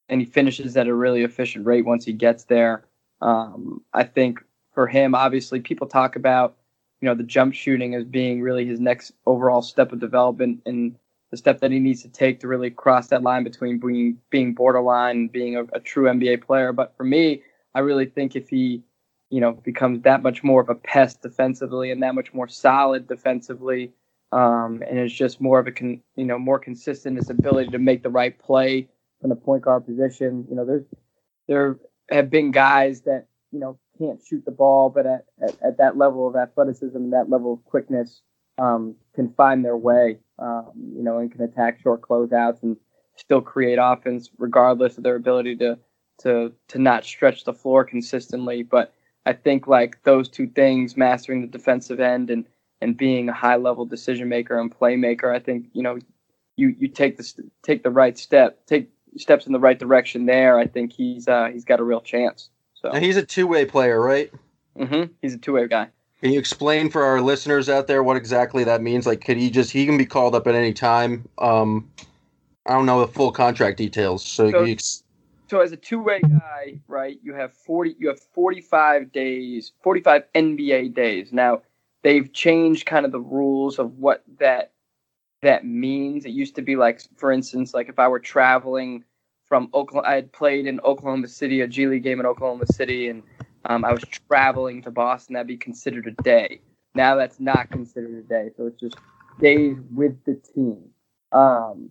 and 0.08 0.20
he 0.20 0.26
finishes 0.26 0.76
at 0.76 0.88
a 0.88 0.94
really 0.94 1.22
efficient 1.22 1.66
rate 1.66 1.84
once 1.84 2.04
he 2.04 2.12
gets 2.12 2.44
there. 2.44 2.84
Um, 3.20 3.82
I 3.92 4.04
think 4.04 4.40
for 4.72 4.86
him, 4.86 5.14
obviously, 5.14 5.60
people 5.60 5.86
talk 5.86 6.16
about 6.16 6.56
you 7.00 7.06
know 7.06 7.14
the 7.14 7.22
jump 7.22 7.54
shooting 7.54 7.94
as 7.94 8.04
being 8.04 8.40
really 8.40 8.66
his 8.66 8.80
next 8.80 9.12
overall 9.26 9.62
step 9.62 9.92
of 9.92 10.00
development 10.00 10.60
and 10.66 10.96
the 11.30 11.36
step 11.36 11.60
that 11.60 11.70
he 11.70 11.78
needs 11.78 12.02
to 12.02 12.08
take 12.08 12.40
to 12.40 12.48
really 12.48 12.70
cross 12.70 13.08
that 13.08 13.22
line 13.22 13.44
between 13.44 13.78
being 13.78 14.18
being 14.30 14.54
borderline 14.54 15.16
and 15.16 15.32
being 15.32 15.56
a, 15.56 15.64
a 15.72 15.80
true 15.80 16.06
NBA 16.06 16.42
player. 16.44 16.72
But 16.72 16.96
for 16.96 17.04
me, 17.04 17.42
I 17.74 17.80
really 17.80 18.06
think 18.06 18.36
if 18.36 18.48
he 18.48 18.82
you 19.30 19.40
know 19.40 19.52
becomes 19.52 20.02
that 20.02 20.22
much 20.22 20.42
more 20.42 20.60
of 20.60 20.68
a 20.68 20.74
pest 20.74 21.22
defensively 21.22 21.90
and 21.90 22.02
that 22.02 22.14
much 22.14 22.34
more 22.34 22.48
solid 22.48 23.06
defensively, 23.06 23.92
um, 24.32 24.82
and 24.88 24.98
it's 24.98 25.14
just 25.14 25.40
more 25.40 25.58
of 25.58 25.66
a 25.66 25.72
con, 25.72 26.00
you 26.16 26.24
know 26.24 26.38
more 26.38 26.58
consistent 26.58 27.16
his 27.16 27.30
ability 27.30 27.70
to 27.70 27.78
make 27.78 28.02
the 28.02 28.10
right 28.10 28.38
play 28.38 28.88
from 29.20 29.30
the 29.30 29.36
point 29.36 29.62
guard 29.62 29.86
position. 29.86 30.46
You 30.48 30.56
know, 30.56 30.64
there's 30.64 30.84
there 31.48 31.78
have 32.10 32.30
been 32.30 32.50
guys 32.50 33.02
that 33.02 33.26
you 33.52 33.58
know 33.58 33.78
can't 33.98 34.20
shoot 34.24 34.44
the 34.44 34.50
ball, 34.50 34.90
but 34.90 35.06
at, 35.06 35.24
at, 35.42 35.62
at 35.62 35.78
that 35.78 35.96
level 35.96 36.26
of 36.26 36.36
athleticism 36.36 36.96
and 36.96 37.12
that 37.12 37.28
level 37.28 37.54
of 37.54 37.64
quickness, 37.64 38.22
um, 38.58 38.94
can 39.14 39.32
find 39.34 39.64
their 39.64 39.76
way. 39.76 40.18
Um, 40.38 40.70
you 40.96 41.02
know, 41.02 41.18
and 41.18 41.30
can 41.30 41.42
attack 41.42 41.80
short 41.80 42.00
closeouts 42.00 42.62
and 42.62 42.76
still 43.16 43.42
create 43.42 43.78
offense, 43.80 44.30
regardless 44.38 44.96
of 44.96 45.04
their 45.04 45.16
ability 45.16 45.56
to 45.56 45.78
to 46.22 46.52
to 46.68 46.78
not 46.78 47.04
stretch 47.04 47.44
the 47.44 47.52
floor 47.52 47.84
consistently. 47.84 48.62
But 48.62 48.94
I 49.26 49.32
think 49.32 49.66
like 49.66 50.02
those 50.04 50.28
two 50.28 50.46
things, 50.46 50.96
mastering 50.96 51.42
the 51.42 51.46
defensive 51.46 52.00
end 52.00 52.30
and 52.30 52.46
and 52.80 52.96
being 52.96 53.28
a 53.28 53.32
high 53.32 53.56
level 53.56 53.84
decision 53.84 54.28
maker 54.28 54.58
and 54.58 54.74
playmaker, 54.76 55.34
I 55.34 55.38
think 55.38 55.66
you 55.72 55.82
know 55.82 55.98
you 56.56 56.74
you 56.78 56.88
take 56.88 57.16
the 57.16 57.32
take 57.62 57.82
the 57.82 57.90
right 57.90 58.16
step, 58.18 58.64
take 58.66 58.90
steps 59.16 59.46
in 59.46 59.52
the 59.52 59.58
right 59.60 59.78
direction 59.78 60.26
there. 60.26 60.58
I 60.58 60.66
think 60.66 60.92
he's 60.92 61.28
uh, 61.28 61.48
he's 61.52 61.64
got 61.64 61.80
a 61.80 61.84
real 61.84 62.00
chance. 62.00 62.48
So 62.74 62.90
And 62.90 63.04
he's 63.04 63.16
a 63.16 63.24
two 63.24 63.46
way 63.46 63.64
player, 63.64 64.00
right? 64.00 64.32
Mm-hmm. 64.78 65.12
he's 65.20 65.34
a 65.34 65.38
two 65.38 65.54
way 65.54 65.66
guy. 65.68 65.88
Can 66.22 66.32
you 66.32 66.38
explain 66.38 66.90
for 66.90 67.02
our 67.02 67.20
listeners 67.20 67.68
out 67.70 67.86
there 67.86 68.02
what 68.02 68.16
exactly 68.16 68.62
that 68.64 68.82
means? 68.82 69.06
Like, 69.06 69.22
could 69.24 69.36
he 69.38 69.50
just 69.50 69.70
he 69.70 69.86
can 69.86 69.96
be 69.96 70.04
called 70.06 70.34
up 70.34 70.46
at 70.46 70.54
any 70.54 70.72
time? 70.74 71.26
Um, 71.38 71.90
I 72.66 72.72
don't 72.74 72.84
know 72.86 73.00
the 73.00 73.08
full 73.08 73.32
contract 73.32 73.78
details, 73.78 74.22
so, 74.24 74.50
So- 74.50 74.64
ex- 74.64 75.02
So 75.48 75.60
as 75.60 75.72
a 75.72 75.76
two 75.76 75.98
way 76.00 76.20
guy, 76.20 76.78
right, 76.88 77.18
you 77.22 77.34
have 77.34 77.52
forty 77.52 77.96
you 77.98 78.08
have 78.08 78.20
forty 78.20 78.60
five 78.60 79.10
days, 79.12 79.72
forty 79.82 80.00
five 80.00 80.22
NBA 80.34 80.94
days. 80.94 81.32
Now 81.32 81.62
they've 82.02 82.32
changed 82.32 82.86
kind 82.86 83.06
of 83.06 83.12
the 83.12 83.20
rules 83.20 83.78
of 83.78 83.98
what 83.98 84.22
that 84.38 84.72
that 85.42 85.64
means. 85.64 86.24
It 86.24 86.30
used 86.30 86.54
to 86.56 86.62
be 86.62 86.76
like, 86.76 87.00
for 87.16 87.32
instance, 87.32 87.72
like 87.72 87.88
if 87.88 87.98
I 87.98 88.08
were 88.08 88.20
traveling 88.20 89.04
from 89.46 89.70
Oklahoma, 89.74 90.08
I 90.08 90.14
had 90.14 90.32
played 90.32 90.66
in 90.66 90.80
Oklahoma 90.80 91.28
City, 91.28 91.62
a 91.62 91.66
G 91.66 91.86
League 91.86 92.02
game 92.02 92.20
in 92.20 92.26
Oklahoma 92.26 92.66
City, 92.66 93.08
and 93.08 93.22
um, 93.64 93.84
I 93.84 93.92
was 93.92 94.04
traveling 94.28 94.82
to 94.82 94.90
Boston. 94.90 95.34
That'd 95.34 95.46
be 95.46 95.56
considered 95.56 96.06
a 96.06 96.22
day. 96.22 96.60
Now 96.94 97.14
that's 97.14 97.40
not 97.40 97.70
considered 97.70 98.24
a 98.24 98.28
day, 98.28 98.50
so 98.56 98.66
it's 98.66 98.80
just 98.80 98.96
days 99.40 99.76
with 99.94 100.16
the 100.24 100.34
team. 100.54 100.82
Um, 101.32 101.90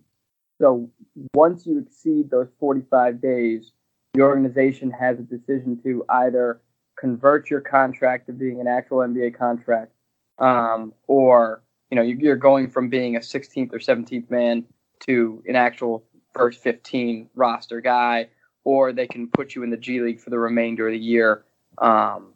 so 0.60 0.90
once 1.34 1.66
you 1.66 1.78
exceed 1.78 2.30
those 2.30 2.48
45 2.58 3.20
days, 3.20 3.72
the 4.12 4.22
organization 4.22 4.90
has 4.90 5.18
a 5.18 5.22
decision 5.22 5.80
to 5.82 6.04
either 6.08 6.60
convert 6.98 7.48
your 7.48 7.60
contract 7.60 8.26
to 8.26 8.32
being 8.32 8.60
an 8.60 8.66
actual 8.66 8.98
NBA 8.98 9.36
contract, 9.36 9.92
um, 10.40 10.92
or 11.06 11.62
you 11.90 11.96
know 11.96 12.02
you're 12.02 12.36
going 12.36 12.68
from 12.70 12.88
being 12.88 13.16
a 13.16 13.20
16th 13.20 13.72
or 13.72 13.78
17th 13.78 14.30
man 14.30 14.64
to 15.00 15.42
an 15.46 15.56
actual 15.56 16.04
first 16.32 16.60
15 16.60 17.28
roster 17.34 17.80
guy, 17.80 18.28
or 18.64 18.92
they 18.92 19.06
can 19.06 19.28
put 19.28 19.54
you 19.54 19.62
in 19.62 19.70
the 19.70 19.76
G 19.76 20.00
League 20.00 20.20
for 20.20 20.30
the 20.30 20.38
remainder 20.38 20.88
of 20.88 20.92
the 20.92 20.98
year 20.98 21.44
um, 21.78 22.34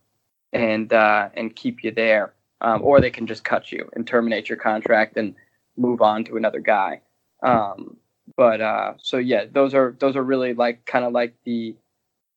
and 0.53 0.93
uh, 0.93 1.29
and 1.35 1.55
keep 1.55 1.83
you 1.85 1.91
there, 1.91 2.35
um, 2.61 2.83
or 2.83 3.01
they 3.01 3.11
can 3.11 3.27
just 3.27 3.45
cut 3.45 3.73
you 3.73 3.89
and 3.95 4.07
terminate 4.07 4.49
your 4.49 4.59
contract 4.59 5.17
and 5.17 5.35
move 5.77 6.03
on 6.03 6.25
to 6.25 6.37
another 6.37 6.61
guy. 6.61 7.01
Um, 7.43 7.97
but 8.37 8.61
uh, 8.61 8.95
so 9.03 9.19
yeah, 9.19 9.45
those 9.51 9.75
are 9.75 9.97
those 9.99 10.17
are 10.17 10.23
really 10.23 10.55
like 10.55 10.85
kind 10.87 11.05
of 11.05 11.13
like 11.13 11.35
the 11.45 11.77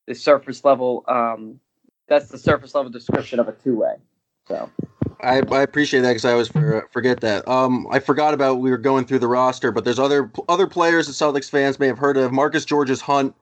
the 0.06 0.15
surface 0.15 0.63
level. 0.63 1.03
Um, 1.08 1.60
that's 2.08 2.30
the 2.30 2.38
surface 2.38 2.73
level 2.75 2.91
description 2.91 3.39
of 3.39 3.47
a 3.47 3.53
two 3.53 3.77
way. 3.77 3.95
So 4.47 4.69
I, 5.21 5.41
I 5.51 5.62
appreciate 5.62 6.01
that 6.01 6.10
because 6.10 6.25
I 6.25 6.32
always 6.32 6.47
for, 6.47 6.88
forget 6.91 7.21
that. 7.21 7.47
Um, 7.47 7.88
I 7.91 7.99
forgot 7.99 8.34
about 8.34 8.60
we 8.60 8.69
were 8.69 8.77
going 8.77 9.06
through 9.06 9.19
the 9.19 9.27
roster, 9.27 9.71
but 9.71 9.84
there's 9.84 9.99
other 9.99 10.32
other 10.47 10.67
players 10.67 11.08
that 11.08 11.13
Celtics 11.13 11.49
fans 11.49 11.80
may 11.80 11.88
have 11.88 11.97
heard 11.97 12.17
of. 12.17 12.32
Marcus 12.32 12.65
Georges-Hunt. 12.65 13.36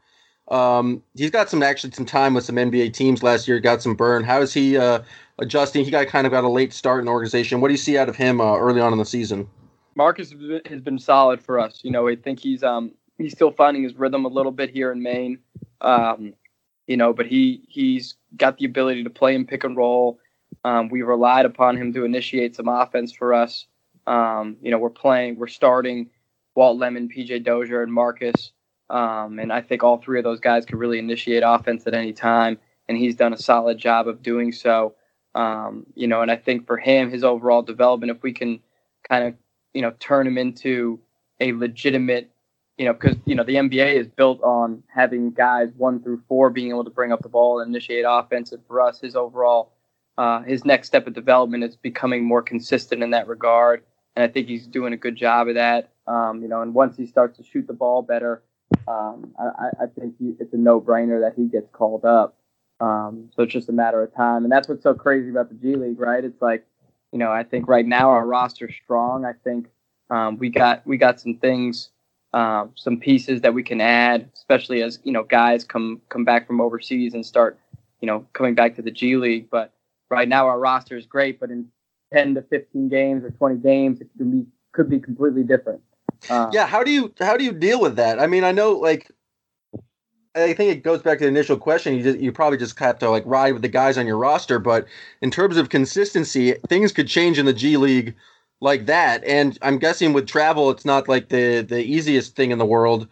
Um, 0.49 1.01
he's 1.15 1.31
got 1.31 1.49
some 1.49 1.63
actually 1.63 1.91
some 1.91 2.05
time 2.05 2.33
with 2.33 2.45
some 2.45 2.55
NBA 2.55 2.93
teams 2.93 3.23
last 3.23 3.47
year. 3.47 3.59
Got 3.59 3.81
some 3.81 3.95
burn. 3.95 4.23
How 4.23 4.41
is 4.41 4.53
he 4.53 4.77
uh, 4.77 5.01
adjusting? 5.39 5.83
He 5.83 5.91
got 5.91 6.07
kind 6.07 6.27
of 6.27 6.31
got 6.31 6.43
a 6.43 6.49
late 6.49 6.71
start 6.71 6.99
in 6.99 7.05
the 7.05 7.11
organization. 7.11 7.61
What 7.61 7.69
do 7.69 7.73
you 7.73 7.79
see 7.79 7.97
out 7.97 8.09
of 8.09 8.15
him 8.15 8.39
uh, 8.39 8.55
early 8.57 8.79
on 8.79 8.93
in 8.93 8.99
the 8.99 9.05
season? 9.05 9.49
Marcus 9.95 10.33
has 10.65 10.81
been- 10.81 10.99
solid 10.99 11.41
for 11.41 11.59
us. 11.59 11.79
You 11.83 11.91
know, 11.91 12.07
I 12.07 12.15
think 12.15 12.39
he's 12.39 12.63
um 12.63 12.91
he's 13.17 13.33
still 13.33 13.51
finding 13.51 13.83
his 13.83 13.95
rhythm 13.95 14.25
a 14.25 14.29
little 14.29 14.51
bit 14.51 14.69
here 14.69 14.91
in 14.91 15.01
Maine. 15.01 15.39
Um, 15.81 16.33
you 16.88 16.97
know, 16.97 17.11
but 17.13 17.25
he 17.25 17.63
he's 17.67 18.15
got 18.38 18.57
the 18.57 18.65
ability 18.65 19.03
to 19.03 19.09
play 19.09 19.35
in 19.35 19.45
pick 19.45 19.63
and 19.63 19.75
roll. 19.75 20.19
Um, 20.65 20.89
we 20.89 21.04
relied 21.04 21.45
upon 21.45 21.78
him 21.78 21.93
to 21.93 22.06
initiate 22.06 22.56
some 22.56 22.67
offense 22.67 23.13
for 23.13 23.36
us. 23.36 23.67
Um, 24.08 24.58
you 24.63 24.71
know, 24.71 24.80
we're 24.80 24.89
playing, 24.89 25.38
we're 25.38 25.45
starting 25.45 26.10
Walt 26.56 26.80
Lemon, 26.80 27.08
PJ 27.08 27.43
Dozier, 27.43 27.84
and 27.84 27.93
Marcus. 27.93 28.51
Um, 28.89 29.38
and 29.38 29.54
I 29.54 29.62
think 29.62 29.84
all 29.84 29.99
three 29.99 30.17
of 30.17 30.23
those 30.23 30.39
guys 30.39 30.65
could 30.65 30.80
really 30.80 30.97
initiate 30.97 31.43
offense 31.45 31.86
at 31.86 31.93
any 31.93 32.13
time, 32.13 32.58
and 32.89 32.97
he's 32.97 33.15
done 33.15 33.32
a 33.32 33.38
solid 33.38 33.78
job 33.78 34.08
of 34.08 34.23
doing 34.23 34.51
so. 34.51 34.95
Um, 35.36 35.86
you 35.93 36.08
know, 36.08 36.23
and 36.23 36.32
I 36.32 36.36
think 36.36 36.65
for 36.65 36.78
him, 36.78 37.12
his 37.12 37.23
overall 37.23 37.62
development, 37.62 38.12
if 38.12 38.23
we 38.23 38.34
can 38.34 38.60
kind 39.08 39.23
of, 39.23 39.36
you 39.75 39.84
know, 39.84 39.93
turn 39.99 40.25
him 40.25 40.39
into 40.39 40.99
a 41.39 41.54
legitimate, 41.54 42.32
you 42.80 42.86
know, 42.86 42.93
because 42.93 43.17
you 43.25 43.36
know 43.36 43.43
the 43.43 43.56
NBA 43.56 43.93
is 43.93 44.08
built 44.08 44.41
on 44.41 44.82
having 44.88 45.30
guys 45.30 45.69
one 45.78 46.01
through 46.01 46.23
four 46.28 46.49
being 46.49 46.69
able 46.69 46.86
to 46.86 46.89
bring 46.89 47.12
up 47.12 47.21
the 47.21 47.30
ball 47.30 47.60
and 47.60 47.69
initiate 47.69 48.06
offense. 48.08 48.51
And 48.51 48.65
for 48.65 48.82
us, 48.82 48.99
his 48.99 49.15
overall, 49.15 49.74
uh, 50.17 50.41
his 50.43 50.65
next 50.65 50.88
step 50.88 51.08
of 51.08 51.13
development 51.13 51.63
is 51.63 51.75
becoming 51.75 52.23
more 52.23 52.41
consistent 52.41 53.04
in 53.04 53.12
that 53.12 53.28
regard. 53.28 53.84
And 54.15 54.23
I 54.23 54.28
think 54.28 54.47
he's 54.47 54.67
doing 54.67 54.93
a 54.93 54.97
good 54.97 55.15
job 55.15 55.47
of 55.47 55.56
that. 55.56 55.91
Um, 56.08 56.41
you 56.41 56.47
know, 56.47 56.62
and 56.62 56.73
once 56.73 56.95
he 56.95 57.06
starts 57.06 57.38
to 57.38 57.43
shoot 57.43 57.67
the 57.67 57.73
ball 57.73 58.01
better, 58.01 58.43
um, 58.88 59.34
I, 59.39 59.84
I 59.84 59.86
think 59.99 60.15
he, 60.19 60.34
it's 60.39 60.54
a 60.54 60.58
no-brainer 60.58 61.21
that 61.21 61.34
he 61.36 61.47
gets 61.47 61.69
called 61.71 62.06
up. 62.06 62.38
Um, 62.80 63.30
so 63.36 63.43
it's 63.43 63.54
just 63.54 63.69
a 63.69 63.73
matter 63.73 64.04
of 64.04 64.13
time, 64.13 64.43
and 64.43 64.51
that's 64.51 64.67
what's 64.67 64.84
so 64.84 64.93
crazy 64.93 65.30
about 65.30 65.49
the 65.49 65.56
G 65.56 65.75
League, 65.75 65.99
right? 65.99 66.23
It's 66.23 66.41
like, 66.41 66.65
you 67.12 67.19
know, 67.19 67.32
I 67.32 67.43
think 67.43 67.67
right 67.69 67.86
now 67.86 68.10
our 68.10 68.25
roster's 68.25 68.75
strong. 68.84 69.23
I 69.23 69.32
think 69.43 69.67
um, 70.10 70.38
we 70.38 70.49
got 70.49 70.86
we 70.86 70.97
got 70.97 71.19
some 71.19 71.38
things, 71.38 71.89
um, 72.34 72.71
some 72.75 72.99
pieces 72.99 73.41
that 73.41 73.54
we 73.54 73.63
can 73.63 73.80
add, 73.80 74.30
especially 74.34 74.82
as 74.84 74.99
you 75.04 75.13
know 75.13 75.23
guys 75.23 75.63
come 75.63 76.01
come 76.10 76.25
back 76.25 76.47
from 76.47 76.60
overseas 76.60 77.13
and 77.13 77.25
start, 77.25 77.58
you 78.01 78.08
know, 78.08 78.25
coming 78.34 78.56
back 78.56 78.75
to 78.75 78.82
the 78.82 78.91
G 78.91 79.15
League. 79.15 79.49
But 79.49 79.71
right 80.15 80.30
now 80.30 80.47
our 80.47 80.58
roster 80.58 80.95
is 80.95 81.06
great, 81.06 81.39
but 81.39 81.51
in 81.51 81.67
10 82.13 82.36
to 82.36 82.41
15 82.41 82.88
games 82.88 83.23
or 83.25 83.32
20 83.32 83.58
games, 83.58 83.99
it 83.99 84.08
could 84.17 84.32
be 84.32 84.45
could 84.71 84.89
be 84.89 84.99
completely 84.99 85.43
different. 85.43 85.82
Um, 86.30 86.49
Yeah, 86.51 86.65
how 86.65 86.84
do 86.84 86.91
you 86.91 87.13
how 87.19 87.38
do 87.38 87.43
you 87.43 87.51
deal 87.51 87.82
with 87.82 87.97
that? 87.97 88.19
I 88.19 88.28
mean, 88.28 88.43
I 88.43 88.51
know 88.51 88.71
like 88.71 89.12
I 90.34 90.54
think 90.54 90.71
it 90.71 90.84
goes 90.84 91.01
back 91.01 91.17
to 91.19 91.25
the 91.25 91.30
initial 91.30 91.58
question. 91.58 91.95
You 91.95 92.04
just, 92.04 92.19
you 92.19 92.32
probably 92.32 92.58
just 92.58 92.80
have 92.80 92.99
to 92.99 93.10
like 93.10 93.23
ride 93.25 93.54
with 93.54 93.62
the 93.62 93.69
guys 93.69 93.97
on 93.97 94.08
your 94.08 94.17
roster, 94.17 94.58
but 94.58 94.86
in 95.21 95.32
terms 95.32 95.58
of 95.58 95.69
consistency, 95.69 96.54
things 96.67 96.91
could 96.91 97.08
change 97.08 97.38
in 97.38 97.45
the 97.45 97.54
G 97.54 97.78
League 97.78 98.15
like 98.62 98.86
that. 98.86 99.23
And 99.25 99.58
I'm 99.62 99.78
guessing 99.80 100.13
with 100.13 100.28
travel, 100.28 100.69
it's 100.71 100.86
not 100.86 101.10
like 101.10 101.30
the 101.30 101.62
the 101.62 101.84
easiest 101.84 102.36
thing 102.36 102.51
in 102.51 102.58
the 102.58 102.65
world. 102.65 103.08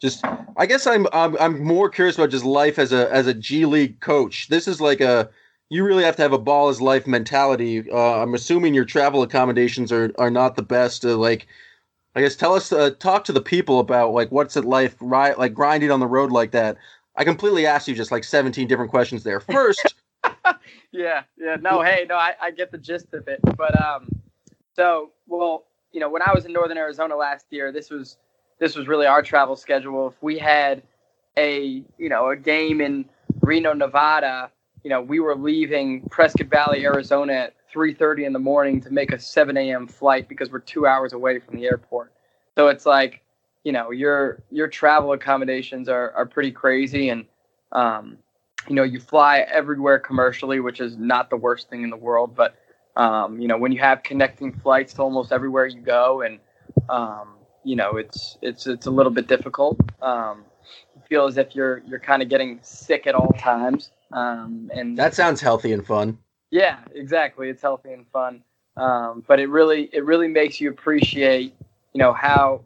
Just 0.00 0.24
I 0.56 0.66
guess 0.66 0.86
I'm 0.86 1.06
I'm, 1.12 1.36
I'm 1.38 1.62
more 1.62 1.88
curious 1.88 2.16
about 2.16 2.30
just 2.30 2.44
life 2.44 2.78
as 2.78 2.92
a 2.92 3.10
as 3.12 3.26
a 3.26 3.34
G 3.34 3.64
League 3.64 4.00
coach. 4.00 4.48
This 4.48 4.68
is 4.68 4.80
like 4.80 5.00
a 5.00 5.30
you 5.74 5.82
really 5.84 6.04
have 6.04 6.14
to 6.16 6.22
have 6.22 6.32
a 6.32 6.38
ball 6.38 6.68
is 6.68 6.80
life 6.80 7.04
mentality. 7.04 7.90
Uh, 7.90 8.22
I'm 8.22 8.34
assuming 8.34 8.74
your 8.74 8.84
travel 8.84 9.22
accommodations 9.22 9.90
are 9.90 10.12
are 10.18 10.30
not 10.30 10.54
the 10.54 10.62
best. 10.62 11.04
Uh, 11.04 11.16
like 11.16 11.48
I 12.14 12.20
guess 12.20 12.36
tell 12.36 12.54
us, 12.54 12.70
uh, 12.70 12.90
talk 13.00 13.24
to 13.24 13.32
the 13.32 13.40
people 13.40 13.80
about 13.80 14.12
like 14.12 14.30
what's 14.30 14.56
it 14.56 14.64
like, 14.64 14.94
ri- 15.00 15.34
like 15.34 15.52
grinding 15.52 15.90
on 15.90 15.98
the 15.98 16.06
road 16.06 16.30
like 16.30 16.52
that. 16.52 16.76
I 17.16 17.24
completely 17.24 17.66
asked 17.66 17.88
you 17.88 17.94
just 17.94 18.12
like 18.12 18.22
17 18.22 18.68
different 18.68 18.90
questions 18.90 19.24
there. 19.24 19.40
First, 19.40 19.94
yeah, 20.92 21.24
yeah. 21.36 21.56
No, 21.60 21.82
hey, 21.82 22.06
no, 22.08 22.14
I, 22.14 22.34
I 22.40 22.50
get 22.52 22.70
the 22.70 22.78
gist 22.78 23.12
of 23.12 23.26
it. 23.26 23.40
But 23.56 23.80
um, 23.80 24.08
so 24.76 25.10
well, 25.26 25.64
you 25.92 25.98
know, 25.98 26.08
when 26.08 26.22
I 26.22 26.32
was 26.32 26.44
in 26.44 26.52
Northern 26.52 26.78
Arizona 26.78 27.16
last 27.16 27.46
year, 27.50 27.72
this 27.72 27.90
was 27.90 28.16
this 28.60 28.76
was 28.76 28.86
really 28.86 29.06
our 29.06 29.22
travel 29.22 29.56
schedule. 29.56 30.06
If 30.06 30.22
we 30.22 30.38
had 30.38 30.84
a 31.36 31.82
you 31.98 32.08
know 32.08 32.30
a 32.30 32.36
game 32.36 32.80
in 32.80 33.06
Reno, 33.40 33.72
Nevada, 33.72 34.52
you 34.84 34.90
know, 34.90 35.00
we 35.00 35.18
were 35.18 35.34
leaving 35.34 36.02
Prescott 36.10 36.48
Valley, 36.48 36.84
Arizona 36.84 37.32
at 37.32 37.54
3:30 37.74 38.26
in 38.26 38.32
the 38.32 38.38
morning 38.38 38.80
to 38.82 38.90
make 38.90 39.12
a 39.12 39.18
7 39.18 39.56
a.m. 39.56 39.88
flight 39.88 40.28
because 40.28 40.52
we're 40.52 40.60
two 40.60 40.86
hours 40.86 41.12
away 41.14 41.40
from 41.40 41.56
the 41.56 41.66
airport. 41.66 42.12
So 42.54 42.68
it's 42.68 42.86
like, 42.86 43.22
you 43.64 43.72
know, 43.72 43.90
your 43.90 44.42
your 44.50 44.68
travel 44.68 45.12
accommodations 45.12 45.88
are 45.88 46.12
are 46.12 46.26
pretty 46.26 46.52
crazy, 46.52 47.08
and 47.08 47.24
um, 47.72 48.18
you 48.68 48.74
know, 48.74 48.82
you 48.84 49.00
fly 49.00 49.40
everywhere 49.40 49.98
commercially, 49.98 50.60
which 50.60 50.80
is 50.80 50.96
not 50.98 51.30
the 51.30 51.36
worst 51.36 51.70
thing 51.70 51.82
in 51.82 51.90
the 51.90 51.96
world, 51.96 52.36
but 52.36 52.54
um, 52.96 53.40
you 53.40 53.48
know, 53.48 53.58
when 53.58 53.72
you 53.72 53.80
have 53.80 54.02
connecting 54.02 54.52
flights 54.52 54.94
to 54.94 55.02
almost 55.02 55.32
everywhere 55.32 55.66
you 55.66 55.80
go, 55.80 56.22
and 56.22 56.38
um, 56.90 57.34
you 57.64 57.74
know, 57.74 57.96
it's 57.96 58.38
it's 58.42 58.66
it's 58.66 58.86
a 58.86 58.90
little 58.90 59.12
bit 59.12 59.26
difficult. 59.26 59.78
Um, 60.02 60.44
you 60.94 61.02
feel 61.08 61.26
as 61.26 61.38
if 61.38 61.54
you're 61.56 61.82
you're 61.88 61.98
kind 61.98 62.22
of 62.22 62.28
getting 62.28 62.58
sick 62.62 63.06
at 63.06 63.14
all 63.14 63.32
times. 63.38 63.90
Um, 64.14 64.70
and 64.72 64.96
that 64.96 65.14
sounds 65.14 65.40
healthy 65.40 65.72
and 65.72 65.84
fun. 65.84 66.18
yeah, 66.50 66.78
exactly. 66.94 67.50
It's 67.50 67.60
healthy 67.60 67.92
and 67.92 68.06
fun, 68.12 68.44
um, 68.76 69.24
but 69.26 69.40
it 69.40 69.48
really 69.48 69.90
it 69.92 70.04
really 70.04 70.28
makes 70.28 70.60
you 70.60 70.70
appreciate, 70.70 71.52
you 71.92 71.98
know, 71.98 72.12
how 72.12 72.64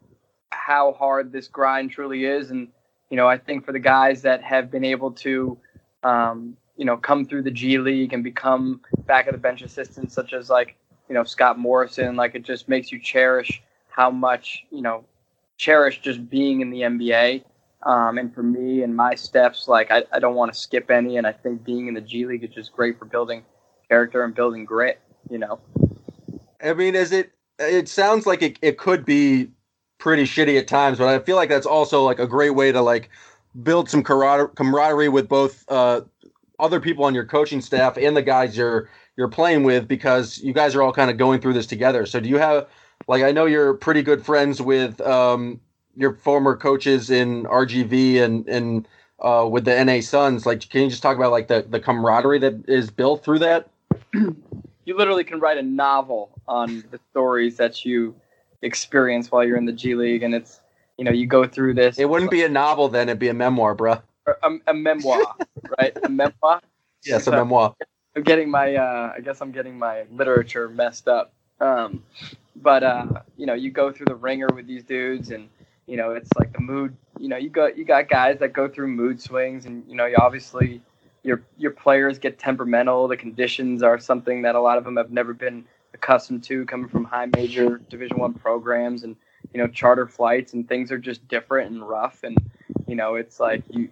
how 0.51 0.93
hard 0.93 1.33
this 1.33 1.49
grind 1.49 1.91
truly 1.91 2.27
is, 2.27 2.51
and 2.51 2.69
you 3.09 3.17
know, 3.17 3.27
I 3.27 3.39
think 3.39 3.65
for 3.65 3.73
the 3.73 3.79
guys 3.79 4.21
that 4.23 4.43
have 4.43 4.71
been 4.71 4.85
able 4.85 5.11
to, 5.13 5.57
um, 6.03 6.55
you 6.77 6.85
know, 6.85 6.99
come 6.99 7.25
through 7.25 7.43
the 7.43 7.51
G 7.51 7.79
League 7.79 8.13
and 8.13 8.23
become 8.23 8.83
back 9.07 9.27
of 9.27 9.33
the 9.33 9.39
bench 9.39 9.63
assistants, 9.63 10.13
such 10.15 10.35
as 10.35 10.51
like 10.51 10.77
you 11.09 11.15
know 11.15 11.25
Scott 11.25 11.59
Morrison, 11.59 12.15
like 12.15 12.35
it 12.35 12.43
just 12.43 12.69
makes 12.69 12.93
you 12.93 13.01
cherish 13.01 13.63
how 13.89 14.11
much 14.11 14.67
you 14.71 14.83
know 14.83 15.07
cherish 15.57 16.03
just 16.03 16.29
being 16.29 16.61
in 16.61 16.69
the 16.69 16.83
NBA. 16.83 17.43
Um, 17.85 18.19
and 18.19 18.35
for 18.35 18.43
me 18.43 18.83
and 18.83 18.95
my 18.95 19.15
steps, 19.15 19.69
like 19.69 19.91
I, 19.91 20.05
I 20.13 20.19
don't 20.19 20.35
want 20.35 20.53
to 20.53 20.59
skip 20.59 20.91
any. 20.91 21.17
And 21.17 21.27
I 21.27 21.33
think 21.33 21.65
being 21.65 21.87
in 21.87 21.95
the 21.95 22.01
G 22.01 22.27
League 22.27 22.45
is 22.45 22.51
just 22.51 22.73
great 22.73 22.99
for 22.99 23.05
building 23.05 23.45
character 23.89 24.25
and 24.25 24.35
building 24.35 24.65
grit. 24.65 25.01
You 25.31 25.39
know. 25.39 25.61
I 26.63 26.75
mean, 26.75 26.95
is 26.95 27.13
it? 27.13 27.33
It 27.59 27.89
sounds 27.89 28.27
like 28.27 28.43
it, 28.43 28.59
it 28.63 28.79
could 28.79 29.05
be 29.05 29.51
pretty 29.99 30.25
shitty 30.25 30.59
at 30.59 30.69
times, 30.69 30.99
but 30.99 31.09
I 31.09 31.19
feel 31.19 31.37
like 31.37 31.49
that's 31.49 31.67
also 31.67 32.05
like 32.05 32.19
a 32.19 32.27
great 32.27 32.51
way 32.51 32.73
to 32.73 32.81
like 32.81 33.11
build 33.63 33.91
some 33.91 34.03
camaraderie, 34.03 35.09
with 35.09 35.29
both 35.29 35.65
uh, 35.69 36.03
other 36.61 36.81
people 36.81 37.05
on 37.05 37.15
your 37.15 37.25
coaching 37.25 37.61
staff 37.61 37.97
and 37.97 38.17
the 38.17 38.23
guys 38.23 38.57
you're 38.57 38.89
you're 39.17 39.29
playing 39.29 39.65
with 39.65 39.89
because 39.89 40.39
you 40.39 40.53
guys 40.53 40.75
are 40.75 40.83
all 40.83 40.93
kind 40.93 41.11
of 41.11 41.17
going 41.17 41.41
through 41.41 41.53
this 41.53 41.67
together. 41.67 42.07
So 42.07 42.21
do 42.21 42.29
you 42.29 42.39
have 42.39 42.69
like 43.09 43.23
I 43.23 43.33
know 43.33 43.47
you're 43.47 43.75
pretty 43.75 44.03
good 44.03 44.25
friends 44.25 44.63
with 44.63 45.01
um, 45.01 45.61
your 45.99 46.15
former 46.15 46.57
coaches 46.57 47.11
in 47.11 47.43
RGV 47.45 48.23
and 48.23 48.49
and 48.49 48.89
uh, 49.21 49.47
with 49.51 49.65
the 49.65 49.85
NA 49.85 50.01
Suns. 50.01 50.47
Like, 50.47 50.69
can 50.71 50.83
you 50.83 50.91
just 50.91 51.03
talk 51.03 51.17
about 51.17 51.33
like 51.33 51.49
the 51.49 51.67
the 51.69 51.81
camaraderie 51.81 52.39
that 52.39 52.69
is 52.69 52.91
built 52.91 53.25
through 53.25 53.41
that? 53.41 53.69
you 54.13 54.97
literally 54.97 55.25
can 55.25 55.41
write 55.41 55.59
a 55.59 55.63
novel 55.63 56.31
on 56.47 56.85
the 56.91 57.01
stories 57.11 57.57
that 57.57 57.85
you 57.85 58.15
experience 58.63 59.31
while 59.31 59.45
you're 59.45 59.57
in 59.57 59.67
the 59.67 59.73
G 59.73 59.95
League, 59.95 60.23
and 60.23 60.35
it's 60.35 60.61
you 60.97 61.05
know 61.05 61.11
you 61.11 61.27
go 61.27 61.47
through 61.47 61.75
this. 61.75 61.99
It 61.99 62.09
wouldn't 62.09 62.31
be 62.31 62.45
a 62.45 62.49
novel 62.49 62.89
then; 62.89 63.09
it'd 63.09 63.19
be 63.19 63.29
a 63.29 63.35
memoir, 63.35 63.75
bro. 63.75 63.97
A, 64.27 64.51
a 64.69 64.75
memoir, 64.75 65.37
right? 65.79 65.97
A 66.03 66.09
memoir. 66.09 66.61
Yes, 67.05 67.27
a 67.27 67.33
memoir. 67.33 67.75
I'm 68.15 68.23
getting 68.23 68.51
my. 68.51 68.77
Uh, 68.77 69.13
I 69.17 69.21
guess 69.21 69.41
I'm 69.41 69.51
getting 69.51 69.77
my 69.77 70.05
literature 70.13 70.69
messed 70.69 71.09
up. 71.09 71.33
Um, 71.61 72.05
but 72.55 72.85
uh, 72.85 73.07
you 73.37 73.47
know, 73.47 73.55
you 73.55 73.73
go 73.73 73.91
through 73.91 74.07
the 74.07 74.15
ringer 74.15 74.49
with 74.55 74.67
these 74.67 74.85
dudes, 74.85 75.31
and 75.31 75.49
you 75.89 75.97
know, 75.97 76.13
it's 76.13 76.31
like 76.37 76.53
the 76.53 76.61
mood. 76.61 76.97
You 77.19 77.29
know, 77.29 77.37
you 77.37 77.49
got 77.49 77.77
you 77.79 77.85
got 77.85 78.09
guys 78.09 78.39
that 78.41 78.53
go 78.53 78.69
through 78.69 78.89
mood 78.89 79.21
swings, 79.21 79.67
and 79.67 79.83
you 79.89 79.97
know, 79.97 80.07
you 80.07 80.17
obviously 80.19 80.83
your 81.23 81.43
your 81.57 81.71
players 81.71 82.19
get 82.19 82.39
temperamental. 82.39 83.09
The 83.09 83.17
conditions 83.17 83.83
are 83.83 83.99
something 83.99 84.43
that 84.43 84.55
a 84.55 84.61
lot 84.61 84.79
of 84.79 84.85
them 84.85 84.97
have 84.97 85.11
never 85.11 85.33
been 85.33 85.65
accustomed 85.95 86.45
to, 86.45 86.65
coming 86.67 86.89
from 86.89 87.05
high 87.05 87.27
major 87.35 87.79
Division 87.89 88.19
One 88.19 88.35
programs, 88.35 89.03
and 89.03 89.17
you 89.53 89.61
know, 89.61 89.67
charter 89.67 90.07
flights, 90.07 90.53
and 90.53 90.69
things 90.69 90.93
are 90.93 90.99
just 90.99 91.27
different 91.27 91.71
and 91.71 91.89
rough, 91.89 92.23
and 92.23 92.37
you 92.87 92.95
know, 92.95 93.15
it's 93.15 93.41
like 93.41 93.63
you 93.71 93.89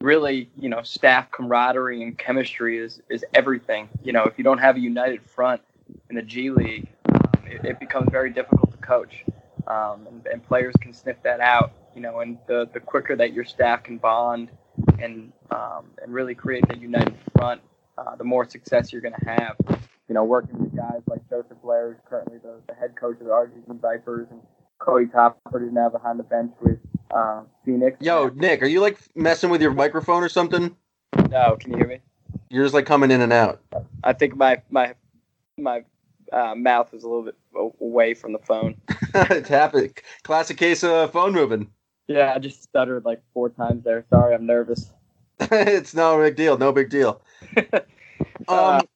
really, 0.00 0.50
you 0.58 0.68
know, 0.68 0.82
staff 0.82 1.30
camaraderie 1.30 2.02
and 2.02 2.18
chemistry 2.18 2.78
is 2.78 3.00
is 3.08 3.24
everything. 3.34 3.88
You 4.02 4.12
know, 4.12 4.24
if 4.24 4.38
you 4.38 4.44
don't 4.44 4.58
have 4.58 4.76
a 4.76 4.80
united 4.80 5.22
front 5.22 5.62
in 6.10 6.16
the 6.16 6.22
G 6.22 6.50
League, 6.50 6.88
um, 7.08 7.44
it, 7.46 7.64
it, 7.64 7.80
becomes 7.80 8.08
very 8.10 8.30
difficult 8.30 8.72
to 8.72 8.78
coach, 8.78 9.24
um, 9.66 10.06
and, 10.06 10.26
and, 10.26 10.46
players 10.46 10.74
can 10.80 10.92
sniff 10.92 11.16
that 11.22 11.40
out. 11.40 11.72
You 11.94 12.02
know, 12.02 12.20
and 12.20 12.38
the 12.46 12.68
the 12.72 12.80
quicker 12.80 13.16
that 13.16 13.32
your 13.32 13.44
staff 13.44 13.82
can 13.82 13.98
bond 13.98 14.50
and 14.98 15.32
um, 15.50 15.86
and 16.02 16.12
really 16.12 16.34
create 16.34 16.66
that 16.68 16.80
united 16.80 17.16
front, 17.36 17.60
uh, 17.98 18.16
the 18.16 18.24
more 18.24 18.48
success 18.48 18.92
you're 18.92 19.02
going 19.02 19.14
to 19.18 19.30
have. 19.30 19.56
You 20.08 20.14
know, 20.14 20.24
working 20.24 20.58
with 20.58 20.76
guys 20.76 21.02
like 21.08 21.28
Joseph 21.28 21.56
Blair, 21.62 21.92
who's 21.92 22.02
currently 22.08 22.38
the, 22.38 22.60
the 22.68 22.74
head 22.74 22.94
coach 22.94 23.18
of 23.20 23.26
the 23.26 23.32
RGV 23.32 23.80
Vipers, 23.80 24.28
and 24.30 24.40
Cody 24.78 25.06
Toppert, 25.06 25.60
who's 25.60 25.72
now 25.72 25.88
behind 25.88 26.18
the 26.18 26.24
bench 26.24 26.52
with 26.60 26.78
uh, 27.10 27.42
Phoenix. 27.64 27.96
Yo, 28.00 28.28
Nick, 28.28 28.62
are 28.62 28.66
you 28.66 28.80
like 28.80 28.98
messing 29.14 29.50
with 29.50 29.62
your 29.62 29.72
microphone 29.72 30.22
or 30.22 30.28
something? 30.28 30.76
No, 31.30 31.56
can 31.58 31.72
you 31.72 31.78
hear 31.78 31.88
me? 31.88 32.00
You're 32.50 32.64
just 32.64 32.74
like 32.74 32.86
coming 32.86 33.10
in 33.10 33.20
and 33.20 33.32
out. 33.32 33.60
I 34.04 34.12
think 34.12 34.36
my 34.36 34.62
my 34.70 34.94
my 35.58 35.84
uh, 36.32 36.54
mouth 36.54 36.92
is 36.94 37.04
a 37.04 37.08
little 37.08 37.24
bit 37.24 37.36
away 37.80 38.14
from 38.14 38.32
the 38.32 38.38
phone. 38.38 38.76
it's 39.14 39.48
happening. 39.48 39.94
Classic 40.22 40.56
case 40.56 40.84
of 40.84 41.12
phone 41.12 41.32
moving. 41.32 41.70
Yeah, 42.08 42.32
I 42.34 42.38
just 42.38 42.62
stuttered 42.62 43.04
like 43.04 43.22
four 43.34 43.50
times 43.50 43.84
there. 43.84 44.04
Sorry, 44.10 44.34
I'm 44.34 44.46
nervous. 44.46 44.92
it's 45.40 45.94
no 45.94 46.18
big 46.18 46.36
deal. 46.36 46.56
No 46.58 46.72
big 46.72 46.90
deal. 46.90 47.20
Uh, 48.48 48.78
um, 48.78 48.88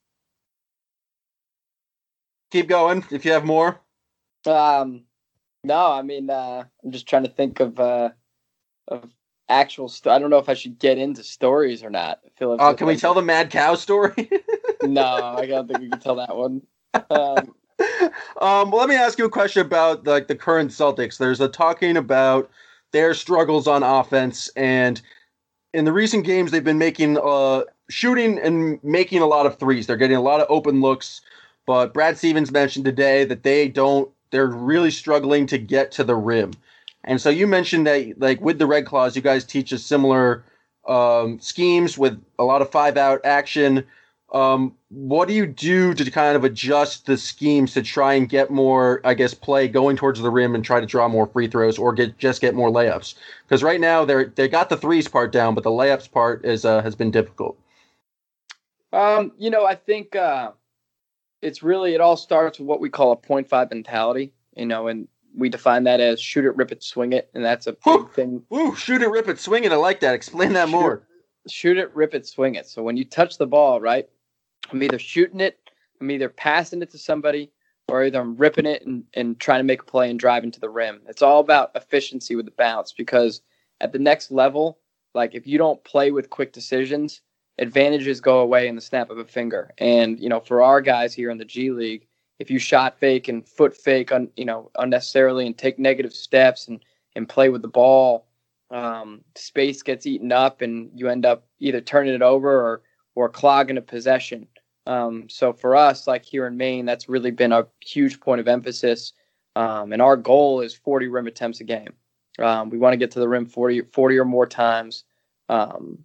keep 2.51 2.69
going 2.69 3.05
if 3.11 3.25
you 3.25 3.33
have 3.33 3.45
more. 3.45 3.81
Um, 4.47 5.05
no, 5.65 5.93
I 5.93 6.03
mean, 6.03 6.31
uh, 6.31 6.65
I'm 6.85 6.91
just 6.91 7.09
trying 7.09 7.25
to 7.25 7.31
think 7.31 7.61
of 7.61 7.79
uh, 7.81 8.11
of 8.89 9.11
actual. 9.49 9.89
St- 9.89 10.13
I 10.13 10.19
don't 10.19 10.31
know 10.31 10.39
if 10.39 10.49
I 10.49 10.55
should 10.55 10.79
get 10.79 10.99
into 10.99 11.23
stories 11.23 11.83
or 11.83 11.91
not. 11.91 12.21
Feel 12.39 12.51
like 12.51 12.61
uh, 12.61 12.75
can 12.75 12.87
we 12.87 12.97
tell 12.97 13.15
the 13.15 13.23
mad 13.23 13.51
cow 13.51 13.75
story? 13.75 14.31
no, 14.83 15.05
I 15.05 15.47
don't 15.47 15.69
think 15.69 15.81
we 15.81 15.89
can 15.89 16.01
tell 16.01 16.17
that 16.17 16.37
one. 16.37 16.63
Um, 16.95 17.55
um, 18.41 18.71
let 18.71 18.89
me 18.89 18.95
ask 18.95 19.19
you 19.19 19.25
a 19.25 19.31
question 19.31 19.65
about 19.65 20.07
like 20.07 20.29
the 20.29 20.37
current 20.37 20.71
Celtics. 20.71 21.19
There's 21.19 21.41
a 21.41 21.49
talking 21.49 21.97
about 21.97 22.51
their 22.93 23.15
struggles 23.15 23.67
on 23.67 23.83
offense, 23.83 24.49
and 24.57 25.01
in 25.73 25.85
the 25.85 25.93
recent 25.93 26.25
games, 26.25 26.51
they've 26.51 26.65
been 26.65 26.79
making 26.79 27.19
uh, 27.19 27.63
shooting 27.89 28.39
and 28.39 28.83
making 28.83 29.23
a 29.23 29.27
lot 29.27 29.47
of 29.47 29.59
threes. 29.59 29.87
They're 29.87 29.97
getting 29.97 30.17
a 30.17 30.23
lot 30.23 30.41
of 30.41 30.47
open 30.49 30.81
looks. 30.81 31.21
But 31.67 31.95
Brad 31.95 32.19
Stevens 32.19 32.51
mentioned 32.51 32.85
today 32.85 33.25
that 33.25 33.43
they 33.43 33.69
don't 33.69 34.11
they're 34.31 34.47
really 34.47 34.91
struggling 34.91 35.47
to 35.47 35.59
get 35.59 35.93
to 35.93 36.05
the 36.05 36.17
rim. 36.17 36.53
And 37.05 37.21
so 37.21 37.31
you 37.31 37.47
mentioned 37.47 37.87
that, 37.87 38.15
like 38.19 38.41
with 38.41 38.59
the 38.59 38.67
Red 38.67 38.87
Claws, 38.87 39.17
you 39.17 39.23
guys 39.23 39.45
teach 39.45 39.73
a 39.73 39.79
similar 39.79 40.45
um, 40.87 41.41
schemes 41.41 41.97
with 41.97 42.23
a 42.39 42.45
lot 42.45 42.63
of 42.63 42.71
five 42.71 42.97
out 42.97 43.21
action. 43.25 43.85
Um, 44.33 44.77
what 44.91 45.27
do 45.27 45.35
you 45.35 45.45
do 45.45 45.93
to 45.93 46.11
kind 46.11 46.37
of 46.37 46.45
adjust 46.45 47.07
the 47.07 47.17
schemes 47.17 47.75
to 47.75 47.83
try 47.83 48.15
and 48.15 48.29
get 48.29 48.51
more, 48.51 49.01
I 49.05 49.15
guess, 49.15 49.35
play 49.35 49.67
going 49.67 49.97
towards 49.97 50.21
the 50.21 50.31
rim 50.31 50.55
and 50.55 50.65
try 50.65 50.79
to 50.79 50.87
draw 50.87 51.09
more 51.09 51.27
free 51.27 51.49
throws 51.49 51.79
or 51.79 51.93
get 51.93 52.17
just 52.17 52.41
get 52.41 52.55
more 52.55 52.71
layups? 52.71 53.15
Because 53.45 53.65
right 53.65 53.81
now 53.81 54.05
they're 54.05 54.27
they 54.27 54.47
got 54.47 54.69
the 54.69 54.77
threes 54.77 55.09
part 55.09 55.33
down, 55.33 55.55
but 55.55 55.65
the 55.65 55.71
layups 55.71 56.11
part 56.11 56.45
is 56.45 56.65
uh, 56.65 56.81
has 56.83 56.95
been 56.95 57.11
difficult. 57.11 57.59
Um, 58.93 59.33
you 59.39 59.51
know, 59.51 59.67
I 59.67 59.75
think 59.75 60.15
uh, 60.15 60.53
it's 61.43 61.63
really 61.63 61.95
it 61.95 62.01
all 62.01 62.17
starts 62.17 62.59
with 62.59 62.69
what 62.69 62.81
we 62.81 62.89
call 62.89 63.11
a 63.11 63.17
point 63.17 63.49
five 63.49 63.71
mentality, 63.71 64.33
you 64.57 64.67
know, 64.67 64.87
and 64.87 65.09
we 65.37 65.49
define 65.49 65.85
that 65.85 66.01
as 66.01 66.21
shoot 66.21 66.45
it, 66.45 66.57
rip 66.57 66.71
it, 66.71 66.83
swing 66.83 67.13
it, 67.13 67.31
and 67.35 67.45
that's 67.45 67.67
a 67.67 67.73
big 67.73 67.81
Woo, 67.85 68.11
thing. 68.15 68.43
Ooh, 68.53 68.75
shoot 68.77 69.03
it, 69.03 69.09
rip 69.09 69.29
it, 69.29 69.41
swing 69.41 69.65
it. 69.65 69.73
I 69.73 69.77
like 69.77 70.01
that. 70.01 70.15
Explain 70.15 70.53
that 70.53 70.69
shoot, 70.69 70.73
more. 70.73 71.03
Shoot 71.49 71.79
it, 71.79 71.95
rip 71.95 72.15
it, 72.15 72.27
swing 72.27 72.55
it. 72.55 72.67
So 72.67 72.83
when 72.83 72.97
you 72.97 73.05
touch 73.05 73.39
the 73.39 73.47
ball, 73.47 73.81
right, 73.81 74.09
I'm 74.71 74.83
either 74.83 74.99
shooting 74.99 75.41
it, 75.41 75.59
I'm 76.01 76.11
either 76.11 76.29
passing 76.29 76.83
it 76.83 76.91
to 76.91 76.99
somebody, 76.99 77.51
or 77.89 78.05
either 78.05 78.21
I'm 78.21 78.37
ripping 78.37 78.67
it 78.67 78.87
and, 78.87 79.05
and 79.15 79.39
trying 79.39 79.61
to 79.61 79.65
make 79.65 79.83
a 79.83 79.87
play 79.87 80.11
and 80.11 80.19
driving 80.19 80.51
to 80.53 80.61
the 80.61 80.71
rim. 80.71 81.01
It's 81.09 81.23
all 81.23 81.41
about 81.41 81.73
efficiency 81.75 82.37
with 82.37 82.45
the 82.45 82.53
bounce 82.53 82.93
because 82.93 83.43
at 83.81 83.93
the 83.93 83.99
next 83.99 84.31
level, 84.31 84.79
like 85.15 85.35
if 85.35 85.47
you 85.47 85.59
don't 85.59 85.83
play 85.85 86.11
with 86.11 86.31
quick 86.31 86.53
decisions, 86.53 87.21
advantages 87.59 88.21
go 88.21 88.41
away 88.41 88.69
in 88.69 88.75
the 88.75 88.81
snap 88.81 89.11
of 89.11 89.19
a 89.19 89.25
finger. 89.25 89.73
And 89.79 90.19
you 90.21 90.29
know, 90.29 90.41
for 90.41 90.63
our 90.63 90.81
guys 90.81 91.15
here 91.15 91.31
in 91.31 91.39
the 91.39 91.45
G 91.45 91.71
League, 91.71 92.07
if 92.39 92.51
you 92.51 92.59
shot 92.59 92.99
fake 92.99 93.29
and 93.29 93.47
foot 93.47 93.77
fake, 93.77 94.13
on, 94.13 94.31
you 94.37 94.45
know, 94.45 94.71
unnecessarily 94.79 95.47
and 95.47 95.57
take 95.57 95.79
negative 95.79 96.15
steps 96.15 96.69
and 96.69 96.83
and 97.17 97.29
play 97.29 97.49
with 97.49 97.63
the 97.63 97.69
ball, 97.69 98.29
um, 98.71 99.23
space 99.35 99.83
gets 99.83 100.07
eaten 100.07 100.33
up, 100.33 100.63
and 100.63 100.91
you 100.95 101.09
end 101.09 101.27
up 101.27 101.47
either 101.59 101.81
turning 101.81 102.15
it 102.15 102.23
over 102.23 102.51
or 102.51 102.83
or 103.21 103.29
clogging 103.29 103.77
a 103.77 103.83
possession. 103.83 104.47
Um, 104.87 105.29
so 105.29 105.53
for 105.53 105.77
us, 105.77 106.07
like 106.07 106.25
here 106.25 106.47
in 106.47 106.57
Maine, 106.57 106.87
that's 106.87 107.09
really 107.09 107.31
been 107.31 107.53
a 107.53 107.67
huge 107.81 108.19
point 108.19 108.41
of 108.41 108.49
emphasis. 108.49 109.13
Um, 109.57 109.93
and 109.93 110.01
our 110.01 110.17
goal 110.17 110.63
is 110.63 110.75
40 110.75 111.09
rim 111.09 111.27
attempts 111.27 111.61
a 111.61 111.65
game. 111.65 111.93
Um, 112.39 112.71
we 112.71 112.79
want 112.79 112.95
to 112.95 112.97
get 112.97 113.11
to 113.13 113.21
the 113.21 113.29
rim 113.29 113.45
40, 113.45 113.83
40 113.83 114.19
or 114.19 114.25
more 114.25 114.47
times. 114.47 115.05
Um, 115.51 115.99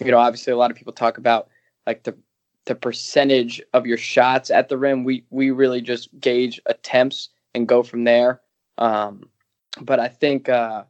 you 0.00 0.12
know, 0.12 0.18
obviously 0.18 0.52
a 0.52 0.56
lot 0.56 0.70
of 0.70 0.76
people 0.76 0.92
talk 0.92 1.18
about 1.18 1.48
like 1.86 2.04
the 2.04 2.16
the 2.66 2.74
percentage 2.74 3.60
of 3.72 3.86
your 3.86 3.96
shots 3.96 4.50
at 4.50 4.68
the 4.68 4.78
rim. 4.78 5.02
We 5.02 5.24
we 5.30 5.50
really 5.50 5.80
just 5.80 6.08
gauge 6.20 6.60
attempts 6.66 7.30
and 7.54 7.66
go 7.66 7.82
from 7.82 8.04
there. 8.04 8.40
Um, 8.78 9.28
but 9.80 9.98
I 9.98 10.08
think 10.08 10.48
uh, 10.48 10.84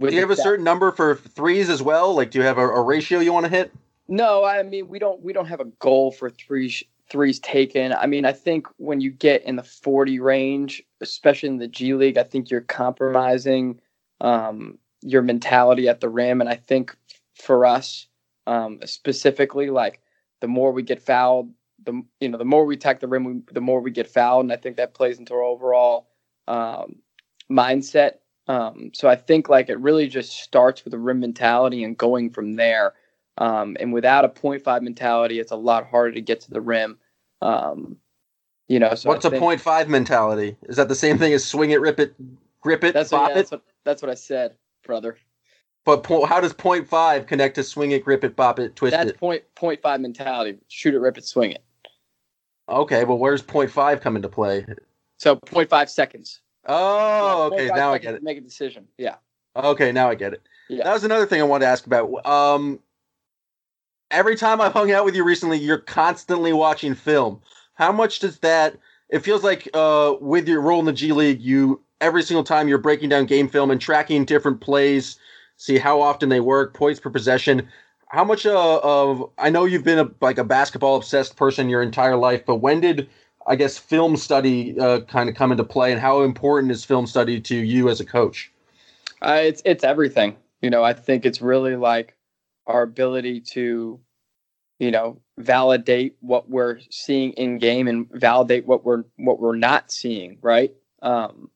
do 0.00 0.12
you 0.12 0.20
have 0.20 0.30
a 0.30 0.36
certain 0.36 0.64
number 0.64 0.90
for 0.90 1.14
threes 1.14 1.68
as 1.68 1.82
well? 1.82 2.14
Like, 2.14 2.30
do 2.30 2.38
you 2.38 2.44
have 2.44 2.58
a, 2.58 2.66
a 2.66 2.82
ratio 2.82 3.20
you 3.20 3.32
want 3.32 3.44
to 3.44 3.50
hit? 3.50 3.72
No, 4.08 4.44
I 4.44 4.62
mean 4.62 4.88
we 4.88 4.98
don't 4.98 5.20
we 5.22 5.32
don't 5.32 5.46
have 5.46 5.60
a 5.60 5.66
goal 5.80 6.12
for 6.12 6.30
three 6.30 6.74
threes 7.08 7.38
taken. 7.40 7.92
I 7.92 8.06
mean, 8.06 8.24
I 8.24 8.32
think 8.32 8.66
when 8.78 9.00
you 9.00 9.10
get 9.10 9.44
in 9.44 9.56
the 9.56 9.62
40 9.62 10.18
range, 10.18 10.82
especially 11.00 11.48
in 11.48 11.58
the 11.58 11.68
G 11.68 11.94
League, 11.94 12.18
I 12.18 12.24
think 12.24 12.50
you're 12.50 12.62
compromising 12.62 13.80
um, 14.20 14.78
your 15.02 15.22
mentality 15.22 15.88
at 15.88 16.00
the 16.00 16.08
rim. 16.08 16.40
And 16.40 16.50
I 16.50 16.56
think 16.56 16.96
for 17.34 17.64
us, 17.64 18.08
um, 18.46 18.80
specifically. 18.84 19.70
Like 19.70 20.00
the 20.40 20.48
more 20.48 20.72
we 20.72 20.82
get 20.82 21.02
fouled, 21.02 21.52
the 21.84 22.02
you 22.20 22.28
know 22.28 22.38
the 22.38 22.44
more 22.44 22.64
we 22.64 22.74
attack 22.74 23.00
the 23.00 23.08
rim, 23.08 23.24
we, 23.24 23.42
the 23.52 23.60
more 23.60 23.80
we 23.80 23.90
get 23.90 24.08
fouled, 24.08 24.44
and 24.44 24.52
I 24.52 24.56
think 24.56 24.76
that 24.76 24.94
plays 24.94 25.18
into 25.18 25.34
our 25.34 25.42
overall 25.42 26.08
um, 26.48 26.96
mindset. 27.50 28.14
Um, 28.48 28.90
so 28.94 29.08
I 29.08 29.16
think 29.16 29.48
like 29.48 29.68
it 29.68 29.80
really 29.80 30.06
just 30.06 30.40
starts 30.40 30.84
with 30.84 30.94
a 30.94 30.98
rim 30.98 31.20
mentality 31.20 31.82
and 31.82 31.98
going 31.98 32.30
from 32.30 32.54
there. 32.54 32.94
Um, 33.38 33.76
and 33.80 33.92
without 33.92 34.24
a 34.24 34.28
point 34.28 34.62
five 34.62 34.82
mentality, 34.82 35.38
it's 35.38 35.52
a 35.52 35.56
lot 35.56 35.86
harder 35.86 36.12
to 36.12 36.20
get 36.20 36.40
to 36.42 36.50
the 36.50 36.60
rim. 36.60 36.98
Um, 37.42 37.96
you 38.68 38.78
know, 38.78 38.94
so 38.94 39.10
what's 39.10 39.24
a 39.24 39.30
point 39.30 39.60
five 39.60 39.88
mentality? 39.88 40.56
Is 40.64 40.76
that 40.76 40.88
the 40.88 40.94
same 40.94 41.18
thing 41.18 41.32
as 41.32 41.44
swing 41.44 41.70
it, 41.70 41.80
rip 41.80 42.00
it, 42.00 42.14
grip 42.60 42.82
it, 42.82 42.94
that's 42.94 43.12
what, 43.12 43.28
yeah, 43.28 43.34
that's 43.34 43.50
what, 43.50 43.62
that's 43.84 44.02
what 44.02 44.10
I 44.10 44.14
said, 44.14 44.56
brother. 44.84 45.18
But 45.84 46.02
po- 46.02 46.24
how 46.24 46.40
does 46.40 46.52
point 46.52 46.88
five 46.88 47.26
connect 47.26 47.54
to 47.56 47.62
swing 47.62 47.92
it, 47.92 48.04
grip 48.04 48.24
it, 48.24 48.34
bop 48.34 48.58
it, 48.58 48.74
twist 48.74 48.94
it. 48.94 48.96
That's 48.96 49.10
it? 49.10 49.18
point 49.18 49.42
point 49.54 49.80
five 49.82 50.00
mentality. 50.00 50.58
Shoot 50.68 50.94
it, 50.94 50.98
rip 50.98 51.18
it, 51.18 51.24
swing 51.24 51.52
it. 51.52 51.62
Okay, 52.68 53.04
well, 53.04 53.18
where's 53.18 53.42
point 53.42 53.70
five 53.70 54.00
come 54.00 54.16
into 54.16 54.28
play? 54.28 54.66
So 55.18 55.36
0.5 55.36 55.88
seconds. 55.88 56.40
Oh, 56.66 57.48
Yeah, 57.50 57.56
okay, 57.56 57.74
now 57.74 57.92
I 57.92 57.98
get 57.98 58.14
it. 58.14 58.22
Make 58.22 58.38
a 58.38 58.42
decision. 58.42 58.86
Yeah. 58.98 59.16
Okay, 59.54 59.92
now 59.92 60.10
I 60.10 60.14
get 60.14 60.34
it. 60.34 60.42
Yeah. 60.68 60.84
That 60.84 60.92
was 60.92 61.04
another 61.04 61.26
thing 61.26 61.40
I 61.40 61.44
wanted 61.44 61.64
to 61.64 61.70
ask 61.70 61.86
about. 61.86 62.26
Um, 62.26 62.80
every 64.10 64.36
time 64.36 64.60
I've 64.60 64.72
hung 64.72 64.92
out 64.92 65.04
with 65.04 65.14
you 65.14 65.24
recently, 65.24 65.58
you're 65.58 65.78
constantly 65.78 66.52
watching 66.52 66.94
film. 66.94 67.40
How 67.74 67.92
much 67.92 68.20
does 68.20 68.38
that? 68.40 68.76
It 69.08 69.20
feels 69.20 69.44
like 69.44 69.68
uh, 69.74 70.14
with 70.20 70.48
your 70.48 70.60
role 70.60 70.80
in 70.80 70.86
the 70.86 70.92
G 70.92 71.12
League, 71.12 71.40
you 71.40 71.80
every 72.00 72.22
single 72.22 72.44
time 72.44 72.68
you're 72.68 72.78
breaking 72.78 73.08
down 73.08 73.26
game 73.26 73.48
film 73.48 73.70
and 73.70 73.80
tracking 73.80 74.24
different 74.24 74.60
plays, 74.60 75.18
see 75.56 75.78
how 75.78 76.00
often 76.00 76.28
they 76.28 76.40
work, 76.40 76.74
points 76.74 77.00
per 77.00 77.10
possession. 77.10 77.68
How 78.08 78.24
much 78.24 78.46
uh, 78.46 78.80
of 78.82 79.30
I 79.38 79.50
know 79.50 79.64
you've 79.64 79.84
been 79.84 79.98
a, 79.98 80.10
like 80.20 80.38
a 80.38 80.44
basketball 80.44 80.96
obsessed 80.96 81.36
person 81.36 81.68
your 81.68 81.82
entire 81.82 82.16
life, 82.16 82.44
but 82.46 82.56
when 82.56 82.80
did 82.80 83.08
I 83.46 83.56
guess 83.56 83.78
film 83.78 84.16
study 84.16 84.78
uh, 84.78 85.00
kind 85.02 85.28
of 85.28 85.34
come 85.34 85.52
into 85.52 85.64
play, 85.64 85.92
and 85.92 86.00
how 86.00 86.22
important 86.22 86.72
is 86.72 86.84
film 86.84 87.06
study 87.06 87.40
to 87.40 87.56
you 87.56 87.88
as 87.88 88.00
a 88.00 88.04
coach? 88.04 88.50
Uh, 89.22 89.40
it's 89.42 89.62
it's 89.64 89.84
everything. 89.84 90.36
You 90.62 90.70
know, 90.70 90.82
I 90.82 90.92
think 90.92 91.26
it's 91.26 91.40
really 91.40 91.76
like 91.76 92.15
our 92.66 92.82
ability 92.82 93.40
to, 93.40 94.00
you 94.78 94.90
know, 94.90 95.20
validate 95.38 96.16
what 96.20 96.48
we're 96.48 96.80
seeing 96.90 97.32
in 97.32 97.58
game 97.58 97.88
and 97.88 98.08
validate 98.12 98.66
what 98.66 98.84
we're 98.84 99.04
what 99.16 99.40
we're 99.40 99.56
not 99.56 99.90
seeing, 99.92 100.38
right? 100.42 100.74
Um, 101.02 101.50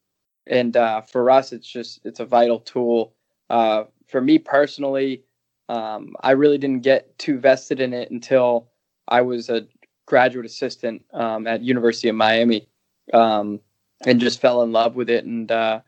and 0.46 0.77
uh, 0.77 1.01
for 1.03 1.31
us, 1.31 1.53
it's 1.53 1.66
just 1.68 2.01
it's 2.05 2.20
a 2.20 2.25
vital 2.25 2.61
tool. 2.61 3.14
Uh, 3.49 3.85
for 4.09 4.20
me 4.20 4.38
personally, 4.38 5.23
um, 5.68 6.14
I 6.20 6.33
really 6.33 6.59
didn't 6.59 6.83
get 6.83 7.16
too 7.18 7.38
vested 7.38 7.81
in 7.81 7.94
it 7.94 8.11
until 8.11 8.68
I 9.09 9.23
was 9.23 9.49
a 9.49 9.66
graduate 10.07 10.46
assistant 10.46 11.03
um, 11.12 11.46
at 11.46 11.62
University 11.62 12.09
of 12.09 12.16
Miami, 12.16 12.68
um, 13.12 13.61
and 14.05 14.20
just 14.20 14.40
fell 14.40 14.62
in 14.62 14.73
love 14.73 14.96
with 14.96 15.09
it. 15.09 15.25
And 15.25 15.51
uh, 15.51 15.81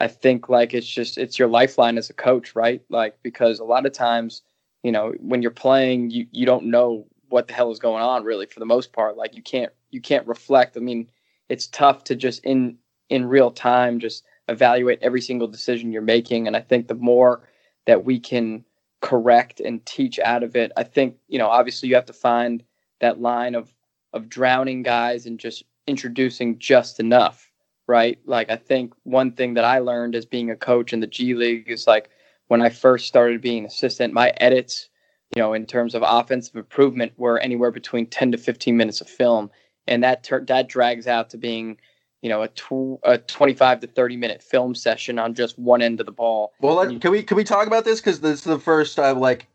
I 0.00 0.08
think 0.08 0.48
like 0.48 0.74
it's 0.74 0.86
just 0.86 1.18
it's 1.18 1.38
your 1.38 1.48
lifeline 1.48 1.98
as 1.98 2.08
a 2.10 2.14
coach, 2.14 2.54
right? 2.54 2.82
Like 2.88 3.18
because 3.22 3.58
a 3.58 3.64
lot 3.64 3.86
of 3.86 3.92
times, 3.92 4.42
you 4.82 4.92
know, 4.92 5.12
when 5.20 5.42
you're 5.42 5.50
playing, 5.50 6.10
you 6.10 6.26
you 6.32 6.46
don't 6.46 6.66
know 6.66 7.06
what 7.28 7.46
the 7.46 7.54
hell 7.54 7.70
is 7.70 7.78
going 7.78 8.02
on 8.02 8.24
really 8.24 8.46
for 8.46 8.60
the 8.60 8.66
most 8.66 8.92
part. 8.92 9.16
Like 9.16 9.34
you 9.34 9.42
can't 9.42 9.72
you 9.90 10.00
can't 10.00 10.26
reflect. 10.26 10.76
I 10.76 10.80
mean, 10.80 11.10
it's 11.48 11.66
tough 11.66 12.04
to 12.04 12.16
just 12.16 12.44
in 12.44 12.76
in 13.08 13.26
real 13.26 13.50
time 13.50 14.00
just 14.00 14.24
evaluate 14.48 14.98
every 15.02 15.20
single 15.20 15.48
decision 15.48 15.92
you're 15.92 16.02
making. 16.02 16.46
And 16.46 16.56
I 16.56 16.60
think 16.60 16.88
the 16.88 16.94
more 16.94 17.42
that 17.86 18.04
we 18.04 18.18
can 18.18 18.64
correct 19.00 19.60
and 19.60 19.84
teach 19.86 20.18
out 20.18 20.42
of 20.42 20.56
it, 20.56 20.72
I 20.76 20.84
think 20.84 21.16
you 21.28 21.38
know 21.38 21.48
obviously 21.48 21.88
you 21.88 21.94
have 21.94 22.06
to 22.06 22.12
find 22.12 22.62
that 23.00 23.20
line 23.20 23.54
of 23.54 23.72
of 24.12 24.28
drowning 24.28 24.82
guys 24.82 25.26
and 25.26 25.38
just 25.38 25.64
introducing 25.86 26.58
just 26.58 27.00
enough 27.00 27.48
right? 27.88 28.18
Like 28.26 28.50
I 28.50 28.56
think 28.56 28.92
one 29.02 29.32
thing 29.32 29.54
that 29.54 29.64
I 29.64 29.80
learned 29.80 30.14
as 30.14 30.26
being 30.26 30.50
a 30.50 30.56
coach 30.56 30.92
in 30.92 31.00
the 31.00 31.06
G 31.08 31.34
League 31.34 31.68
is 31.68 31.88
like 31.88 32.10
when 32.48 32.62
I 32.62 32.70
first 32.70 33.06
started 33.06 33.40
being 33.40 33.60
an 33.60 33.66
assistant, 33.66 34.12
my 34.12 34.32
edits, 34.38 34.88
you 35.34 35.40
know, 35.40 35.52
in 35.52 35.66
terms 35.66 35.94
of 35.94 36.02
offensive 36.04 36.56
improvement 36.56 37.12
were 37.16 37.38
anywhere 37.38 37.70
between 37.70 38.06
10 38.06 38.32
to 38.32 38.38
15 38.38 38.76
minutes 38.76 39.00
of 39.00 39.08
film. 39.08 39.50
And 39.86 40.02
that 40.02 40.24
tur- 40.24 40.44
that 40.48 40.68
drags 40.68 41.06
out 41.06 41.30
to 41.30 41.38
being, 41.38 41.78
you 42.20 42.28
know, 42.28 42.42
a, 42.42 42.48
tw- 42.48 43.00
a 43.04 43.18
25 43.18 43.80
to 43.80 43.86
30 43.86 44.16
minute 44.16 44.42
film 44.42 44.74
session 44.74 45.18
on 45.18 45.34
just 45.34 45.58
one 45.58 45.80
end 45.80 46.00
of 46.00 46.06
the 46.06 46.12
ball. 46.12 46.52
Well, 46.60 46.74
let, 46.76 47.00
can 47.00 47.10
we 47.10 47.22
can 47.22 47.36
we 47.36 47.44
talk 47.44 47.66
about 47.66 47.84
this 47.84 48.00
because 48.00 48.20
this 48.20 48.40
is 48.40 48.44
the 48.44 48.58
first 48.58 48.96
time 48.96 49.20
like 49.20 49.46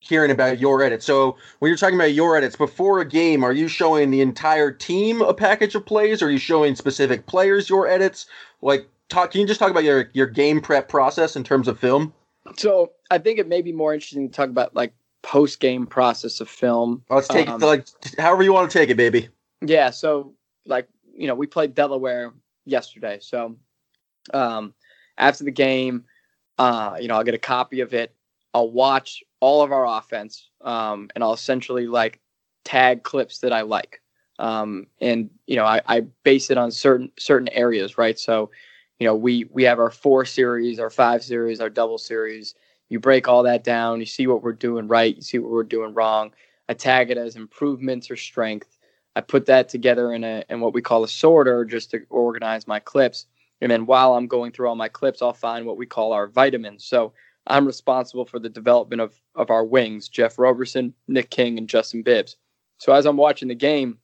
hearing 0.00 0.30
about 0.30 0.60
your 0.60 0.82
edits. 0.82 1.04
So 1.04 1.36
when 1.58 1.68
you're 1.68 1.78
talking 1.78 1.96
about 1.96 2.14
your 2.14 2.36
edits 2.36 2.56
before 2.56 3.00
a 3.00 3.04
game, 3.04 3.42
are 3.42 3.52
you 3.52 3.66
showing 3.68 4.10
the 4.10 4.20
entire 4.20 4.70
team 4.70 5.20
a 5.20 5.34
package 5.34 5.74
of 5.74 5.84
plays? 5.84 6.22
Or 6.22 6.26
are 6.26 6.30
you 6.30 6.38
showing 6.38 6.76
specific 6.76 7.26
players 7.26 7.68
your 7.68 7.88
edits? 7.88 8.26
Like, 8.62 8.88
talk. 9.08 9.32
Can 9.32 9.40
you 9.40 9.46
just 9.46 9.60
talk 9.60 9.70
about 9.70 9.84
your 9.84 10.10
your 10.12 10.26
game 10.26 10.60
prep 10.60 10.88
process 10.88 11.36
in 11.36 11.44
terms 11.44 11.68
of 11.68 11.78
film? 11.78 12.12
So 12.56 12.92
I 13.10 13.18
think 13.18 13.38
it 13.38 13.48
may 13.48 13.62
be 13.62 13.72
more 13.72 13.94
interesting 13.94 14.28
to 14.28 14.34
talk 14.34 14.48
about 14.48 14.74
like 14.74 14.92
post 15.22 15.60
game 15.60 15.86
process 15.86 16.40
of 16.40 16.48
film. 16.48 17.02
Let's 17.10 17.28
take 17.28 17.48
Um, 17.48 17.62
it 17.62 17.66
like 17.66 17.86
however 18.18 18.42
you 18.42 18.52
want 18.52 18.70
to 18.70 18.78
take 18.78 18.90
it, 18.90 18.96
baby. 18.96 19.28
Yeah, 19.60 19.90
so 19.90 20.34
like 20.64 20.88
you 21.14 21.26
know, 21.26 21.34
we 21.34 21.46
played 21.46 21.74
Delaware 21.74 22.32
yesterday. 22.64 23.18
So 23.20 23.56
um 24.34 24.74
after 25.18 25.44
the 25.44 25.50
game, 25.50 26.04
uh, 26.58 26.96
you 27.00 27.08
know, 27.08 27.14
I'll 27.14 27.24
get 27.24 27.34
a 27.34 27.38
copy 27.38 27.80
of 27.80 27.94
it. 27.94 28.14
I'll 28.54 28.70
watch 28.70 29.22
all 29.40 29.62
of 29.62 29.72
our 29.72 29.86
offense, 29.86 30.48
um, 30.62 31.10
and 31.14 31.22
I'll 31.22 31.34
essentially 31.34 31.86
like 31.86 32.20
tag 32.64 33.02
clips 33.02 33.38
that 33.40 33.52
I 33.52 33.62
like. 33.62 34.00
Um, 34.38 34.86
and 35.00 35.30
you 35.46 35.56
know, 35.56 35.64
I, 35.64 35.80
I 35.86 36.00
base 36.22 36.50
it 36.50 36.58
on 36.58 36.70
certain 36.70 37.10
certain 37.18 37.48
areas, 37.48 37.98
right? 37.98 38.18
So, 38.18 38.50
you 38.98 39.06
know, 39.06 39.14
we 39.14 39.44
we 39.52 39.64
have 39.64 39.78
our 39.78 39.90
four 39.90 40.24
series, 40.24 40.78
our 40.78 40.90
five 40.90 41.22
series, 41.22 41.60
our 41.60 41.70
double 41.70 41.98
series. 41.98 42.54
You 42.88 43.00
break 43.00 43.28
all 43.28 43.42
that 43.42 43.64
down, 43.64 44.00
you 44.00 44.06
see 44.06 44.26
what 44.26 44.42
we're 44.42 44.52
doing 44.52 44.88
right, 44.88 45.14
you 45.16 45.22
see 45.22 45.38
what 45.38 45.50
we're 45.50 45.64
doing 45.64 45.92
wrong. 45.94 46.32
I 46.68 46.74
tag 46.74 47.10
it 47.10 47.18
as 47.18 47.36
improvements 47.36 48.10
or 48.10 48.16
strength. 48.16 48.78
I 49.14 49.20
put 49.20 49.46
that 49.46 49.68
together 49.68 50.12
in 50.12 50.24
a 50.24 50.44
in 50.48 50.60
what 50.60 50.74
we 50.74 50.82
call 50.82 51.04
a 51.04 51.08
sorter 51.08 51.64
just 51.64 51.90
to 51.90 52.00
organize 52.10 52.66
my 52.66 52.80
clips. 52.80 53.26
And 53.60 53.70
then 53.70 53.86
while 53.86 54.14
I'm 54.14 54.26
going 54.26 54.52
through 54.52 54.68
all 54.68 54.76
my 54.76 54.88
clips, 54.88 55.22
I'll 55.22 55.32
find 55.32 55.66
what 55.66 55.78
we 55.78 55.86
call 55.86 56.12
our 56.12 56.26
vitamins. 56.26 56.84
So 56.84 57.12
I'm 57.46 57.66
responsible 57.66 58.24
for 58.24 58.38
the 58.38 58.48
development 58.48 59.00
of 59.00 59.20
of 59.34 59.50
our 59.50 59.64
wings, 59.64 60.08
Jeff 60.08 60.38
Roberson, 60.38 60.94
Nick 61.08 61.30
King, 61.30 61.58
and 61.58 61.68
Justin 61.68 62.02
Bibbs. 62.02 62.36
So 62.78 62.92
as 62.92 63.06
I'm 63.06 63.16
watching 63.16 63.48
the 63.48 63.54
game, 63.54 63.98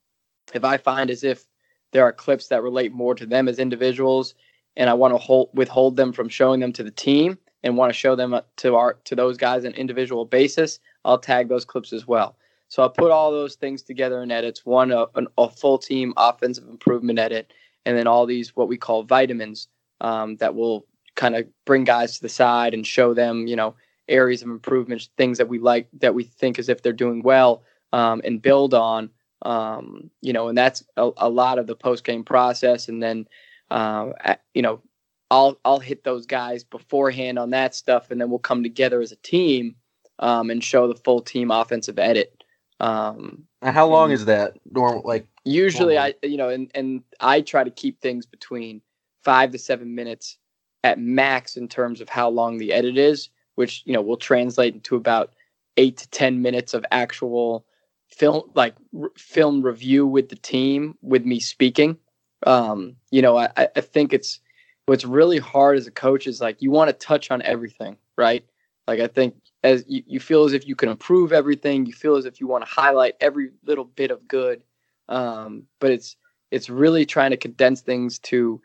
if 0.55 0.65
I 0.65 0.77
find 0.77 1.11
as 1.11 1.25
if 1.25 1.47
there 1.93 2.05
are 2.05 2.13
clips 2.13 2.49
that 2.49 2.63
relate 2.63 2.93
more 2.93 3.15
to 3.15 3.27
them 3.27 3.49
as 3.49 3.59
individuals, 3.59 4.35
and 4.77 4.89
I 4.91 4.95
want 4.95 5.15
to 5.15 5.19
hold, 5.19 5.51
withhold 5.55 5.97
them 5.97 6.13
from 6.13 6.29
showing 6.29 6.61
them 6.61 6.73
to 6.75 6.83
the 6.83 6.91
team, 6.91 7.39
and 7.63 7.77
want 7.77 7.91
to 7.91 7.99
show 7.99 8.17
them 8.17 8.39
to 8.57 8.75
our 8.75 8.95
to 9.05 9.15
those 9.15 9.37
guys 9.37 9.65
on 9.65 9.73
an 9.73 9.75
individual 9.75 10.25
basis, 10.25 10.81
I'll 11.05 11.19
tag 11.19 11.49
those 11.49 11.65
clips 11.65 11.93
as 11.93 12.07
well. 12.07 12.37
So 12.69 12.83
I'll 12.83 12.91
put 12.91 13.11
all 13.11 13.31
those 13.31 13.55
things 13.55 13.83
together 13.83 14.23
in 14.23 14.31
edits. 14.31 14.65
One 14.65 14.93
a, 14.93 15.07
an, 15.15 15.27
a 15.37 15.49
full 15.49 15.79
team 15.79 16.15
offensive 16.17 16.67
improvement 16.69 17.19
edit, 17.19 17.53
and 17.85 17.97
then 17.97 18.07
all 18.07 18.27
these 18.27 18.57
what 18.57 18.69
we 18.69 18.77
call 18.77 19.03
vitamins 19.03 19.69
um, 20.01 20.37
that 20.37 20.55
will 20.55 20.87
kind 21.15 21.37
of 21.37 21.47
bring 21.65 21.85
guys 21.85 22.17
to 22.17 22.23
the 22.23 22.29
side 22.29 22.75
and 22.75 22.87
show 22.87 23.13
them, 23.15 23.47
you 23.47 23.55
know, 23.55 23.75
areas 24.09 24.43
of 24.43 24.49
improvement, 24.49 25.09
things 25.17 25.39
that 25.39 25.49
we 25.49 25.59
like 25.59 25.89
that 26.01 26.15
we 26.15 26.25
think 26.25 26.59
as 26.59 26.69
if 26.69 26.83
they're 26.83 26.93
doing 26.93 27.23
well, 27.23 27.63
um, 27.93 28.21
and 28.25 28.43
build 28.43 28.75
on. 28.75 29.11
Um, 29.43 30.11
you 30.21 30.33
know, 30.33 30.49
and 30.49 30.57
that's 30.57 30.85
a, 30.97 31.11
a 31.17 31.29
lot 31.29 31.59
of 31.59 31.67
the 31.67 31.77
post 31.77 32.05
game 32.05 32.25
process. 32.25 32.89
And 32.89 33.03
then, 33.03 33.27
um, 33.73 34.15
you 34.55 34.63
know, 34.63 34.81
I'll 35.31 35.59
I'll 35.65 35.81
hit 35.81 36.05
those 36.05 36.27
guys 36.27 36.65
beforehand 36.65 37.39
on 37.39 37.51
that 37.51 37.75
stuff, 37.75 38.11
and 38.11 38.21
then 38.21 38.31
we'll 38.31 38.39
come 38.39 38.63
together 38.63 39.01
as 39.01 39.13
a 39.13 39.17
team 39.17 39.77
um, 40.19 40.51
and 40.51 40.63
show 40.63 40.89
the 40.89 40.95
full 40.95 41.21
team 41.21 41.51
offensive 41.51 41.99
edit. 41.99 42.45
Um, 42.81 43.45
how 43.63 43.87
long 43.87 44.11
is 44.11 44.25
that? 44.27 44.59
Normal, 44.71 45.03
like 45.05 45.27
usually 45.45 45.95
Normally. 45.95 46.15
i 46.23 46.27
you 46.27 46.37
know 46.37 46.49
and 46.49 46.71
and 46.75 47.03
i 47.21 47.41
try 47.41 47.65
to 47.65 47.71
keep 47.71 48.01
things 48.01 48.27
between 48.27 48.81
five 49.25 49.51
to 49.53 49.59
seven 49.59 49.95
minutes 49.95 50.39
at 50.85 50.99
max 50.99 51.57
in 51.57 51.69
terms 51.69 52.01
of 52.01 52.09
how 52.09 52.29
long 52.29 52.59
the 52.59 52.73
edit 52.73 52.97
is 52.97 53.29
which 53.57 53.83
you 53.85 53.93
know 53.93 54.03
will 54.03 54.17
translate 54.17 54.75
into 54.75 54.97
about 54.97 55.33
eight 55.77 55.97
to 55.97 56.09
ten 56.11 56.43
minutes 56.43 56.75
of 56.75 56.85
actual 56.91 57.67
film 58.09 58.43
like 58.55 58.75
r- 59.01 59.11
film 59.17 59.63
review 59.63 60.07
with 60.07 60.29
the 60.29 60.37
team 60.37 60.97
with 61.03 61.25
me 61.25 61.41
speaking 61.41 61.97
um 62.47 62.97
you 63.11 63.23
know 63.23 63.37
i 63.37 63.49
i 63.57 63.81
think 63.81 64.13
it's 64.13 64.41
what's 64.87 65.05
really 65.05 65.39
hard 65.39 65.79
as 65.79 65.87
a 65.87 65.91
coach 65.91 66.27
is 66.27 66.41
like 66.41 66.61
you 66.61 66.71
want 66.71 66.89
to 66.89 67.07
touch 67.07 67.31
on 67.31 67.43
everything 67.43 67.97
right? 68.17 68.45
Like 68.87 69.01
i 69.01 69.07
think 69.07 69.35
as 69.63 69.85
you, 69.87 70.03
you 70.07 70.21
feel 70.21 70.45
as 70.45 70.53
if 70.53 70.67
you 70.67 70.75
can 70.75 70.89
improve 70.89 71.33
everything 71.33 71.87
you 71.87 71.93
feel 71.93 72.17
as 72.17 72.25
if 72.25 72.41
you 72.41 72.47
want 72.47 72.65
to 72.65 72.71
highlight 72.71 73.15
every 73.21 73.51
little 73.65 73.85
bit 73.85 74.11
of 74.11 74.27
good. 74.27 74.65
Um, 75.09 75.65
but 75.81 75.91
it's 75.91 76.17
it's 76.51 76.69
really 76.69 77.07
trying 77.07 77.31
to 77.31 77.37
condense 77.37 77.81
things 77.81 78.19
to 78.21 78.61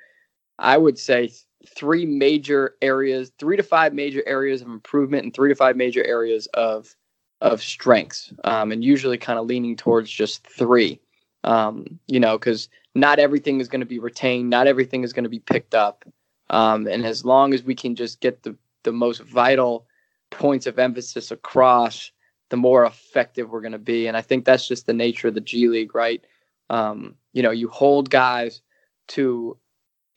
i 0.59 0.77
would 0.77 0.97
say 0.97 1.29
three 1.67 2.05
major 2.05 2.75
areas 2.81 3.31
three 3.39 3.57
to 3.57 3.63
five 3.63 3.93
major 3.93 4.23
areas 4.27 4.61
of 4.61 4.67
improvement 4.67 5.23
and 5.23 5.33
three 5.33 5.49
to 5.49 5.55
five 5.55 5.75
major 5.75 6.05
areas 6.05 6.47
of 6.53 6.95
of 7.41 7.61
strengths. 7.61 8.33
Um, 8.43 8.71
and 8.71 8.83
usually 8.83 9.17
kind 9.17 9.39
of 9.39 9.45
leaning 9.45 9.75
towards 9.75 10.09
just 10.09 10.45
three. 10.47 10.99
Um, 11.43 11.99
you 12.07 12.19
know 12.19 12.37
because 12.37 12.67
not 12.99 13.19
everything 13.19 13.59
is 13.59 13.67
going 13.67 13.79
to 13.79 13.85
be 13.85 13.99
retained 13.99 14.49
not 14.49 14.67
everything 14.67 15.03
is 15.03 15.13
going 15.13 15.23
to 15.23 15.29
be 15.29 15.39
picked 15.39 15.75
up 15.75 16.05
um, 16.49 16.87
and 16.87 17.05
as 17.05 17.25
long 17.25 17.53
as 17.53 17.63
we 17.63 17.75
can 17.75 17.95
just 17.95 18.19
get 18.21 18.43
the 18.43 18.55
the 18.83 18.91
most 18.91 19.21
vital 19.21 19.85
points 20.29 20.65
of 20.65 20.79
emphasis 20.79 21.31
across 21.31 22.11
the 22.49 22.57
more 22.57 22.85
effective 22.85 23.49
we're 23.49 23.61
going 23.61 23.71
to 23.73 23.77
be. 23.77 24.07
And 24.07 24.15
I 24.15 24.21
think 24.21 24.45
that's 24.45 24.67
just 24.67 24.85
the 24.85 24.93
nature 24.93 25.27
of 25.27 25.33
the 25.33 25.41
G 25.41 25.67
League, 25.67 25.93
right? 25.93 26.23
Um, 26.69 27.15
you 27.33 27.43
know, 27.43 27.51
you 27.51 27.67
hold 27.69 28.09
guys 28.09 28.61
to 29.09 29.57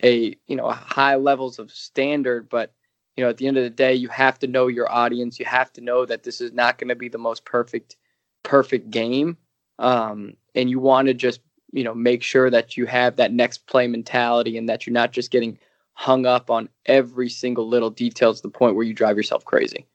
a 0.03 0.37
you 0.47 0.57
know 0.57 0.71
high 0.71 1.17
levels 1.17 1.59
of 1.59 1.71
standard, 1.71 2.49
but 2.49 2.73
you 3.17 3.25
know 3.25 3.31
at 3.31 3.37
the 3.37 3.47
end 3.47 3.57
of 3.57 3.65
the 3.65 3.71
day, 3.71 3.95
you 3.95 4.09
have 4.09 4.39
to 4.41 4.47
know 4.47 4.69
your 4.69 4.91
audience. 4.91 5.39
You 5.39 5.47
have 5.47 5.73
to 5.75 5.81
know 5.81 6.07
that 6.07 6.23
this 6.23 6.41
is 6.41 6.53
not 6.53 6.79
going 6.79 6.89
to 6.89 6.95
be 6.95 7.09
the 7.09 7.19
most 7.19 7.45
perfect 7.45 7.97
perfect 8.43 8.91
game, 8.91 9.37
um, 9.79 10.35
and 10.55 10.71
you 10.71 10.81
want 10.81 11.09
to 11.09 11.15
just 11.15 11.41
you 11.73 11.85
know 11.85 11.95
make 11.95 12.23
sure 12.23 12.51
that 12.51 12.77
you 12.77 12.87
have 12.87 13.17
that 13.17 13.33
next 13.33 13.67
play 13.67 13.87
mentality 13.87 14.57
and 14.57 14.69
that 14.69 14.87
you're 14.87 14.95
not 14.95 15.13
just 15.13 15.31
getting 15.31 15.59
hung 15.95 16.25
up 16.27 16.51
on 16.51 16.69
every 16.87 17.29
single 17.29 17.69
little 17.69 17.91
detail 17.91 18.33
to 18.35 18.43
the 18.43 18.49
point 18.49 18.75
where 18.75 18.85
you 18.85 18.95
drive 18.95 19.17
yourself 19.17 19.45
crazy. 19.45 19.87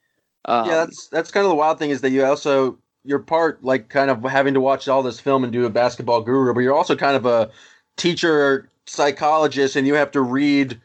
Um, 0.45 0.67
yeah, 0.67 0.75
that's 0.75 1.07
that's 1.07 1.31
kind 1.31 1.45
of 1.45 1.49
the 1.49 1.55
wild 1.55 1.79
thing 1.79 1.89
is 1.89 2.01
that 2.01 2.11
you 2.11 2.23
also 2.23 2.77
you're 3.03 3.19
part 3.19 3.63
like 3.63 3.89
kind 3.89 4.09
of 4.09 4.23
having 4.23 4.53
to 4.53 4.61
watch 4.61 4.87
all 4.87 5.03
this 5.03 5.19
film 5.19 5.43
and 5.43 5.51
do 5.51 5.65
a 5.65 5.69
basketball 5.69 6.21
guru, 6.21 6.53
but 6.53 6.61
you're 6.61 6.75
also 6.75 6.95
kind 6.95 7.15
of 7.15 7.25
a 7.25 7.49
teacher 7.97 8.69
psychologist 8.85 9.75
and 9.75 9.87
you 9.87 9.95
have 9.95 10.11
to 10.11 10.21
read 10.21 10.79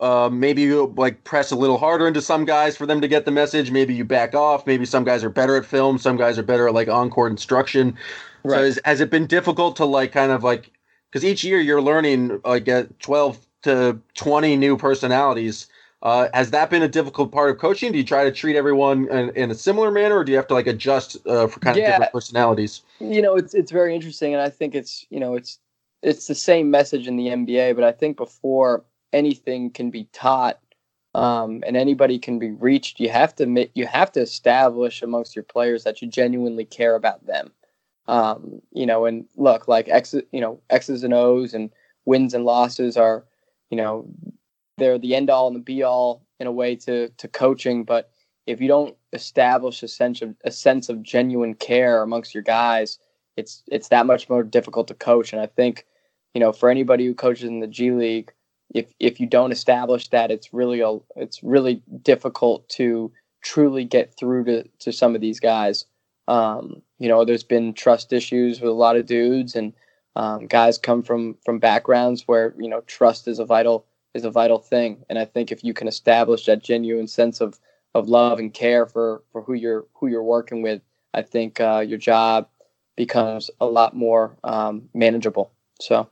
uh, 0.00 0.28
maybe 0.30 0.62
you 0.62 0.92
like 0.96 1.24
press 1.24 1.50
a 1.50 1.56
little 1.56 1.78
harder 1.78 2.06
into 2.06 2.20
some 2.20 2.44
guys 2.44 2.76
for 2.76 2.84
them 2.84 3.00
to 3.00 3.08
get 3.08 3.24
the 3.24 3.30
message. 3.30 3.70
Maybe 3.70 3.94
you 3.94 4.04
back 4.04 4.34
off. 4.34 4.66
Maybe 4.66 4.84
some 4.84 5.04
guys 5.04 5.24
are 5.24 5.30
better 5.30 5.56
at 5.56 5.64
film. 5.64 5.96
Some 5.98 6.16
guys 6.16 6.38
are 6.38 6.42
better 6.42 6.68
at 6.68 6.74
like 6.74 6.88
on 6.88 7.08
court 7.08 7.30
instruction. 7.30 7.96
Right. 8.46 8.58
So 8.58 8.64
has, 8.64 8.80
has 8.84 9.00
it 9.00 9.10
been 9.10 9.26
difficult 9.26 9.76
to 9.76 9.84
like 9.84 10.12
kind 10.12 10.32
of 10.32 10.44
like 10.44 10.72
because 11.10 11.24
each 11.24 11.44
year 11.44 11.60
you're 11.60 11.82
learning 11.82 12.40
like 12.44 12.68
at 12.68 12.98
12 13.00 13.46
to 13.62 14.00
20 14.14 14.56
new 14.56 14.76
personalities. 14.76 15.66
Uh, 16.02 16.28
has 16.34 16.50
that 16.50 16.70
been 16.70 16.82
a 16.82 16.88
difficult 16.88 17.32
part 17.32 17.50
of 17.50 17.58
coaching? 17.58 17.90
Do 17.90 17.98
you 17.98 18.04
try 18.04 18.22
to 18.24 18.30
treat 18.30 18.54
everyone 18.54 19.08
in, 19.08 19.30
in 19.30 19.50
a 19.50 19.54
similar 19.54 19.90
manner, 19.90 20.18
or 20.18 20.24
do 20.24 20.30
you 20.30 20.36
have 20.36 20.46
to 20.48 20.54
like 20.54 20.66
adjust 20.66 21.16
uh, 21.26 21.46
for 21.48 21.58
kind 21.60 21.76
of 21.76 21.82
yeah. 21.82 21.92
different 21.92 22.12
personalities? 22.12 22.82
You 23.00 23.22
know, 23.22 23.34
it's 23.34 23.54
it's 23.54 23.72
very 23.72 23.94
interesting, 23.94 24.32
and 24.32 24.42
I 24.42 24.50
think 24.50 24.74
it's 24.74 25.06
you 25.10 25.18
know 25.18 25.34
it's 25.34 25.58
it's 26.02 26.26
the 26.26 26.34
same 26.34 26.70
message 26.70 27.08
in 27.08 27.16
the 27.16 27.28
NBA, 27.28 27.74
but 27.74 27.82
I 27.82 27.92
think 27.92 28.16
before 28.16 28.84
anything 29.12 29.70
can 29.70 29.90
be 29.90 30.04
taught 30.12 30.60
um, 31.14 31.64
and 31.66 31.76
anybody 31.76 32.18
can 32.18 32.38
be 32.38 32.50
reached, 32.50 33.00
you 33.00 33.08
have 33.08 33.34
to 33.36 33.68
you 33.74 33.86
have 33.86 34.12
to 34.12 34.20
establish 34.20 35.02
amongst 35.02 35.34
your 35.34 35.44
players 35.44 35.82
that 35.84 36.02
you 36.02 36.08
genuinely 36.08 36.66
care 36.66 36.94
about 36.94 37.26
them. 37.26 37.50
Um, 38.08 38.62
you 38.72 38.86
know, 38.86 39.04
and 39.04 39.24
look, 39.36 39.66
like 39.68 39.88
X, 39.88 40.14
you 40.32 40.40
know, 40.40 40.60
X's 40.70 41.02
and 41.02 41.14
O's 41.14 41.54
and 41.54 41.70
wins 42.04 42.34
and 42.34 42.44
losses 42.44 42.96
are, 42.96 43.24
you 43.70 43.76
know, 43.76 44.06
they're 44.78 44.98
the 44.98 45.14
end 45.14 45.30
all 45.30 45.48
and 45.48 45.56
the 45.56 45.60
be 45.60 45.82
all 45.82 46.22
in 46.38 46.46
a 46.46 46.52
way 46.52 46.76
to 46.76 47.08
to 47.08 47.28
coaching. 47.28 47.84
But 47.84 48.10
if 48.46 48.60
you 48.60 48.68
don't 48.68 48.96
establish 49.12 49.82
a 49.82 49.88
sense 49.88 50.22
of 50.22 50.34
a 50.44 50.50
sense 50.50 50.88
of 50.88 51.02
genuine 51.02 51.54
care 51.54 52.02
amongst 52.02 52.34
your 52.34 52.42
guys, 52.42 52.98
it's 53.36 53.62
it's 53.66 53.88
that 53.88 54.06
much 54.06 54.28
more 54.28 54.42
difficult 54.42 54.88
to 54.88 54.94
coach. 54.94 55.32
And 55.32 55.42
I 55.42 55.46
think, 55.46 55.86
you 56.34 56.40
know, 56.40 56.52
for 56.52 56.70
anybody 56.70 57.06
who 57.06 57.14
coaches 57.14 57.48
in 57.48 57.60
the 57.60 57.66
G 57.66 57.90
League, 57.90 58.32
if 58.74 58.92
if 59.00 59.20
you 59.20 59.26
don't 59.26 59.52
establish 59.52 60.08
that, 60.08 60.30
it's 60.30 60.52
really 60.52 60.80
a 60.80 60.98
it's 61.16 61.42
really 61.42 61.82
difficult 62.02 62.68
to 62.70 63.12
truly 63.42 63.84
get 63.84 64.14
through 64.16 64.44
to 64.44 64.64
to 64.80 64.92
some 64.92 65.14
of 65.14 65.20
these 65.20 65.40
guys. 65.40 65.86
Um, 66.28 66.82
you 66.98 67.08
know, 67.08 67.24
there's 67.24 67.44
been 67.44 67.74
trust 67.74 68.12
issues 68.12 68.60
with 68.60 68.70
a 68.70 68.74
lot 68.74 68.96
of 68.96 69.06
dudes, 69.06 69.54
and 69.54 69.72
um, 70.16 70.46
guys 70.46 70.78
come 70.78 71.02
from 71.02 71.36
from 71.44 71.58
backgrounds 71.58 72.24
where 72.26 72.54
you 72.58 72.68
know 72.68 72.80
trust 72.82 73.28
is 73.28 73.38
a 73.38 73.44
vital 73.44 73.86
is 74.14 74.24
a 74.24 74.30
vital 74.30 74.58
thing. 74.58 75.04
And 75.08 75.18
I 75.18 75.24
think 75.24 75.52
if 75.52 75.62
you 75.62 75.74
can 75.74 75.88
establish 75.88 76.46
that 76.46 76.62
genuine 76.62 77.06
sense 77.06 77.40
of 77.40 77.58
of 77.94 78.08
love 78.08 78.38
and 78.38 78.52
care 78.52 78.86
for 78.86 79.22
for 79.32 79.42
who 79.42 79.54
you're 79.54 79.86
who 79.94 80.08
you're 80.08 80.22
working 80.22 80.62
with, 80.62 80.82
I 81.14 81.22
think 81.22 81.60
uh, 81.60 81.84
your 81.86 81.98
job 81.98 82.48
becomes 82.96 83.50
a 83.60 83.66
lot 83.66 83.94
more 83.94 84.36
um, 84.42 84.88
manageable. 84.94 85.52
So. 85.80 86.08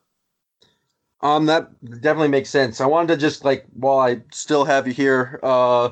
Um, 1.20 1.46
that 1.46 1.70
definitely 2.02 2.28
makes 2.28 2.50
sense. 2.50 2.82
I 2.82 2.86
wanted 2.86 3.14
to 3.14 3.16
just 3.18 3.46
like 3.46 3.64
while 3.72 3.98
I 3.98 4.20
still 4.30 4.66
have 4.66 4.86
you 4.86 4.92
here, 4.92 5.40
uh, 5.42 5.90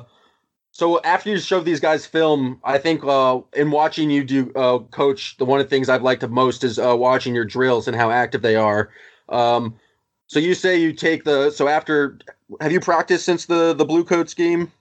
so 0.73 0.99
after 1.03 1.29
you 1.29 1.37
showed 1.37 1.65
these 1.65 1.79
guys 1.79 2.07
film, 2.07 2.59
I 2.63 2.79
think 2.79 3.03
uh, 3.03 3.41
in 3.53 3.69
watching 3.69 4.09
you 4.09 4.23
do 4.23 4.51
uh, 4.55 4.79
coach, 4.79 5.37
the 5.37 5.45
one 5.45 5.59
of 5.59 5.67
the 5.67 5.69
things 5.69 5.87
I've 5.87 6.01
liked 6.01 6.21
the 6.21 6.27
most 6.27 6.63
is 6.63 6.79
uh, 6.79 6.97
watching 6.97 7.35
your 7.35 7.45
drills 7.45 7.87
and 7.87 7.95
how 7.95 8.09
active 8.09 8.41
they 8.41 8.55
are. 8.55 8.89
Um, 9.29 9.75
so 10.25 10.39
you 10.39 10.55
say 10.55 10.77
you 10.77 10.91
take 10.91 11.25
the 11.25 11.51
so 11.51 11.67
after 11.67 12.17
have 12.59 12.71
you 12.71 12.79
practiced 12.79 13.23
since 13.23 13.45
the 13.45 13.75
the 13.75 13.85
Blue 13.85 14.03
Coats 14.03 14.33
game? 14.33 14.71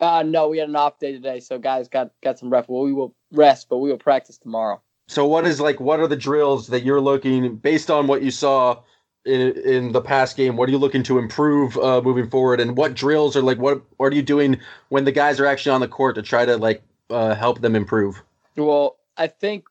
Uh 0.00 0.22
no, 0.22 0.48
we 0.48 0.56
had 0.56 0.70
an 0.70 0.76
off 0.76 0.98
day 0.98 1.12
today, 1.12 1.40
so 1.40 1.58
guys 1.58 1.88
got 1.88 2.12
got 2.22 2.38
some 2.38 2.48
rest. 2.48 2.70
Well, 2.70 2.82
we 2.82 2.94
will 2.94 3.14
rest, 3.32 3.68
but 3.68 3.78
we 3.78 3.90
will 3.90 3.98
practice 3.98 4.38
tomorrow. 4.38 4.80
So 5.08 5.26
what 5.26 5.46
is 5.46 5.60
like 5.60 5.78
what 5.78 6.00
are 6.00 6.06
the 6.08 6.16
drills 6.16 6.68
that 6.68 6.84
you're 6.84 7.02
looking 7.02 7.56
based 7.56 7.90
on 7.90 8.06
what 8.06 8.22
you 8.22 8.30
saw 8.30 8.82
in 9.26 9.56
in 9.58 9.92
the 9.92 10.00
past 10.00 10.36
game? 10.36 10.56
What 10.56 10.68
are 10.68 10.72
you 10.72 10.78
looking 10.78 11.02
to 11.04 11.18
improve 11.18 11.76
uh, 11.76 12.00
moving 12.02 12.30
forward, 12.30 12.60
and 12.60 12.76
what 12.76 12.94
drills 12.94 13.36
are 13.36 13.42
like? 13.42 13.58
What 13.58 13.82
what 13.96 14.12
are 14.12 14.16
you 14.16 14.22
doing 14.22 14.60
when 14.88 15.04
the 15.04 15.12
guys 15.12 15.40
are 15.40 15.46
actually 15.46 15.72
on 15.72 15.80
the 15.80 15.88
court 15.88 16.14
to 16.14 16.22
try 16.22 16.44
to 16.44 16.56
like 16.56 16.82
uh, 17.10 17.34
help 17.34 17.60
them 17.60 17.74
improve? 17.76 18.22
Well, 18.56 18.96
I 19.16 19.26
think 19.26 19.66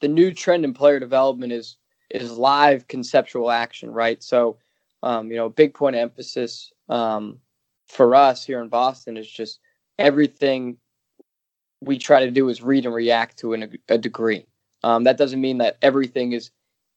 the 0.00 0.08
new 0.08 0.32
trend 0.32 0.64
in 0.64 0.74
player 0.74 0.98
development 0.98 1.52
is 1.52 1.76
is 2.10 2.32
live 2.32 2.86
conceptual 2.88 3.50
action, 3.50 3.90
right? 3.90 4.22
So, 4.22 4.56
um, 5.02 5.30
you 5.30 5.36
know, 5.36 5.48
big 5.48 5.74
point 5.74 5.96
of 5.96 6.02
emphasis 6.02 6.72
um, 6.88 7.38
for 7.88 8.14
us 8.14 8.44
here 8.44 8.60
in 8.60 8.68
Boston 8.68 9.16
is 9.16 9.30
just 9.30 9.60
everything 9.98 10.76
we 11.80 11.98
try 11.98 12.24
to 12.24 12.30
do 12.30 12.48
is 12.48 12.62
read 12.62 12.86
and 12.86 12.94
react 12.94 13.38
to 13.38 13.52
in 13.52 13.62
a, 13.62 13.68
a 13.88 13.98
degree. 13.98 14.46
Um, 14.82 15.04
that 15.04 15.16
doesn't 15.16 15.40
mean 15.40 15.58
that 15.58 15.78
everything 15.82 16.32
is 16.32 16.50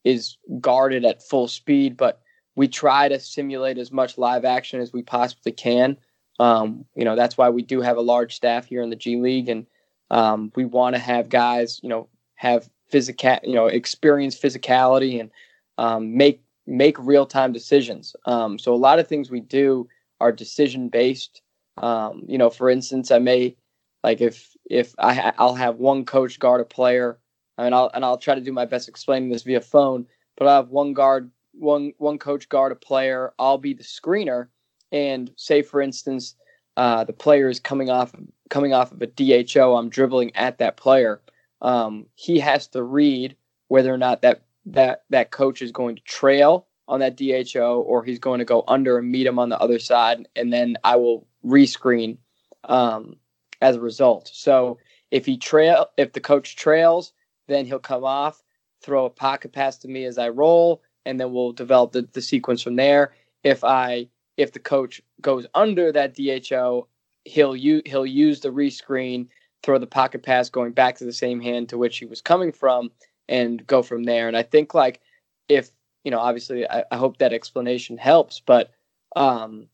is 0.08 0.38
guarded 0.60 1.04
at 1.04 1.22
full 1.22 1.48
speed, 1.48 1.96
but 1.96 2.22
we 2.56 2.66
try 2.66 3.08
to 3.08 3.20
simulate 3.20 3.76
as 3.76 3.92
much 3.92 4.16
live 4.16 4.46
action 4.46 4.80
as 4.80 4.90
we 4.90 5.02
possibly 5.02 5.52
can. 5.52 5.98
Um, 6.40 6.86
you 6.94 7.04
know, 7.04 7.14
that's 7.14 7.36
why 7.36 7.50
we 7.50 7.60
do 7.60 7.82
have 7.82 7.98
a 7.98 8.00
large 8.02 8.34
staff 8.34 8.64
here 8.64 8.80
in 8.80 8.88
the 8.88 8.96
G 8.96 9.16
League, 9.16 9.50
and 9.50 9.66
um, 10.10 10.50
we 10.56 10.64
want 10.64 10.94
to 10.96 10.98
have 10.98 11.28
guys, 11.28 11.78
you 11.82 11.90
know, 11.90 12.08
have 12.36 12.70
physical, 12.88 13.38
you 13.42 13.54
know, 13.54 13.66
experience 13.66 14.38
physicality 14.38 15.20
and 15.20 15.30
um, 15.76 16.16
make 16.16 16.42
make 16.66 16.98
real 16.98 17.26
time 17.26 17.52
decisions. 17.52 18.16
Um, 18.24 18.58
so 18.58 18.74
a 18.74 18.76
lot 18.76 18.98
of 18.98 19.08
things 19.08 19.30
we 19.30 19.40
do 19.40 19.88
are 20.20 20.32
decision 20.32 20.88
based. 20.88 21.42
Um, 21.76 22.24
you 22.26 22.38
know, 22.38 22.50
for 22.50 22.70
instance, 22.70 23.10
I 23.10 23.18
may 23.18 23.56
like 24.02 24.22
if 24.22 24.56
if 24.70 24.94
I 24.98 25.32
I'll 25.36 25.54
have 25.54 25.76
one 25.76 26.06
coach 26.06 26.38
guard 26.38 26.62
a 26.62 26.64
player 26.64 27.18
and 27.58 27.74
I'll 27.74 27.90
and 27.92 28.04
I'll 28.04 28.18
try 28.18 28.34
to 28.34 28.40
do 28.40 28.52
my 28.52 28.64
best 28.64 28.88
explaining 28.88 29.30
this 29.30 29.42
via 29.42 29.60
phone. 29.60 30.06
But 30.36 30.48
I 30.48 30.56
have 30.56 30.70
one 30.70 30.94
guard, 30.94 31.30
one 31.52 31.92
one 31.98 32.18
coach 32.18 32.48
guard 32.48 32.72
a 32.72 32.76
player. 32.76 33.32
I'll 33.38 33.58
be 33.58 33.74
the 33.74 33.82
screener, 33.82 34.48
and 34.92 35.30
say 35.36 35.62
for 35.62 35.80
instance, 35.82 36.36
uh, 36.76 37.04
the 37.04 37.12
player 37.12 37.48
is 37.48 37.60
coming 37.60 37.90
off 37.90 38.14
coming 38.48 38.72
off 38.72 38.92
of 38.92 39.02
a 39.02 39.06
DHO. 39.06 39.76
I'm 39.76 39.90
dribbling 39.90 40.34
at 40.36 40.58
that 40.58 40.76
player. 40.76 41.20
Um, 41.60 42.06
he 42.14 42.38
has 42.38 42.68
to 42.68 42.82
read 42.82 43.36
whether 43.66 43.92
or 43.92 43.98
not 43.98 44.22
that 44.22 44.42
that 44.66 45.02
that 45.10 45.30
coach 45.30 45.60
is 45.60 45.72
going 45.72 45.96
to 45.96 46.02
trail 46.02 46.66
on 46.86 47.00
that 47.00 47.16
DHO 47.16 47.80
or 47.80 48.02
he's 48.02 48.18
going 48.18 48.38
to 48.38 48.44
go 48.44 48.64
under 48.66 48.98
and 48.98 49.10
meet 49.10 49.26
him 49.26 49.38
on 49.38 49.48
the 49.48 49.58
other 49.58 49.78
side, 49.78 50.28
and 50.36 50.52
then 50.52 50.76
I 50.84 50.96
will 50.96 51.26
rescreen 51.44 52.18
um, 52.64 53.16
as 53.60 53.76
a 53.76 53.80
result. 53.80 54.30
So 54.32 54.78
if 55.10 55.26
he 55.26 55.36
trail, 55.36 55.86
if 55.96 56.12
the 56.12 56.20
coach 56.20 56.56
trails, 56.56 57.12
then 57.48 57.66
he'll 57.66 57.78
come 57.78 58.04
off, 58.04 58.42
throw 58.82 59.06
a 59.06 59.10
pocket 59.10 59.52
pass 59.52 59.76
to 59.78 59.88
me 59.88 60.04
as 60.04 60.18
I 60.18 60.28
roll, 60.28 60.82
and 61.04 61.18
then 61.18 61.32
we'll 61.32 61.52
develop 61.52 61.92
the, 61.92 62.08
the 62.12 62.22
sequence 62.22 62.62
from 62.62 62.76
there. 62.76 63.12
If 63.42 63.64
I 63.64 64.08
if 64.36 64.52
the 64.52 64.60
coach 64.60 65.02
goes 65.20 65.46
under 65.54 65.90
that 65.90 66.14
DHO, 66.14 66.86
he'll 67.24 67.56
use 67.56 67.82
he'll 67.86 68.06
use 68.06 68.40
the 68.40 68.50
rescreen, 68.50 69.26
throw 69.62 69.78
the 69.78 69.86
pocket 69.86 70.22
pass 70.22 70.48
going 70.48 70.72
back 70.72 70.96
to 70.96 71.04
the 71.04 71.12
same 71.12 71.40
hand 71.40 71.68
to 71.70 71.78
which 71.78 71.98
he 71.98 72.06
was 72.06 72.20
coming 72.20 72.52
from, 72.52 72.90
and 73.28 73.66
go 73.66 73.82
from 73.82 74.04
there. 74.04 74.28
And 74.28 74.36
I 74.36 74.42
think 74.42 74.74
like 74.74 75.00
if 75.48 75.70
you 76.04 76.10
know, 76.10 76.20
obviously, 76.20 76.68
I, 76.68 76.84
I 76.90 76.96
hope 76.96 77.18
that 77.18 77.32
explanation 77.32 77.98
helps, 77.98 78.40
but 78.40 78.72
um, 79.16 79.66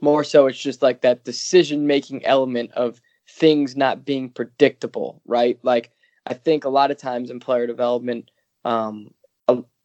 more 0.00 0.24
so, 0.24 0.46
it's 0.46 0.58
just 0.58 0.82
like 0.82 1.00
that 1.02 1.24
decision 1.24 1.86
making 1.86 2.24
element 2.24 2.70
of 2.72 3.00
things 3.28 3.76
not 3.76 4.04
being 4.04 4.30
predictable, 4.30 5.20
right? 5.26 5.58
Like 5.62 5.90
I 6.26 6.34
think 6.34 6.64
a 6.64 6.70
lot 6.70 6.90
of 6.90 6.96
times 6.96 7.30
in 7.30 7.40
player 7.40 7.66
development, 7.66 8.30
um, 8.64 9.12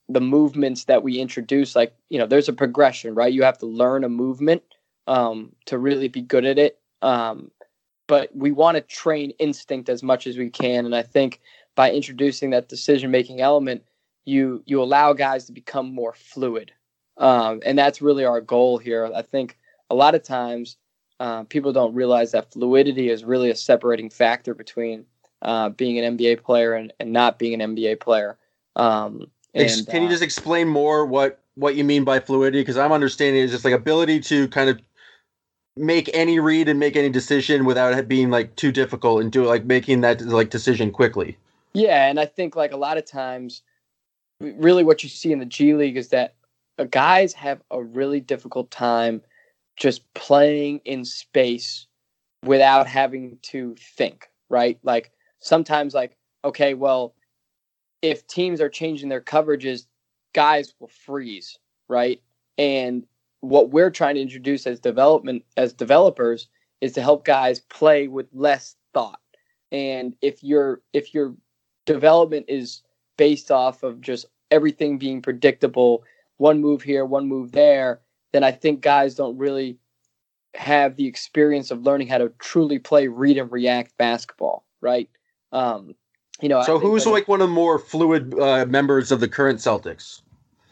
the 0.09 0.19
movements 0.19 0.85
that 0.85 1.03
we 1.03 1.19
introduce, 1.19 1.75
like 1.75 1.95
you 2.09 2.17
know, 2.17 2.25
there's 2.25 2.49
a 2.49 2.53
progression, 2.53 3.13
right? 3.13 3.31
You 3.31 3.43
have 3.43 3.59
to 3.59 3.67
learn 3.67 4.03
a 4.03 4.09
movement 4.09 4.63
um, 5.07 5.53
to 5.65 5.77
really 5.77 6.07
be 6.07 6.21
good 6.21 6.45
at 6.45 6.57
it. 6.57 6.79
Um, 7.01 7.51
but 8.07 8.35
we 8.35 8.51
want 8.51 8.75
to 8.75 8.81
train 8.81 9.31
instinct 9.37 9.87
as 9.87 10.01
much 10.01 10.25
as 10.25 10.35
we 10.35 10.49
can, 10.49 10.85
and 10.85 10.95
I 10.95 11.03
think 11.03 11.39
by 11.75 11.91
introducing 11.91 12.49
that 12.49 12.67
decision 12.67 13.11
making 13.11 13.39
element, 13.39 13.83
you 14.25 14.63
you 14.65 14.81
allow 14.81 15.13
guys 15.13 15.45
to 15.45 15.51
become 15.51 15.93
more 15.93 16.13
fluid, 16.13 16.71
um, 17.17 17.61
and 17.63 17.77
that's 17.77 18.01
really 18.01 18.25
our 18.25 18.41
goal 18.41 18.79
here. 18.79 19.11
I 19.13 19.21
think 19.21 19.57
a 19.91 19.95
lot 19.95 20.15
of 20.15 20.23
times 20.23 20.77
uh, 21.19 21.43
people 21.43 21.71
don't 21.71 21.93
realize 21.93 22.31
that 22.31 22.51
fluidity 22.51 23.09
is 23.09 23.23
really 23.23 23.51
a 23.51 23.55
separating 23.55 24.09
factor 24.09 24.55
between 24.55 25.05
uh, 25.41 25.69
being 25.69 25.99
an 25.99 26.17
NBA 26.17 26.43
player 26.43 26.73
and, 26.73 26.93
and 26.99 27.11
not 27.11 27.39
being 27.39 27.59
an 27.59 27.75
NBA 27.75 27.99
player. 27.99 28.37
Um, 28.75 29.27
and, 29.53 29.87
Can 29.87 30.03
you 30.03 30.09
just 30.09 30.23
explain 30.23 30.67
more 30.67 31.05
what 31.05 31.39
what 31.55 31.75
you 31.75 31.83
mean 31.83 32.03
by 32.03 32.19
fluidity? 32.19 32.61
Because 32.61 32.77
I'm 32.77 32.91
understanding 32.91 33.43
it's 33.43 33.51
just 33.51 33.65
like 33.65 33.73
ability 33.73 34.19
to 34.21 34.47
kind 34.49 34.69
of 34.69 34.79
make 35.75 36.09
any 36.13 36.39
read 36.39 36.69
and 36.69 36.79
make 36.79 36.95
any 36.95 37.09
decision 37.09 37.65
without 37.65 37.97
it 37.97 38.07
being 38.07 38.29
like 38.29 38.55
too 38.55 38.71
difficult 38.71 39.21
and 39.21 39.31
do 39.31 39.45
like 39.45 39.65
making 39.65 40.01
that 40.01 40.21
like 40.21 40.49
decision 40.49 40.91
quickly. 40.91 41.37
Yeah, 41.73 42.07
and 42.07 42.19
I 42.19 42.25
think 42.25 42.55
like 42.55 42.71
a 42.71 42.77
lot 42.77 42.97
of 42.97 43.05
times 43.05 43.63
really 44.39 44.83
what 44.83 45.03
you 45.03 45.09
see 45.09 45.31
in 45.31 45.39
the 45.39 45.45
G 45.45 45.73
League 45.73 45.97
is 45.97 46.09
that 46.09 46.35
uh, 46.77 46.85
guys 46.85 47.33
have 47.33 47.61
a 47.71 47.81
really 47.81 48.19
difficult 48.19 48.71
time 48.71 49.21
just 49.75 50.13
playing 50.13 50.81
in 50.85 51.05
space 51.05 51.87
without 52.45 52.87
having 52.87 53.37
to 53.41 53.75
think, 53.95 54.29
right? 54.49 54.77
Like 54.83 55.11
sometimes 55.39 55.93
like 55.93 56.15
okay, 56.45 56.73
well, 56.73 57.15
if 58.01 58.25
teams 58.27 58.61
are 58.61 58.69
changing 58.69 59.09
their 59.09 59.21
coverages, 59.21 59.87
guys 60.33 60.73
will 60.79 60.87
freeze, 60.87 61.57
right? 61.89 62.21
And 62.57 63.05
what 63.41 63.71
we're 63.71 63.91
trying 63.91 64.15
to 64.15 64.21
introduce 64.21 64.67
as 64.67 64.79
development 64.79 65.43
as 65.57 65.73
developers 65.73 66.47
is 66.81 66.93
to 66.93 67.01
help 67.01 67.25
guys 67.25 67.59
play 67.59 68.07
with 68.07 68.27
less 68.33 68.75
thought. 68.93 69.19
And 69.71 70.15
if 70.21 70.43
your 70.43 70.81
if 70.93 71.13
your 71.13 71.35
development 71.85 72.45
is 72.47 72.81
based 73.17 73.51
off 73.51 73.83
of 73.83 74.01
just 74.01 74.25
everything 74.51 74.97
being 74.97 75.21
predictable, 75.21 76.03
one 76.37 76.59
move 76.59 76.81
here, 76.81 77.05
one 77.05 77.27
move 77.27 77.51
there, 77.51 78.01
then 78.31 78.43
I 78.43 78.51
think 78.51 78.81
guys 78.81 79.15
don't 79.15 79.37
really 79.37 79.77
have 80.55 80.95
the 80.95 81.05
experience 81.05 81.69
of 81.69 81.83
learning 81.83 82.07
how 82.07 82.17
to 82.17 82.29
truly 82.39 82.79
play 82.79 83.07
read 83.07 83.37
and 83.37 83.51
react 83.51 83.95
basketball, 83.97 84.65
right? 84.81 85.09
Um, 85.51 85.95
you 86.41 86.49
know, 86.49 86.63
So 86.63 86.79
who's 86.79 87.05
like 87.05 87.27
one 87.27 87.41
of 87.41 87.49
the 87.49 87.53
more 87.53 87.79
fluid 87.79 88.37
uh, 88.39 88.65
members 88.65 89.11
of 89.11 89.19
the 89.19 89.27
current 89.27 89.59
Celtics? 89.59 90.21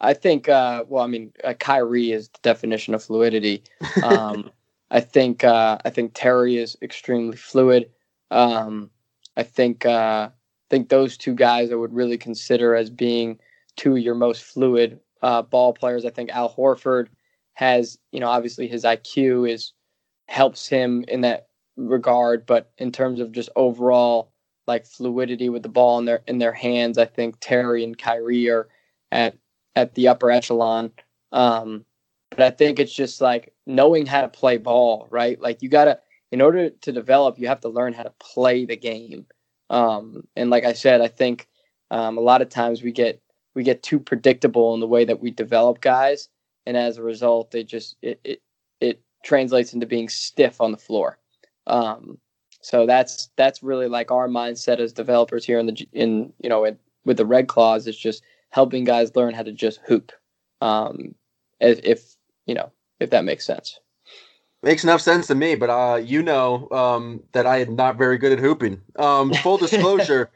I 0.00 0.14
think, 0.14 0.48
uh, 0.48 0.84
well, 0.88 1.04
I 1.04 1.08
mean, 1.08 1.32
uh, 1.44 1.54
Kyrie 1.54 2.12
is 2.12 2.28
the 2.28 2.38
definition 2.42 2.94
of 2.94 3.02
fluidity. 3.02 3.62
Um, 4.02 4.50
I 4.90 5.00
think, 5.00 5.44
uh, 5.44 5.78
I 5.84 5.90
think 5.90 6.12
Terry 6.14 6.56
is 6.56 6.76
extremely 6.80 7.36
fluid. 7.36 7.90
Um, 8.30 8.90
I 9.36 9.42
think, 9.42 9.84
uh, 9.84 10.30
I 10.30 10.66
think 10.70 10.88
those 10.88 11.16
two 11.16 11.34
guys 11.34 11.70
I 11.70 11.74
would 11.74 11.92
really 11.92 12.16
consider 12.16 12.74
as 12.74 12.88
being 12.88 13.38
two 13.76 13.92
of 13.92 14.02
your 14.02 14.14
most 14.14 14.42
fluid 14.42 15.00
uh, 15.22 15.42
ball 15.42 15.74
players. 15.74 16.04
I 16.04 16.10
think 16.10 16.30
Al 16.30 16.54
Horford 16.54 17.08
has, 17.54 17.98
you 18.12 18.20
know, 18.20 18.28
obviously 18.28 18.68
his 18.68 18.84
IQ 18.84 19.50
is 19.50 19.72
helps 20.28 20.68
him 20.68 21.04
in 21.08 21.22
that 21.22 21.48
regard, 21.76 22.46
but 22.46 22.70
in 22.78 22.92
terms 22.92 23.20
of 23.20 23.32
just 23.32 23.48
overall 23.56 24.32
like 24.68 24.86
fluidity 24.86 25.48
with 25.48 25.62
the 25.62 25.68
ball 25.68 25.98
in 25.98 26.04
their 26.04 26.22
in 26.28 26.38
their 26.38 26.52
hands, 26.52 26.98
I 26.98 27.06
think 27.06 27.36
Terry 27.40 27.82
and 27.82 27.98
Kyrie 27.98 28.48
are 28.50 28.68
at 29.10 29.36
at 29.74 29.94
the 29.94 30.08
upper 30.08 30.30
echelon. 30.30 30.92
Um, 31.32 31.84
but 32.30 32.40
I 32.40 32.50
think 32.50 32.78
it's 32.78 32.94
just 32.94 33.20
like 33.20 33.52
knowing 33.66 34.06
how 34.06 34.20
to 34.20 34.28
play 34.28 34.58
ball, 34.58 35.08
right? 35.10 35.40
Like 35.40 35.62
you 35.62 35.68
gotta, 35.68 35.98
in 36.30 36.40
order 36.40 36.70
to 36.70 36.92
develop, 36.92 37.38
you 37.38 37.48
have 37.48 37.60
to 37.60 37.68
learn 37.68 37.92
how 37.92 38.02
to 38.02 38.12
play 38.20 38.64
the 38.64 38.76
game. 38.76 39.26
Um, 39.70 40.24
and 40.36 40.50
like 40.50 40.64
I 40.64 40.72
said, 40.72 41.00
I 41.00 41.08
think 41.08 41.48
um, 41.90 42.18
a 42.18 42.22
lot 42.22 42.42
of 42.42 42.48
times 42.48 42.82
we 42.82 42.92
get 42.92 43.20
we 43.54 43.62
get 43.64 43.82
too 43.82 43.98
predictable 43.98 44.74
in 44.74 44.80
the 44.80 44.86
way 44.86 45.04
that 45.04 45.20
we 45.20 45.30
develop 45.30 45.80
guys, 45.80 46.28
and 46.66 46.76
as 46.76 46.98
a 46.98 47.02
result, 47.02 47.50
they 47.50 47.64
just 47.64 47.96
it 48.02 48.20
it, 48.24 48.42
it 48.80 49.00
translates 49.24 49.72
into 49.72 49.86
being 49.86 50.08
stiff 50.08 50.60
on 50.60 50.72
the 50.72 50.78
floor. 50.78 51.18
Um, 51.66 52.18
so 52.68 52.84
that's 52.84 53.30
that's 53.36 53.62
really 53.62 53.88
like 53.88 54.10
our 54.10 54.28
mindset 54.28 54.78
as 54.78 54.92
developers 54.92 55.42
here 55.42 55.58
in 55.58 55.64
the 55.64 55.88
in 55.94 56.30
you 56.42 56.50
know 56.50 56.66
in, 56.66 56.76
with 57.06 57.16
the 57.16 57.24
Red 57.24 57.48
Claws 57.48 57.86
is 57.86 57.96
just 57.96 58.22
helping 58.50 58.84
guys 58.84 59.16
learn 59.16 59.32
how 59.32 59.42
to 59.42 59.52
just 59.52 59.80
hoop. 59.86 60.12
Um, 60.60 61.14
if, 61.60 61.80
if 61.82 62.14
you 62.44 62.54
know 62.54 62.70
if 63.00 63.08
that 63.08 63.24
makes 63.24 63.46
sense. 63.46 63.80
Makes 64.62 64.84
enough 64.84 65.00
sense 65.00 65.28
to 65.28 65.34
me, 65.34 65.54
but 65.54 65.70
uh, 65.70 65.96
you 65.96 66.22
know 66.22 66.68
um, 66.70 67.22
that 67.32 67.46
I 67.46 67.62
am 67.62 67.74
not 67.74 67.96
very 67.96 68.18
good 68.18 68.32
at 68.32 68.38
hooping. 68.38 68.82
Um, 68.98 69.32
full 69.32 69.56
disclosure, 69.66 70.30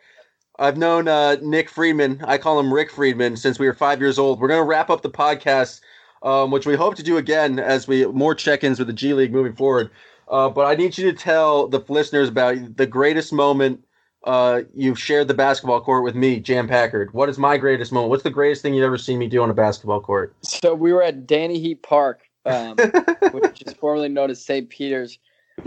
I've 0.59 0.79
known 0.79 1.09
uh, 1.09 1.37
Nick 1.43 1.69
Friedman. 1.69 2.25
I 2.27 2.39
call 2.39 2.59
him 2.59 2.73
Rick 2.73 2.93
Friedman 2.93 3.37
since 3.37 3.59
we 3.59 3.67
were 3.67 3.75
five 3.75 4.01
years 4.01 4.19
old. 4.19 4.41
We're 4.41 4.49
gonna 4.49 4.65
wrap 4.65 4.89
up 4.89 5.03
the 5.03 5.11
podcast, 5.11 5.83
um, 6.23 6.51
which 6.51 6.65
we 6.65 6.77
hope 6.77 6.95
to 6.95 7.03
do 7.03 7.19
again 7.19 7.59
as 7.59 7.87
we 7.87 8.07
more 8.07 8.35
check-ins 8.35 8.79
with 8.79 8.89
the 8.89 8.95
G 8.95 9.13
League 9.13 9.33
moving 9.33 9.55
forward. 9.55 9.91
Uh, 10.33 10.49
but 10.49 10.65
I 10.65 10.75
need 10.75 10.97
you 10.97 11.13
to 11.13 11.17
tell 11.17 11.69
the 11.69 11.79
listeners 11.89 12.31
about 12.31 12.77
the 12.77 12.87
greatest 12.87 13.35
moment 13.35 13.85
uh, 14.25 14.63
you've 14.75 14.99
shared 14.99 15.29
the 15.29 15.35
basketball 15.35 15.81
court 15.83 16.05
with 16.05 16.15
me, 16.15 16.43
Sam 16.43 16.67
Packard. 16.67 17.13
What 17.13 17.29
is 17.29 17.39
my 17.39 17.59
greatest 17.59 17.93
moment? 17.93 18.09
What's 18.09 18.23
the 18.23 18.31
greatest 18.31 18.63
thing 18.63 18.73
you've 18.73 18.85
ever 18.85 18.97
seen 18.97 19.19
me 19.19 19.29
do 19.29 19.43
on 19.43 19.51
a 19.51 19.55
basketball 19.55 20.01
court? 20.01 20.35
So 20.43 20.75
we 20.75 20.93
were 20.93 21.03
at 21.03 21.27
Danny 21.27 21.59
Heat 21.59 21.83
Park, 21.83 22.23
um, 22.47 22.77
which 23.33 23.63
is 23.63 23.75
formerly 23.75 24.09
known 24.09 24.31
as 24.31 24.43
St. 24.43 24.71
Peter's. 24.71 25.19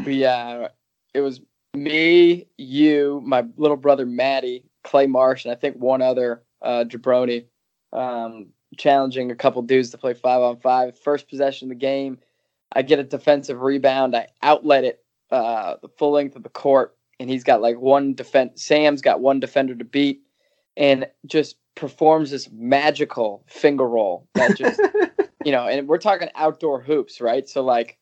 We 0.03 0.25
uh, 0.25 0.69
it 1.13 1.21
was 1.21 1.41
me, 1.75 2.47
you, 2.57 3.21
my 3.23 3.45
little 3.57 3.77
brother 3.77 4.07
Maddie, 4.07 4.63
Clay 4.83 5.05
Marsh, 5.05 5.45
and 5.45 5.51
I 5.51 5.55
think 5.55 5.75
one 5.75 6.01
other 6.01 6.41
uh, 6.63 6.85
jabroni, 6.87 7.45
um, 7.93 8.47
challenging 8.77 9.29
a 9.29 9.35
couple 9.35 9.61
dudes 9.61 9.91
to 9.91 9.99
play 9.99 10.15
five 10.15 10.41
on 10.41 10.57
five. 10.57 10.97
First 10.97 11.29
possession 11.29 11.67
of 11.67 11.69
the 11.69 11.75
game, 11.75 12.17
I 12.75 12.81
get 12.81 12.99
a 12.99 13.03
defensive 13.03 13.61
rebound. 13.61 14.15
I 14.15 14.27
outlet 14.43 14.83
it 14.83 15.03
uh, 15.31 15.75
the 15.81 15.89
full 15.97 16.11
length 16.11 16.35
of 16.35 16.43
the 16.43 16.49
court, 16.49 16.95
and 17.19 17.29
he's 17.29 17.43
got 17.43 17.61
like 17.61 17.79
one 17.79 18.13
defense. 18.13 18.63
Sam's 18.63 19.01
got 19.01 19.21
one 19.21 19.39
defender 19.39 19.75
to 19.75 19.85
beat, 19.85 20.21
and 20.77 21.07
just 21.25 21.55
performs 21.75 22.31
this 22.31 22.49
magical 22.51 23.43
finger 23.47 23.87
roll 23.87 24.27
that 24.35 24.57
just 24.57 24.79
you 25.45 25.51
know. 25.51 25.67
And 25.67 25.87
we're 25.87 25.97
talking 25.97 26.29
outdoor 26.35 26.81
hoops, 26.81 27.21
right? 27.21 27.47
So 27.47 27.63
like, 27.63 27.97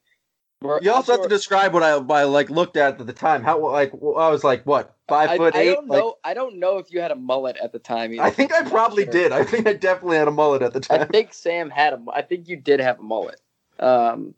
we're 0.62 0.82
You 0.82 0.92
also 0.92 1.14
have 1.14 1.22
to 1.22 1.30
describe 1.30 1.74
what 1.74 1.84
I, 1.84 1.98
what 1.98 2.18
I 2.18 2.24
like 2.24 2.50
looked 2.50 2.78
at 2.78 3.00
at 3.00 3.06
the 3.06 3.14
time. 3.14 3.44
How 3.44 3.60
like 3.60 3.94
I 3.94 4.30
was 4.30 4.44
like 4.44 4.64
what 4.66 4.96
five 5.08 5.30
I, 5.32 5.38
foot 5.38 5.56
I 5.56 5.62
eight? 5.62 5.74
don't 5.76 5.88
Like, 5.88 6.00
know. 6.00 6.16
I 6.24 6.34
don't 6.34 6.58
know 6.58 6.78
if 6.80 6.92
you 6.92 7.00
had 7.00 7.12
a 7.12 7.16
mullet 7.16 7.58
at 7.58 7.72
the 7.72 7.80
time. 7.80 8.14
Either. 8.14 8.24
I 8.24 8.32
think 8.32 8.54
I 8.54 8.64
probably 8.68 9.04
sure. 9.04 9.12
did. 9.14 9.32
I 9.32 9.44
think 9.44 9.68
I 9.68 9.74
definitely 9.74 10.18
had 10.18 10.28
a 10.28 10.32
mullet 10.32 10.62
at 10.62 10.74
the 10.74 10.80
time. 10.80 11.02
I 11.02 11.06
think 11.06 11.34
Sam 11.34 11.70
had 11.70 11.94
a. 11.94 12.02
I 12.12 12.22
think 12.22 12.48
you 12.48 12.56
did 12.56 12.80
have 12.80 13.00
a 13.00 13.04
mullet. 13.04 13.40
Um, 13.80 14.34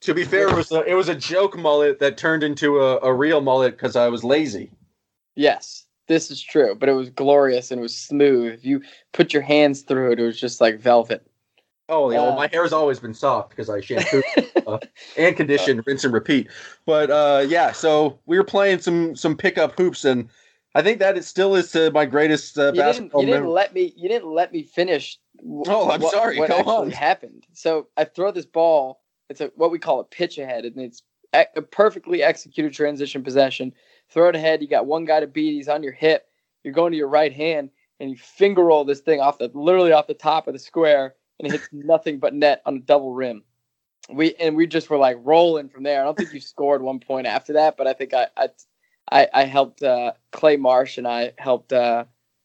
to 0.00 0.14
be 0.14 0.24
fair, 0.24 0.48
it 0.48 0.54
was 0.56 0.72
a, 0.72 0.82
it 0.82 0.94
was 0.94 1.08
a 1.08 1.14
joke 1.14 1.56
mullet 1.58 1.98
that 2.00 2.16
turned 2.16 2.42
into 2.42 2.80
a, 2.80 2.98
a 3.00 3.12
real 3.12 3.40
mullet 3.40 3.72
because 3.72 3.96
I 3.96 4.08
was 4.08 4.24
lazy. 4.24 4.70
yes, 5.36 5.84
this 6.08 6.30
is 6.30 6.42
true, 6.42 6.74
but 6.74 6.88
it 6.88 6.92
was 6.94 7.10
glorious 7.10 7.70
and 7.70 7.78
it 7.78 7.82
was 7.82 7.96
smooth. 7.96 8.54
If 8.54 8.64
you 8.64 8.82
put 9.12 9.32
your 9.32 9.42
hands 9.42 9.82
through 9.82 10.12
it, 10.12 10.20
it 10.20 10.24
was 10.24 10.40
just 10.40 10.60
like 10.60 10.80
velvet. 10.80 11.24
Oh, 11.88 12.10
yeah, 12.10 12.18
well, 12.18 12.32
Uh, 12.32 12.36
my 12.36 12.46
hair's 12.48 12.72
always 12.72 12.98
been 13.00 13.14
soft 13.14 13.50
because 13.50 13.68
I 13.68 13.80
shampoo 13.80 14.22
uh, 14.66 14.78
and 15.16 15.36
condition, 15.36 15.82
rinse 15.86 16.04
and 16.04 16.12
repeat. 16.14 16.48
But 16.86 17.10
uh, 17.10 17.44
yeah, 17.48 17.72
so 17.72 18.18
we 18.26 18.38
were 18.38 18.44
playing 18.44 18.78
some 18.80 19.14
some 19.16 19.36
pickup 19.36 19.76
hoops, 19.76 20.04
and 20.04 20.28
I 20.76 20.82
think 20.82 21.00
that 21.00 21.16
it 21.16 21.24
still 21.24 21.56
is 21.56 21.72
to 21.72 21.90
my 21.90 22.06
greatest 22.06 22.56
uh, 22.58 22.66
you 22.66 22.72
didn't, 22.72 22.86
basketball 22.86 23.20
you 23.22 23.26
didn't 23.26 23.48
let 23.48 23.74
me. 23.74 23.92
You 23.96 24.08
didn't 24.08 24.32
let 24.32 24.52
me 24.52 24.62
finish. 24.62 25.18
w- 25.38 25.64
Oh, 25.66 25.90
I'm 25.90 26.00
what- 26.00 26.12
sorry. 26.12 26.38
What 26.38 26.48
Go 26.48 26.58
actually 26.58 26.72
on. 26.76 26.90
happened? 26.92 27.46
So 27.54 27.88
I 27.96 28.04
throw 28.04 28.30
this 28.30 28.46
ball. 28.46 28.99
It's 29.30 29.40
a 29.40 29.50
what 29.54 29.70
we 29.70 29.78
call 29.78 30.00
a 30.00 30.04
pitch 30.04 30.38
ahead, 30.38 30.64
and 30.64 30.76
it's 30.78 31.02
a 31.32 31.62
perfectly 31.62 32.22
executed 32.22 32.72
transition 32.72 33.22
possession. 33.22 33.72
Throw 34.10 34.28
it 34.28 34.36
ahead. 34.36 34.60
You 34.60 34.68
got 34.68 34.86
one 34.86 35.04
guy 35.04 35.20
to 35.20 35.28
beat. 35.28 35.54
He's 35.54 35.68
on 35.68 35.84
your 35.84 35.92
hip. 35.92 36.26
You're 36.64 36.74
going 36.74 36.90
to 36.90 36.98
your 36.98 37.08
right 37.08 37.32
hand, 37.32 37.70
and 38.00 38.10
you 38.10 38.16
finger 38.16 38.64
roll 38.64 38.84
this 38.84 39.00
thing 39.00 39.20
off 39.20 39.38
the 39.38 39.50
literally 39.54 39.92
off 39.92 40.08
the 40.08 40.14
top 40.14 40.48
of 40.48 40.52
the 40.52 40.58
square, 40.58 41.14
and 41.38 41.46
it 41.46 41.52
hits 41.52 41.68
nothing 41.72 42.18
but 42.18 42.34
net 42.34 42.60
on 42.66 42.76
a 42.76 42.80
double 42.80 43.14
rim. 43.14 43.44
We 44.12 44.34
and 44.34 44.56
we 44.56 44.66
just 44.66 44.90
were 44.90 44.98
like 44.98 45.18
rolling 45.20 45.68
from 45.68 45.84
there. 45.84 46.00
I 46.00 46.04
don't 46.04 46.18
think 46.18 46.34
you 46.34 46.40
scored 46.40 46.82
one 46.82 46.98
point 46.98 47.28
after 47.28 47.52
that, 47.52 47.76
but 47.76 47.86
I 47.86 47.92
think 47.92 48.12
I 48.12 48.26
I 48.36 48.48
I, 49.12 49.28
I 49.32 49.44
helped 49.44 49.82
uh, 49.82 50.12
Clay 50.32 50.56
Marsh 50.56 50.98
and 50.98 51.06
I 51.06 51.32
helped. 51.38 51.72
Uh, 51.72 52.04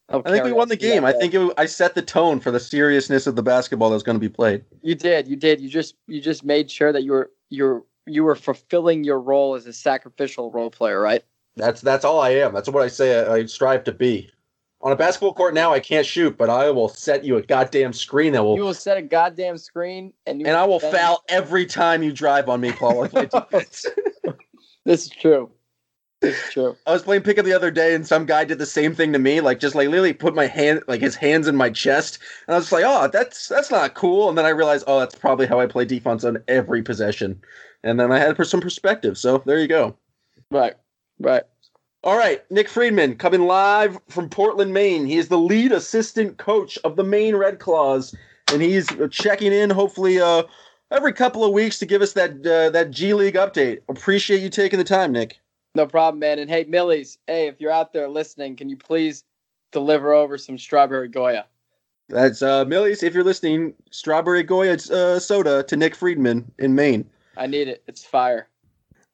I 0.10 0.22
think 0.22 0.44
we 0.44 0.52
won 0.52 0.70
the 0.70 0.76
game. 0.76 1.04
I 1.04 1.14
think 1.14 1.34
it, 1.34 1.54
I 1.58 1.66
set 1.66 1.96
the 1.96 2.02
tone 2.02 2.40
for 2.40 2.52
the 2.52 2.60
seriousness 2.60 3.26
of 3.26 3.36
the 3.36 3.44
basketball 3.44 3.90
that 3.90 3.96
was 3.96 4.04
going 4.04 4.16
to 4.16 4.20
be 4.20 4.30
played. 4.30 4.64
You 4.82 4.96
did. 4.96 5.28
You 5.28 5.36
did. 5.36 5.60
You 5.60 5.70
just 5.70 5.96
you 6.08 6.22
just 6.22 6.44
made 6.44 6.70
sure 6.70 6.92
that 6.94 7.04
you 7.04 7.12
were 7.12 7.32
you're 7.50 7.84
you 8.06 8.24
were 8.24 8.36
fulfilling 8.36 9.04
your 9.04 9.20
role 9.20 9.56
as 9.56 9.66
a 9.66 9.74
sacrificial 9.74 10.52
role 10.52 10.70
player, 10.70 11.02
right? 11.02 11.24
That's 11.56 11.82
that's 11.82 12.06
all 12.06 12.20
I 12.20 12.30
am. 12.32 12.54
That's 12.54 12.70
what 12.70 12.84
I 12.84 12.88
say. 12.88 13.26
I, 13.26 13.34
I 13.34 13.46
strive 13.46 13.84
to 13.86 13.92
be. 13.92 14.30
On 14.82 14.92
a 14.92 14.96
basketball 14.96 15.34
court 15.34 15.56
now, 15.56 15.74
I 15.74 15.80
can't 15.80 16.06
shoot, 16.06 16.38
but 16.38 16.48
I 16.48 16.70
will 16.70 16.90
set 16.90 17.24
you 17.24 17.38
a 17.38 17.42
goddamn 17.42 17.92
screen 17.92 18.34
that 18.34 18.44
will, 18.44 18.56
You 18.56 18.62
will 18.62 18.76
set 18.76 18.98
a 18.98 19.02
goddamn 19.02 19.58
screen 19.58 20.14
and 20.28 20.40
you 20.40 20.46
and 20.46 20.56
I 20.56 20.66
will 20.66 20.80
foul 20.80 21.24
every 21.28 21.66
time 21.66 22.04
you 22.04 22.14
drive 22.14 22.50
on 22.50 22.62
me, 22.62 22.72
Paul. 22.72 23.08
This 24.86 25.06
is 25.06 25.10
true. 25.10 25.50
True. 26.52 26.76
I 26.86 26.92
was 26.92 27.04
playing 27.04 27.24
pickup 27.24 27.46
the 27.46 27.54
other 27.54 27.72
day, 27.72 27.94
and 27.94 28.06
some 28.06 28.26
guy 28.26 28.46
did 28.46 28.60
the 28.60 28.66
same 28.66 28.96
thing 28.96 29.14
to 29.14 29.20
me, 29.20 29.42
like 29.42 29.60
just 29.60 29.76
like 29.76 29.90
literally 29.90 30.14
put 30.14 30.36
my 30.36 30.48
hand, 30.48 30.84
like 30.88 31.02
his 31.02 31.16
hands 31.16 31.48
in 31.48 31.56
my 31.56 31.70
chest, 31.70 32.20
and 32.48 32.56
I 32.56 32.58
was 32.58 32.66
just 32.66 32.74
like, 32.74 32.86
"Oh, 32.86 33.08
that's 33.08 33.48
that's 33.48 33.72
not 33.72 33.94
cool." 33.94 34.30
And 34.30 34.38
then 34.38 34.46
I 34.46 34.50
realized, 34.50 34.86
"Oh, 34.88 35.00
that's 35.00 35.16
probably 35.16 35.48
how 35.48 35.60
I 35.60 35.66
play 35.66 35.86
defense 35.86 36.24
on 36.24 36.44
every 36.48 36.82
possession." 36.82 37.42
And 37.84 38.00
then 38.00 38.12
I 38.12 38.20
had 38.20 38.36
some 38.46 38.62
perspective. 38.62 39.18
So 39.18 39.44
there 39.46 39.60
you 39.60 39.68
go. 39.68 39.96
Right. 40.52 40.74
Right. 41.20 41.44
All 42.06 42.18
right, 42.18 42.44
Nick 42.52 42.70
Friedman 42.70 43.16
coming 43.16 43.42
live 43.48 43.98
from 44.10 44.30
Portland, 44.30 44.72
Maine. 44.72 45.08
He 45.08 45.18
is 45.18 45.28
the 45.28 45.40
lead 45.40 45.72
assistant 45.72 46.38
coach 46.38 46.78
of 46.84 46.98
the 46.98 47.04
Maine 47.04 47.36
Red 47.36 47.58
Claws, 47.58 48.14
and 48.52 48.62
he's 48.62 48.88
checking 49.10 49.52
in 49.52 49.72
hopefully 49.72 50.20
uh, 50.22 50.44
every 50.92 51.14
couple 51.14 51.44
of 51.44 51.52
weeks 51.52 51.80
to 51.80 51.86
give 51.88 52.04
us 52.04 52.14
that 52.14 52.46
uh, 52.46 52.70
that 52.70 52.92
G 52.92 53.16
League 53.16 53.34
update. 53.34 53.80
Appreciate 53.90 54.44
you 54.44 54.50
taking 54.50 54.78
the 54.78 54.86
time, 54.86 55.14
Nick. 55.14 55.40
No 55.76 55.86
problem, 55.86 56.20
man. 56.20 56.40
And 56.40 56.50
hey, 56.50 56.64
Millies, 56.64 57.18
hey, 57.28 57.48
if 57.48 57.60
you're 57.60 57.72
out 57.72 57.92
there 57.92 58.08
listening, 58.08 58.56
can 58.56 58.70
you 58.70 58.78
please 58.78 59.26
deliver 59.72 60.14
over 60.14 60.38
some 60.38 60.58
strawberry 60.58 61.10
Goya? 61.10 61.46
That's 62.08 62.42
uh, 62.42 62.66
Millie's. 62.66 63.04
If 63.04 63.14
you're 63.14 63.24
listening, 63.24 63.74
strawberry 63.92 64.44
Goya 64.44 64.78
uh, 64.92 65.20
soda 65.20 65.64
to 65.64 65.76
Nick 65.76 65.96
Friedman 65.96 66.50
in 66.60 66.76
Maine. 66.76 67.10
I 67.36 67.48
need 67.48 67.68
it. 67.68 67.84
It's 67.88 68.04
fire. 68.04 68.48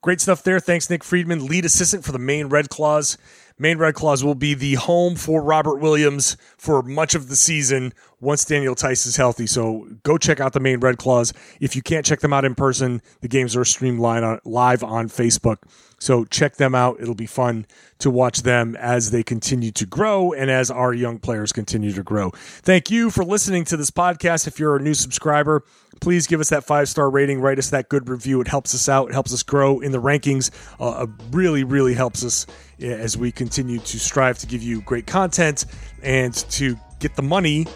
Great 0.02 0.20
stuff 0.20 0.42
there. 0.42 0.60
Thanks, 0.60 0.90
Nick 0.90 1.04
Friedman, 1.04 1.46
lead 1.46 1.64
assistant 1.64 2.04
for 2.04 2.12
the 2.12 2.18
Maine 2.18 2.46
Red 2.46 2.68
Claws. 2.70 3.18
Maine 3.62 3.78
Red 3.78 3.94
Claws 3.94 4.24
will 4.24 4.34
be 4.34 4.54
the 4.54 4.74
home 4.74 5.14
for 5.14 5.40
Robert 5.40 5.76
Williams 5.76 6.36
for 6.58 6.82
much 6.82 7.14
of 7.14 7.28
the 7.28 7.36
season 7.36 7.94
once 8.20 8.44
Daniel 8.44 8.74
Theis 8.74 9.06
is 9.06 9.14
healthy. 9.14 9.46
So 9.46 9.86
go 10.02 10.18
check 10.18 10.40
out 10.40 10.52
the 10.52 10.58
Maine 10.58 10.80
Red 10.80 10.98
Claws. 10.98 11.32
If 11.60 11.76
you 11.76 11.80
can't 11.80 12.04
check 12.04 12.18
them 12.18 12.32
out 12.32 12.44
in 12.44 12.56
person, 12.56 13.00
the 13.20 13.28
games 13.28 13.54
are 13.54 13.64
streamed 13.64 14.00
live 14.00 14.24
on, 14.24 14.40
live 14.44 14.82
on 14.82 15.08
Facebook. 15.08 15.58
So 16.00 16.24
check 16.24 16.56
them 16.56 16.74
out. 16.74 16.96
It'll 17.00 17.14
be 17.14 17.26
fun 17.26 17.64
to 17.98 18.10
watch 18.10 18.42
them 18.42 18.74
as 18.74 19.12
they 19.12 19.22
continue 19.22 19.70
to 19.70 19.86
grow 19.86 20.32
and 20.32 20.50
as 20.50 20.68
our 20.68 20.92
young 20.92 21.20
players 21.20 21.52
continue 21.52 21.92
to 21.92 22.02
grow. 22.02 22.30
Thank 22.34 22.90
you 22.90 23.08
for 23.10 23.24
listening 23.24 23.64
to 23.66 23.76
this 23.76 23.92
podcast. 23.92 24.48
If 24.48 24.58
you're 24.58 24.74
a 24.74 24.82
new 24.82 24.94
subscriber, 24.94 25.62
please 26.00 26.26
give 26.26 26.40
us 26.40 26.48
that 26.48 26.64
five 26.64 26.88
star 26.88 27.08
rating, 27.08 27.40
write 27.40 27.60
us 27.60 27.70
that 27.70 27.88
good 27.88 28.08
review. 28.08 28.40
It 28.40 28.48
helps 28.48 28.74
us 28.74 28.88
out, 28.88 29.10
it 29.10 29.12
helps 29.12 29.32
us 29.32 29.44
grow 29.44 29.78
in 29.78 29.92
the 29.92 30.02
rankings. 30.02 30.50
Uh, 30.80 31.06
really, 31.30 31.62
really 31.62 31.94
helps 31.94 32.24
us 32.24 32.46
as 32.82 33.16
we 33.16 33.32
continue 33.32 33.78
to 33.78 33.98
strive 33.98 34.38
to 34.38 34.46
give 34.46 34.62
you 34.62 34.80
great 34.82 35.06
content 35.06 35.66
and 36.02 36.34
to 36.50 36.76
get 36.98 37.14
the 37.16 37.22
money 37.22 37.66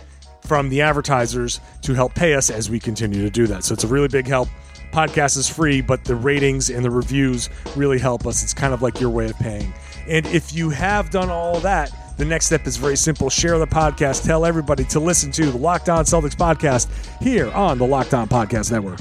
from 0.44 0.68
the 0.68 0.82
advertisers 0.82 1.60
to 1.82 1.94
help 1.94 2.14
pay 2.14 2.34
us 2.34 2.50
as 2.50 2.70
we 2.70 2.78
continue 2.78 3.22
to 3.22 3.30
do 3.30 3.46
that. 3.46 3.64
So 3.64 3.74
it's 3.74 3.84
a 3.84 3.88
really 3.88 4.08
big 4.08 4.26
help 4.26 4.48
podcast 4.92 5.36
is 5.36 5.48
free, 5.48 5.80
but 5.80 6.04
the 6.04 6.16
ratings 6.16 6.70
and 6.70 6.84
the 6.84 6.90
reviews 6.90 7.50
really 7.76 7.98
help 7.98 8.26
us. 8.26 8.42
It's 8.42 8.54
kind 8.54 8.72
of 8.72 8.80
like 8.80 9.00
your 9.00 9.10
way 9.10 9.26
of 9.26 9.38
paying. 9.38 9.74
And 10.08 10.26
if 10.26 10.54
you 10.54 10.70
have 10.70 11.10
done 11.10 11.28
all 11.28 11.60
that, 11.60 11.92
the 12.16 12.24
next 12.24 12.46
step 12.46 12.66
is 12.66 12.76
very 12.78 12.96
simple. 12.96 13.28
Share 13.28 13.58
the 13.58 13.66
podcast. 13.66 14.24
Tell 14.24 14.46
everybody 14.46 14.84
to 14.84 15.00
listen 15.00 15.30
to 15.32 15.50
the 15.50 15.58
Locked 15.58 15.90
On 15.90 16.04
Celtics 16.04 16.34
podcast 16.34 16.88
here 17.20 17.50
on 17.50 17.76
the 17.76 17.86
Locked 17.86 18.14
On 18.14 18.26
Podcast 18.26 18.72
Network. 18.72 19.00